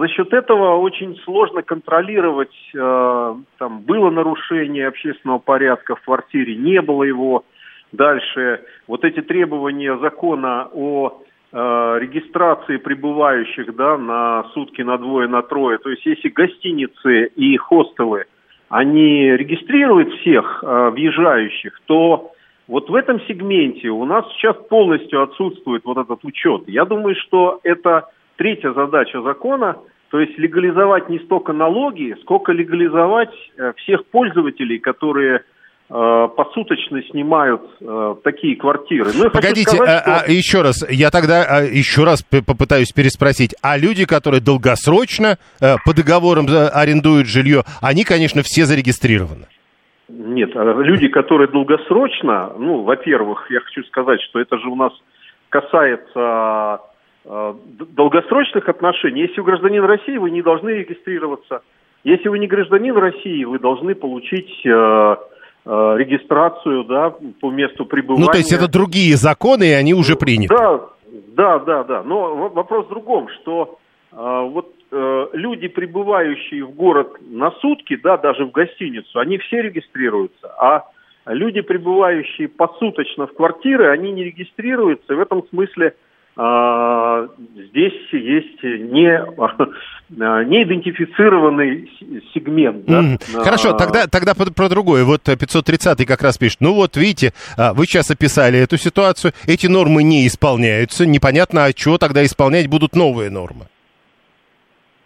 за 0.00 0.08
счет 0.08 0.32
этого 0.32 0.76
очень 0.78 1.14
сложно 1.24 1.62
контролировать, 1.62 2.54
э, 2.74 3.34
там 3.58 3.80
было 3.82 4.08
нарушение 4.08 4.88
общественного 4.88 5.40
порядка 5.40 5.94
в 5.96 6.00
квартире, 6.00 6.56
не 6.56 6.80
было 6.80 7.02
его. 7.02 7.44
Дальше 7.92 8.64
вот 8.86 9.04
эти 9.04 9.20
требования 9.20 9.98
закона 9.98 10.70
о 10.72 11.22
э, 11.52 11.98
регистрации 12.00 12.78
прибывающих 12.78 13.76
да, 13.76 13.98
на 13.98 14.44
сутки, 14.54 14.80
на 14.80 14.96
двое, 14.96 15.28
на 15.28 15.42
трое. 15.42 15.76
То 15.76 15.90
есть 15.90 16.06
если 16.06 16.30
гостиницы 16.30 17.26
и 17.26 17.58
хостелы– 17.58 18.24
они 18.74 19.30
регистрируют 19.36 20.12
всех 20.14 20.64
э, 20.64 20.90
въезжающих, 20.90 21.80
то 21.86 22.32
вот 22.66 22.90
в 22.90 22.94
этом 22.96 23.20
сегменте 23.28 23.88
у 23.88 24.04
нас 24.04 24.24
сейчас 24.32 24.56
полностью 24.68 25.22
отсутствует 25.22 25.84
вот 25.84 25.96
этот 25.96 26.24
учет. 26.24 26.62
Я 26.66 26.84
думаю, 26.84 27.14
что 27.14 27.60
это 27.62 28.08
третья 28.34 28.72
задача 28.72 29.22
закона, 29.22 29.76
то 30.10 30.18
есть 30.18 30.36
легализовать 30.38 31.08
не 31.08 31.20
столько 31.20 31.52
налоги, 31.52 32.16
сколько 32.22 32.50
легализовать 32.50 33.32
э, 33.56 33.74
всех 33.76 34.06
пользователей, 34.06 34.80
которые 34.80 35.42
посуточно 35.94 37.00
снимают 37.04 37.62
э, 37.80 38.16
такие 38.24 38.56
квартиры. 38.56 39.10
Ну, 39.14 39.30
Погодите, 39.30 39.76
сказать, 39.76 39.88
а, 39.88 40.00
что... 40.00 40.24
а, 40.26 40.32
еще 40.32 40.62
раз, 40.62 40.84
я 40.90 41.10
тогда 41.10 41.44
а, 41.48 41.62
еще 41.62 42.02
раз 42.02 42.24
попытаюсь 42.24 42.90
переспросить. 42.90 43.54
А 43.62 43.78
люди, 43.78 44.04
которые 44.04 44.40
долгосрочно 44.40 45.38
по 45.60 45.94
договорам 45.94 46.46
арендуют 46.48 47.28
жилье, 47.28 47.62
они, 47.80 48.02
конечно, 48.02 48.42
все 48.42 48.64
зарегистрированы. 48.64 49.46
Нет, 50.08 50.50
люди, 50.54 51.06
которые 51.06 51.46
долгосрочно, 51.46 52.52
ну, 52.58 52.82
во-первых, 52.82 53.46
я 53.50 53.60
хочу 53.60 53.84
сказать, 53.84 54.20
что 54.22 54.40
это 54.40 54.58
же 54.58 54.68
у 54.68 54.74
нас 54.74 54.92
касается 55.48 56.80
э, 57.24 57.54
долгосрочных 57.94 58.68
отношений. 58.68 59.22
Если 59.22 59.40
вы 59.40 59.46
гражданин 59.46 59.84
России, 59.84 60.16
вы 60.16 60.32
не 60.32 60.42
должны 60.42 60.70
регистрироваться. 60.70 61.62
Если 62.02 62.28
вы 62.28 62.40
не 62.40 62.48
гражданин 62.48 62.96
России, 62.96 63.44
вы 63.44 63.60
должны 63.60 63.94
получить 63.94 64.50
э, 64.66 64.70
Э, 64.70 65.16
регистрацию, 65.66 66.84
да, 66.84 67.14
по 67.40 67.50
месту 67.50 67.86
пребывания. 67.86 68.26
Ну, 68.26 68.30
то 68.30 68.36
есть 68.36 68.52
это 68.52 68.68
другие 68.68 69.16
законы, 69.16 69.64
и 69.64 69.72
они 69.72 69.94
уже 69.94 70.14
приняты. 70.14 70.54
Да, 70.54 70.80
да, 71.36 71.58
да, 71.58 71.84
да. 71.84 72.02
Но 72.02 72.48
вопрос 72.48 72.86
в 72.86 72.90
другом, 72.90 73.28
что 73.40 73.78
э, 74.12 74.16
вот 74.16 74.74
э, 74.90 75.26
люди, 75.32 75.68
прибывающие 75.68 76.64
в 76.64 76.72
город 76.72 77.16
на 77.20 77.50
сутки, 77.62 77.96
да, 77.96 78.16
даже 78.16 78.44
в 78.44 78.50
гостиницу, 78.50 79.18
они 79.18 79.38
все 79.38 79.62
регистрируются, 79.62 80.48
а 80.58 80.84
люди, 81.26 81.60
прибывающие 81.60 82.48
посуточно 82.48 83.26
в 83.26 83.34
квартиры, 83.34 83.90
они 83.90 84.12
не 84.12 84.24
регистрируются. 84.24 85.14
В 85.14 85.20
этом 85.20 85.46
смысле 85.48 85.94
здесь 86.36 88.12
есть 88.12 88.62
не, 88.62 89.20
не 90.10 90.62
идентифицированный 90.64 91.88
сегмент. 92.34 92.84
Да? 92.86 93.02
Mm. 93.02 93.42
Хорошо, 93.44 93.72
тогда, 93.74 94.08
тогда 94.08 94.34
про 94.34 94.68
другое. 94.68 95.04
Вот 95.04 95.22
530 95.22 96.04
как 96.06 96.22
раз 96.22 96.36
пишет, 96.36 96.60
ну 96.60 96.74
вот 96.74 96.96
видите, 96.96 97.32
а, 97.56 97.72
вы 97.72 97.86
сейчас 97.86 98.10
описали 98.10 98.58
эту 98.58 98.76
ситуацию, 98.78 99.32
эти 99.46 99.68
нормы 99.68 100.02
не 100.02 100.26
исполняются, 100.26 101.06
непонятно, 101.06 101.66
а 101.66 101.72
чего 101.72 101.98
тогда 101.98 102.24
исполнять 102.24 102.68
будут 102.68 102.96
новые 102.96 103.30
нормы? 103.30 103.66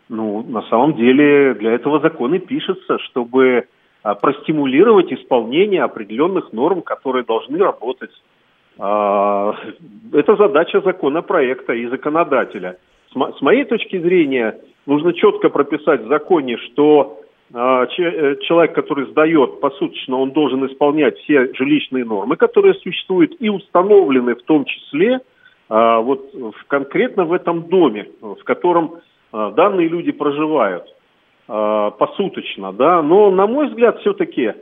Ну, 0.09 0.43
на 0.49 0.63
самом 0.63 0.95
деле 0.95 1.53
для 1.55 1.73
этого 1.73 2.01
закон 2.01 2.35
и 2.35 2.39
пишется, 2.39 2.99
чтобы 3.11 3.67
а, 4.03 4.15
простимулировать 4.15 5.13
исполнение 5.13 5.83
определенных 5.83 6.53
норм, 6.55 6.81
которые 6.81 7.25
должны 7.25 7.59
работать 7.59 8.11
а, 8.11 8.28
это 8.79 10.37
задача 10.37 10.81
законопроекта 10.81 11.73
и 11.73 11.87
законодателя. 11.87 12.79
С 13.13 13.41
моей 13.41 13.65
точки 13.65 13.99
зрения, 13.99 14.59
нужно 14.87 15.13
четко 15.15 15.49
прописать 15.49 16.03
в 16.03 16.09
законе, 16.09 16.59
что 16.59 17.21
а, 17.55 17.85
э, 17.87 18.37
человек, 18.43 18.75
который 18.75 19.07
сдает 19.07 19.61
посуточно, 19.61 20.19
он 20.19 20.33
должен 20.33 20.67
исполнять 20.67 21.17
все 21.19 21.53
жилищные 21.55 22.05
нормы, 22.05 22.37
которые 22.37 22.75
существуют 22.75 23.35
и 23.41 23.49
установлены 23.49 24.35
в 24.35 24.43
том 24.43 24.65
числе 24.67 25.21
а, 25.69 26.01
вот 26.01 26.31
конкретно 26.67 27.25
в 27.25 27.33
этом 27.33 27.69
доме, 27.69 28.09
в 28.21 28.43
котором 28.45 28.97
данные 29.33 29.89
люди 29.89 30.11
проживают 30.11 30.85
посуточно, 31.47 32.73
да. 32.73 33.03
Но, 33.03 33.31
на 33.31 33.47
мой 33.47 33.69
взгляд, 33.69 33.99
все-таки 34.01 34.53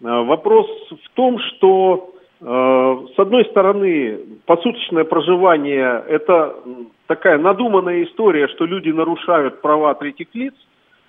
вопрос 0.00 0.66
в 0.90 1.10
том, 1.14 1.38
что 1.38 2.15
с 2.38 3.18
одной 3.18 3.46
стороны, 3.46 4.18
посуточное 4.44 5.04
проживание– 5.04 6.04
это 6.08 6.54
такая 7.06 7.38
надуманная 7.38 8.04
история, 8.04 8.48
что 8.48 8.66
люди 8.66 8.90
нарушают 8.90 9.62
права 9.62 9.94
третьих 9.94 10.28
лиц, 10.34 10.54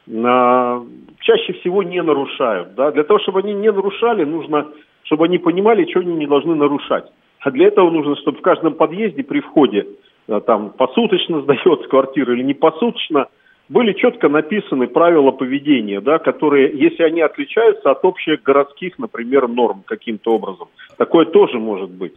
чаще 0.07 1.53
всего 1.59 1.83
не 1.83 2.01
нарушают. 2.01 2.75
Да? 2.75 2.91
Для 2.91 3.03
того, 3.03 3.19
чтобы 3.19 3.39
они 3.39 3.53
не 3.53 3.71
нарушали, 3.71 4.23
нужно, 4.23 4.67
чтобы 5.03 5.25
они 5.25 5.37
понимали, 5.37 5.89
что 5.89 5.99
они 5.99 6.15
не 6.15 6.27
должны 6.27 6.55
нарушать. 6.55 7.11
А 7.41 7.51
для 7.51 7.67
этого 7.67 7.91
нужно, 7.91 8.15
чтобы 8.15 8.37
в 8.37 8.41
каждом 8.41 8.75
подъезде 8.75 9.23
при 9.23 9.41
входе 9.41 9.85
э, 10.29 10.41
там 10.45 10.69
посуточно 10.69 11.41
сдается 11.43 11.89
квартира 11.89 12.33
или 12.33 12.43
не 12.43 12.53
посуточно– 12.53 13.27
были 13.69 13.93
четко 13.93 14.29
написаны 14.29 14.87
правила 14.87 15.31
поведения, 15.31 15.99
да, 15.99 16.19
которые, 16.19 16.71
если 16.77 17.03
они 17.03 17.21
отличаются 17.21 17.91
от 17.91 18.03
общих 18.05 18.41
городских, 18.43 18.97
например, 18.97 19.47
норм 19.47 19.83
каким-то 19.85 20.33
образом, 20.35 20.69
такое 20.97 21.25
тоже 21.25 21.59
может 21.59 21.89
быть. 21.89 22.13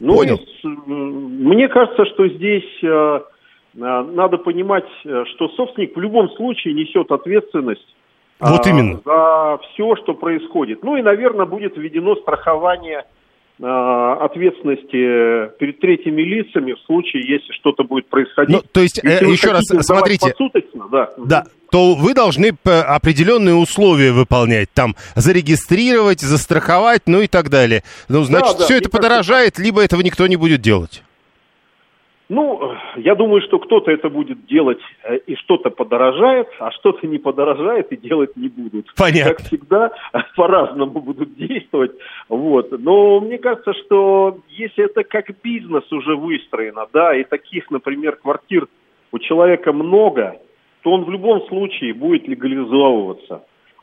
Ну, 0.00 0.16
Понял. 0.16 0.36
И, 0.36 0.66
мне 0.66 1.68
кажется, 1.68 2.04
что 2.06 2.28
здесь 2.28 2.68
э, 2.82 2.86
э, 2.86 3.20
надо 3.74 4.38
понимать, 4.38 4.88
э, 5.04 5.24
что 5.34 5.48
собственник 5.50 5.96
в 5.96 6.00
любом 6.00 6.30
случае 6.30 6.74
несет 6.74 7.12
ответственность 7.12 7.94
вот 8.40 8.66
именно. 8.66 9.00
за 9.04 9.58
все, 9.58 9.96
что 9.96 10.14
происходит. 10.14 10.82
Ну 10.82 10.96
и, 10.96 11.02
наверное, 11.02 11.46
будет 11.46 11.76
введено 11.76 12.16
страхование 12.16 13.04
ответственности 13.62 15.50
перед 15.58 15.80
третьими 15.80 16.22
лицами 16.22 16.72
в 16.72 16.80
случае, 16.86 17.28
если 17.28 17.52
что-то 17.52 17.84
будет 17.84 18.08
происходить. 18.08 18.56
Ну, 18.56 18.62
то 18.72 18.80
есть, 18.80 19.04
э, 19.04 19.24
еще 19.26 19.52
раз, 19.52 19.64
смотрите, 19.66 20.34
да. 20.90 21.10
да, 21.18 21.44
то 21.70 21.94
вы 21.94 22.14
должны 22.14 22.52
определенные 22.64 23.54
условия 23.54 24.12
выполнять, 24.12 24.70
там, 24.72 24.96
зарегистрировать, 25.14 26.20
застраховать, 26.20 27.02
ну 27.06 27.20
и 27.20 27.26
так 27.26 27.50
далее. 27.50 27.82
Ну, 28.08 28.22
значит, 28.22 28.52
да, 28.52 28.58
да, 28.58 28.64
все 28.64 28.78
это 28.78 28.88
подорожает, 28.88 29.58
либо 29.58 29.82
этого 29.82 30.00
никто 30.00 30.26
не 30.26 30.36
будет 30.36 30.60
делать. 30.60 31.02
Ну, 32.30 32.76
я 32.94 33.16
думаю, 33.16 33.42
что 33.42 33.58
кто-то 33.58 33.90
это 33.90 34.08
будет 34.08 34.46
делать 34.46 34.78
э, 35.02 35.16
и 35.26 35.34
что-то 35.34 35.70
подорожает, 35.70 36.46
а 36.60 36.70
что-то 36.70 37.04
не 37.08 37.18
подорожает 37.18 37.90
и 37.90 37.96
делать 37.96 38.36
не 38.36 38.48
будут. 38.48 38.86
Понятно. 38.96 39.34
Как 39.34 39.46
всегда, 39.46 39.90
по-разному 40.36 41.00
будут 41.00 41.34
действовать. 41.34 41.90
Вот. 42.28 42.70
Но 42.70 43.18
мне 43.18 43.36
кажется, 43.36 43.72
что 43.74 44.38
если 44.48 44.84
это 44.84 45.02
как 45.02 45.26
бизнес 45.42 45.90
уже 45.90 46.14
выстроено, 46.14 46.86
да, 46.92 47.16
и 47.16 47.24
таких, 47.24 47.68
например, 47.72 48.14
квартир 48.14 48.68
у 49.10 49.18
человека 49.18 49.72
много, 49.72 50.36
то 50.82 50.92
он 50.92 51.06
в 51.06 51.10
любом 51.10 51.44
случае 51.48 51.94
будет 51.94 52.28
легализовываться. 52.28 53.42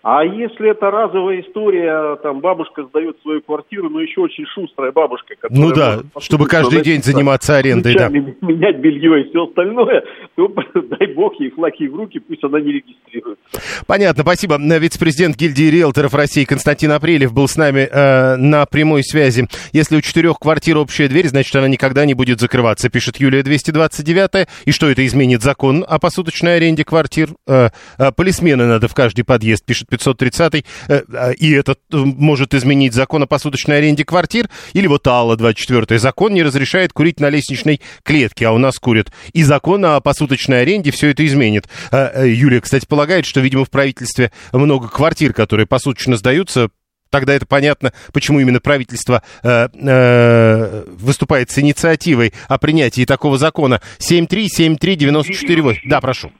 А 0.09 0.23
если 0.23 0.71
это 0.71 0.89
разовая 0.89 1.41
история, 1.41 2.15
там 2.23 2.39
бабушка 2.39 2.85
сдает 2.85 3.17
свою 3.23 3.41
квартиру, 3.41 3.89
но 3.89 3.99
еще 3.99 4.21
очень 4.21 4.45
шустрая 4.45 4.93
бабушка, 4.93 5.35
которая... 5.35 5.67
Ну 5.67 5.75
да, 5.75 5.99
может, 6.13 6.25
чтобы 6.25 6.47
каждый 6.47 6.81
день 6.81 7.03
заниматься 7.03 7.57
арендой, 7.57 7.93
да. 7.93 8.07
менять 8.41 8.79
белье 8.79 9.23
и 9.23 9.29
все 9.29 9.43
остальное, 9.43 10.05
то 10.35 10.47
дай 10.75 11.13
бог 11.13 11.37
ей 11.41 11.51
флаки 11.51 11.89
в 11.89 11.95
руки, 11.97 12.19
пусть 12.19 12.41
она 12.41 12.61
не 12.61 12.71
регистрируется. 12.71 13.43
Понятно, 13.85 14.23
спасибо. 14.23 14.57
Вице-президент 14.57 15.35
гильдии 15.35 15.69
риэлторов 15.69 16.13
России 16.13 16.45
Константин 16.45 16.93
Апрелев 16.93 17.33
был 17.33 17.49
с 17.49 17.57
нами 17.57 17.89
э, 17.91 18.37
на 18.37 18.65
прямой 18.65 19.03
связи. 19.03 19.49
Если 19.73 19.97
у 19.97 19.99
четырех 20.01 20.39
квартир 20.39 20.77
общая 20.77 21.09
дверь, 21.09 21.27
значит, 21.27 21.53
она 21.53 21.67
никогда 21.67 22.05
не 22.05 22.13
будет 22.13 22.39
закрываться, 22.39 22.89
пишет 22.89 23.17
Юлия 23.17 23.43
229. 23.43 24.47
И 24.63 24.71
что 24.71 24.89
это 24.89 25.05
изменит 25.05 25.41
закон 25.41 25.83
о 25.85 25.99
посуточной 25.99 26.55
аренде 26.55 26.85
квартир? 26.85 27.31
Э, 27.45 27.71
э, 27.97 28.11
полисмены 28.15 28.67
надо 28.67 28.87
в 28.87 28.93
каждый 28.93 29.25
подъезд, 29.25 29.65
пишет 29.65 29.89
530 29.97 30.65
э, 30.87 31.01
а, 31.13 31.31
и 31.31 31.51
это 31.51 31.73
э, 31.73 31.97
может 31.97 32.53
изменить 32.53 32.93
закон 32.93 33.23
о 33.23 33.27
посуточной 33.27 33.77
аренде 33.77 34.05
квартир, 34.05 34.49
или 34.73 34.87
вот 34.87 35.05
АЛА 35.07 35.37
24 35.37 35.99
закон 35.99 36.33
не 36.33 36.43
разрешает 36.43 36.93
курить 36.93 37.19
на 37.19 37.29
лестничной 37.29 37.81
клетке, 38.03 38.47
а 38.47 38.51
у 38.51 38.57
нас 38.57 38.79
курят. 38.79 39.11
И 39.33 39.43
закон 39.43 39.85
о 39.85 39.99
посуточной 39.99 40.61
аренде 40.61 40.91
все 40.91 41.09
это 41.09 41.25
изменит. 41.25 41.67
Э, 41.91 42.27
Юлия, 42.27 42.61
кстати, 42.61 42.85
полагает, 42.85 43.25
что, 43.25 43.39
видимо, 43.39 43.65
в 43.65 43.69
правительстве 43.69 44.31
много 44.53 44.87
квартир, 44.87 45.33
которые 45.33 45.67
посуточно 45.67 46.17
сдаются, 46.17 46.69
Тогда 47.09 47.33
это 47.33 47.45
понятно, 47.47 47.91
почему 48.13 48.39
именно 48.39 48.59
правительство 48.59 49.21
э, 49.43 49.67
э, 49.73 50.83
выступает 50.99 51.49
с 51.49 51.59
инициативой 51.59 52.33
о 52.49 52.57
принятии 52.57 53.05
такого 53.05 53.37
закона. 53.37 53.79
7373948. 53.99 55.77
Да, 55.85 56.01
прошу. 56.01 56.31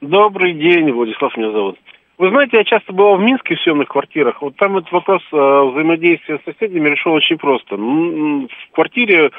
Добрый 0.00 0.52
день, 0.52 0.92
Владислав 0.92 1.34
меня 1.36 1.52
зовут. 1.52 1.78
Вы 2.16 2.30
знаете, 2.30 2.58
я 2.58 2.64
часто 2.64 2.92
бывал 2.92 3.16
в 3.16 3.20
Минске 3.20 3.56
в 3.56 3.60
съемных 3.60 3.88
квартирах. 3.88 4.40
Вот 4.40 4.56
там 4.56 4.76
этот 4.76 4.92
вопрос 4.92 5.22
э, 5.32 5.36
взаимодействия 5.36 6.38
с 6.38 6.44
соседями 6.44 6.88
решил 6.88 7.12
очень 7.12 7.38
просто. 7.38 7.76
В 7.76 8.48
квартире 8.72 9.32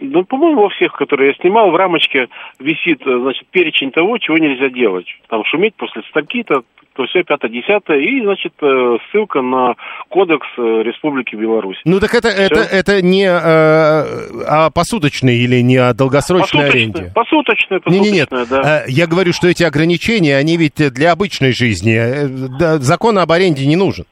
ну, 0.00 0.24
по-моему, 0.24 0.62
во 0.62 0.68
всех, 0.70 0.92
которые 0.92 1.28
я 1.28 1.34
снимал, 1.34 1.70
в 1.70 1.76
рамочке 1.76 2.28
висит, 2.58 3.00
э, 3.06 3.18
значит, 3.20 3.46
перечень 3.50 3.90
того, 3.90 4.18
чего 4.18 4.38
нельзя 4.38 4.68
делать. 4.68 5.06
Там 5.28 5.44
шуметь 5.44 5.74
после 5.74 6.02
стальки-то, 6.10 6.62
то 6.94 7.06
все, 7.06 7.22
пятое, 7.22 7.50
десятое, 7.50 7.98
и, 7.98 8.22
значит, 8.22 8.52
э, 8.60 8.96
ссылка 9.10 9.40
на 9.40 9.74
кодекс 10.08 10.46
Республики 10.56 11.36
Беларусь. 11.36 11.80
Ну, 11.84 12.00
так 12.00 12.14
это, 12.14 12.28
это, 12.28 12.60
это 12.60 13.02
не 13.02 13.24
э, 13.24 14.44
а 14.46 14.70
посуточный 14.70 15.36
или 15.36 15.60
не 15.60 15.76
о 15.76 15.94
долгосрочной 15.94 16.62
посуточный, 16.62 16.80
аренде? 16.80 17.12
Посуточное, 17.14 17.80
посуточное, 17.80 18.00
не, 18.00 18.10
не, 18.10 18.18
нет. 18.18 18.28
да. 18.50 18.84
Я 18.88 19.06
говорю, 19.06 19.32
что 19.32 19.48
эти 19.48 19.62
ограничения, 19.62 20.36
они 20.36 20.56
ведь 20.56 20.76
для 20.92 21.12
обычной 21.12 21.52
жизни. 21.52 22.78
Закон 22.78 23.18
об 23.18 23.30
аренде 23.30 23.66
не 23.66 23.76
нужен 23.76 24.04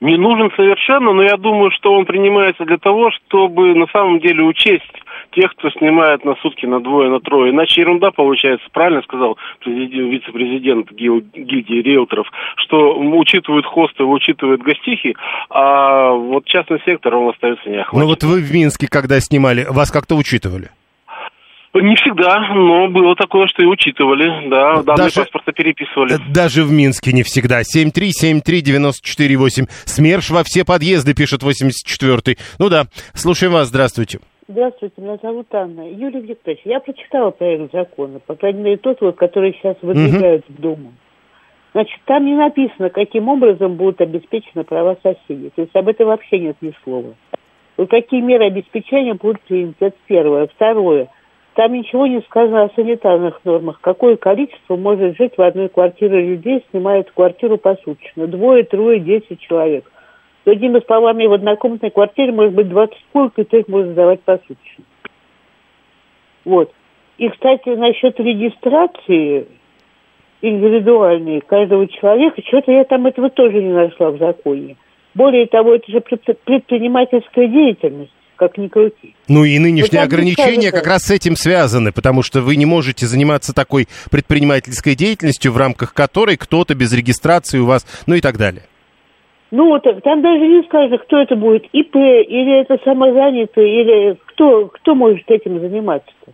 не 0.00 0.16
нужен 0.16 0.50
совершенно, 0.54 1.12
но 1.12 1.22
я 1.22 1.36
думаю, 1.36 1.70
что 1.72 1.92
он 1.92 2.06
принимается 2.06 2.64
для 2.64 2.78
того, 2.78 3.10
чтобы 3.10 3.74
на 3.74 3.86
самом 3.88 4.20
деле 4.20 4.44
учесть 4.44 4.84
тех, 5.32 5.52
кто 5.52 5.70
снимает 5.70 6.24
на 6.24 6.36
сутки 6.36 6.66
на 6.66 6.80
двое, 6.80 7.10
на 7.10 7.20
трое. 7.20 7.52
Иначе 7.52 7.80
ерунда 7.80 8.10
получается, 8.12 8.66
правильно 8.72 9.02
сказал 9.02 9.36
вице-президент 9.66 10.92
гильдии 10.92 11.82
риэлторов, 11.82 12.26
что 12.56 12.98
учитывают 12.98 13.66
хосты, 13.66 14.04
учитывают 14.04 14.62
гостихи, 14.62 15.16
а 15.50 16.12
вот 16.12 16.44
частный 16.46 16.80
сектор, 16.84 17.16
он 17.16 17.30
остается 17.30 17.68
неохвачен. 17.68 18.00
Ну 18.00 18.06
вот 18.06 18.22
вы 18.22 18.40
в 18.40 18.52
Минске, 18.52 18.86
когда 18.88 19.20
снимали, 19.20 19.66
вас 19.68 19.90
как-то 19.90 20.14
учитывали? 20.14 20.70
Не 21.74 21.96
всегда, 21.96 22.40
но 22.54 22.88
было 22.88 23.14
такое, 23.14 23.46
что 23.46 23.62
и 23.62 23.66
учитывали, 23.66 24.48
да, 24.48 24.82
данные 24.82 25.04
даже, 25.04 25.20
паспорта 25.20 25.52
переписывали. 25.52 26.14
Даже 26.32 26.64
в 26.64 26.72
Минске 26.72 27.12
не 27.12 27.22
всегда. 27.22 27.60
7373948. 27.60 29.68
СМЕРШ 29.84 30.30
во 30.30 30.44
все 30.44 30.64
подъезды, 30.64 31.12
пишет 31.14 31.42
84-й. 31.42 32.38
Ну 32.58 32.70
да, 32.70 32.84
слушаем 33.12 33.52
вас, 33.52 33.68
здравствуйте. 33.68 34.20
Здравствуйте, 34.48 34.94
меня 34.96 35.18
зовут 35.22 35.54
Анна. 35.54 35.92
Юрий 35.92 36.22
Викторович, 36.22 36.62
я 36.64 36.80
прочитала 36.80 37.32
проект 37.32 37.70
закона, 37.70 38.18
по 38.18 38.34
крайней 38.34 38.62
мере 38.62 38.78
тот, 38.78 39.02
вот, 39.02 39.16
который 39.16 39.52
сейчас 39.52 39.76
выдвигают 39.82 40.48
угу. 40.48 40.56
в 40.56 40.60
Думу. 40.62 40.94
Значит, 41.74 42.00
там 42.06 42.24
не 42.24 42.34
написано, 42.34 42.88
каким 42.88 43.28
образом 43.28 43.76
будут 43.76 44.00
обеспечены 44.00 44.64
права 44.64 44.96
соседей. 45.02 45.50
То 45.54 45.60
есть 45.60 45.76
об 45.76 45.86
этом 45.86 46.06
вообще 46.06 46.38
нет 46.38 46.56
ни 46.62 46.72
слова. 46.82 47.14
Вот 47.76 47.90
какие 47.90 48.22
меры 48.22 48.46
обеспечения 48.46 49.12
будут 49.12 49.42
приняты, 49.42 49.84
это 49.84 49.98
первое. 50.06 50.46
Второе– 50.46 51.08
там 51.58 51.72
ничего 51.72 52.06
не 52.06 52.20
сказано 52.20 52.62
о 52.62 52.70
санитарных 52.76 53.44
нормах. 53.44 53.80
Какое 53.80 54.14
количество 54.14 54.76
может 54.76 55.16
жить 55.16 55.32
в 55.36 55.42
одной 55.42 55.68
квартире 55.68 56.24
людей, 56.24 56.64
снимают 56.70 57.10
квартиру 57.10 57.58
посуточно. 57.58 58.28
Двое, 58.28 58.62
трое, 58.62 59.00
десять 59.00 59.40
человек. 59.40 59.90
Другими 60.44 60.80
словами, 60.86 61.26
в 61.26 61.32
однокомнатной 61.32 61.90
квартире 61.90 62.30
может 62.30 62.54
быть 62.54 62.68
20 62.68 62.96
сколько, 63.10 63.42
и 63.42 63.44
ты 63.44 63.58
их 63.58 63.66
можно 63.66 63.90
сдавать 63.90 64.20
посуточно. 64.20 64.84
Вот. 66.44 66.72
И, 67.16 67.28
кстати, 67.28 67.70
насчет 67.70 68.20
регистрации 68.20 69.48
индивидуальной 70.40 71.40
каждого 71.40 71.88
человека, 71.88 72.40
что-то 72.46 72.70
я 72.70 72.84
там 72.84 73.04
этого 73.06 73.30
тоже 73.30 73.60
не 73.60 73.72
нашла 73.72 74.12
в 74.12 74.18
законе. 74.18 74.76
Более 75.12 75.46
того, 75.48 75.74
это 75.74 75.90
же 75.90 76.00
предпринимательская 76.00 77.48
деятельность 77.48 78.12
как 78.38 78.56
ни 78.56 78.68
крути. 78.68 79.14
Ну 79.28 79.44
и 79.44 79.58
нынешние 79.58 80.02
ограничения 80.02 80.70
как 80.70 80.86
раз 80.86 81.02
с 81.02 81.10
этим 81.10 81.36
связаны, 81.36 81.92
потому 81.92 82.22
что 82.22 82.40
вы 82.40 82.56
не 82.56 82.64
можете 82.64 83.06
заниматься 83.06 83.54
такой 83.54 83.88
предпринимательской 84.10 84.94
деятельностью, 84.94 85.52
в 85.52 85.56
рамках 85.56 85.92
которой 85.92 86.36
кто-то 86.36 86.74
без 86.74 86.92
регистрации 86.94 87.58
у 87.58 87.66
вас, 87.66 87.84
ну 88.06 88.14
и 88.14 88.20
так 88.20 88.38
далее. 88.38 88.62
Ну, 89.50 89.68
вот 89.68 89.82
там 89.82 90.22
даже 90.22 90.46
не 90.46 90.62
сказано, 90.64 90.98
кто 90.98 91.20
это 91.20 91.34
будет, 91.34 91.64
ИП, 91.72 91.96
или 91.96 92.60
это 92.60 92.78
самозанятый, 92.84 93.68
или 93.68 94.16
кто, 94.26 94.66
кто 94.66 94.94
может 94.94 95.30
этим 95.30 95.58
заниматься-то. 95.58 96.32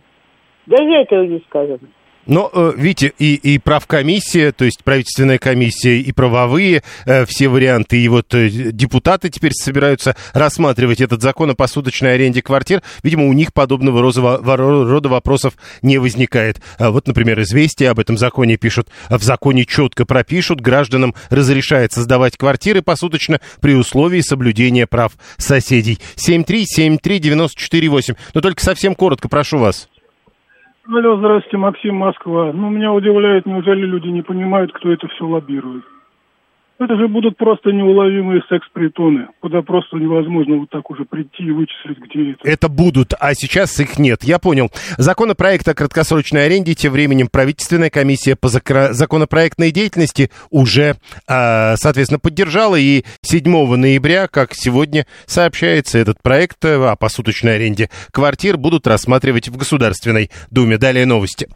Даже 0.65 0.91
этого 0.91 1.23
не 1.23 1.39
сказано. 1.47 1.87
Но, 2.25 2.49
э, 2.51 2.73
видите, 2.75 3.13
и, 3.19 3.35
и 3.35 3.59
правкомиссия, 3.59 4.51
то 4.51 4.65
есть 4.65 4.83
правительственная 4.83 5.37
комиссия, 5.37 5.99
и 5.99 6.11
правовые, 6.11 6.81
э, 7.05 7.25
все 7.25 7.47
варианты, 7.47 8.01
и 8.01 8.07
вот 8.07 8.33
э, 8.33 8.49
депутаты 8.49 9.29
теперь 9.29 9.53
собираются 9.53 10.15
рассматривать 10.33 11.01
этот 11.01 11.21
закон 11.21 11.51
о 11.51 11.55
посудочной 11.55 12.15
аренде 12.15 12.41
квартир. 12.41 12.81
Видимо, 13.03 13.27
у 13.27 13.33
них 13.33 13.53
подобного 13.53 14.01
рода 14.01 15.09
вопросов 15.09 15.53
не 15.81 15.97
возникает. 15.97 16.61
А 16.77 16.91
вот, 16.91 17.07
например, 17.07 17.41
«Известия» 17.41 17.91
об 17.91 17.99
этом 17.99 18.17
законе 18.17 18.55
пишут. 18.57 18.87
В 19.09 19.23
законе 19.23 19.65
четко 19.65 20.05
пропишут, 20.05 20.61
гражданам 20.61 21.13
разрешается 21.29 22.01
сдавать 22.01 22.37
квартиры 22.37 22.81
посуточно 22.81 23.41
при 23.61 23.75
условии 23.75 24.21
соблюдения 24.21 24.87
прав 24.87 25.13
соседей. 25.37 25.99
7373948. 26.15 28.15
Но 28.33 28.41
только 28.41 28.63
совсем 28.63 28.95
коротко, 28.95 29.29
прошу 29.29 29.59
вас. 29.59 29.87
Алло, 30.87 31.17
здравствуйте, 31.17 31.57
Максим, 31.57 31.95
Москва. 31.95 32.51
Ну, 32.53 32.69
меня 32.69 32.93
удивляет, 32.93 33.47
неужели 33.47 33.85
люди 33.85 34.07
не 34.09 34.21
понимают, 34.21 34.71
кто 34.71 34.91
это 34.91 35.07
все 35.07 35.25
лоббирует? 35.25 35.83
Это 36.77 36.97
же 36.97 37.07
будут 37.07 37.37
просто 37.37 37.71
неуловимые 37.71 38.41
секс-притоны, 38.49 39.27
куда 39.39 39.61
просто 39.61 39.95
невозможно 39.95 40.57
вот 40.57 40.69
так 40.69 40.89
уже 40.91 41.05
прийти 41.05 41.43
и 41.43 41.51
вычислить, 41.51 41.97
где 41.99 42.31
это. 42.31 42.49
Это 42.49 42.67
будут, 42.67 43.13
а 43.17 43.33
сейчас 43.33 43.79
их 43.79 43.97
нет. 43.97 44.25
Я 44.25 44.39
понял. 44.39 44.69
Законопроект 44.97 45.65
о 45.69 45.73
краткосрочной 45.73 46.45
аренде, 46.45 46.73
тем 46.73 46.91
временем 46.91 47.29
правительственная 47.31 47.89
комиссия 47.89 48.35
по 48.35 48.49
законопроектной 48.49 49.71
деятельности 49.71 50.31
уже, 50.49 50.95
а, 51.29 51.75
соответственно, 51.77 52.19
поддержала. 52.19 52.75
И 52.75 53.03
7 53.21 53.77
ноября, 53.77 54.27
как 54.27 54.49
сегодня 54.53 55.05
сообщается, 55.27 55.97
этот 55.97 56.21
проект 56.21 56.65
о 56.65 56.97
посуточной 56.97 57.55
аренде 57.55 57.89
квартир 58.11 58.57
будут 58.57 58.85
рассматривать 58.85 59.47
в 59.47 59.55
Государственной 59.55 60.29
Думе. 60.51 60.77
Далее 60.77 61.05
новости. 61.05 61.47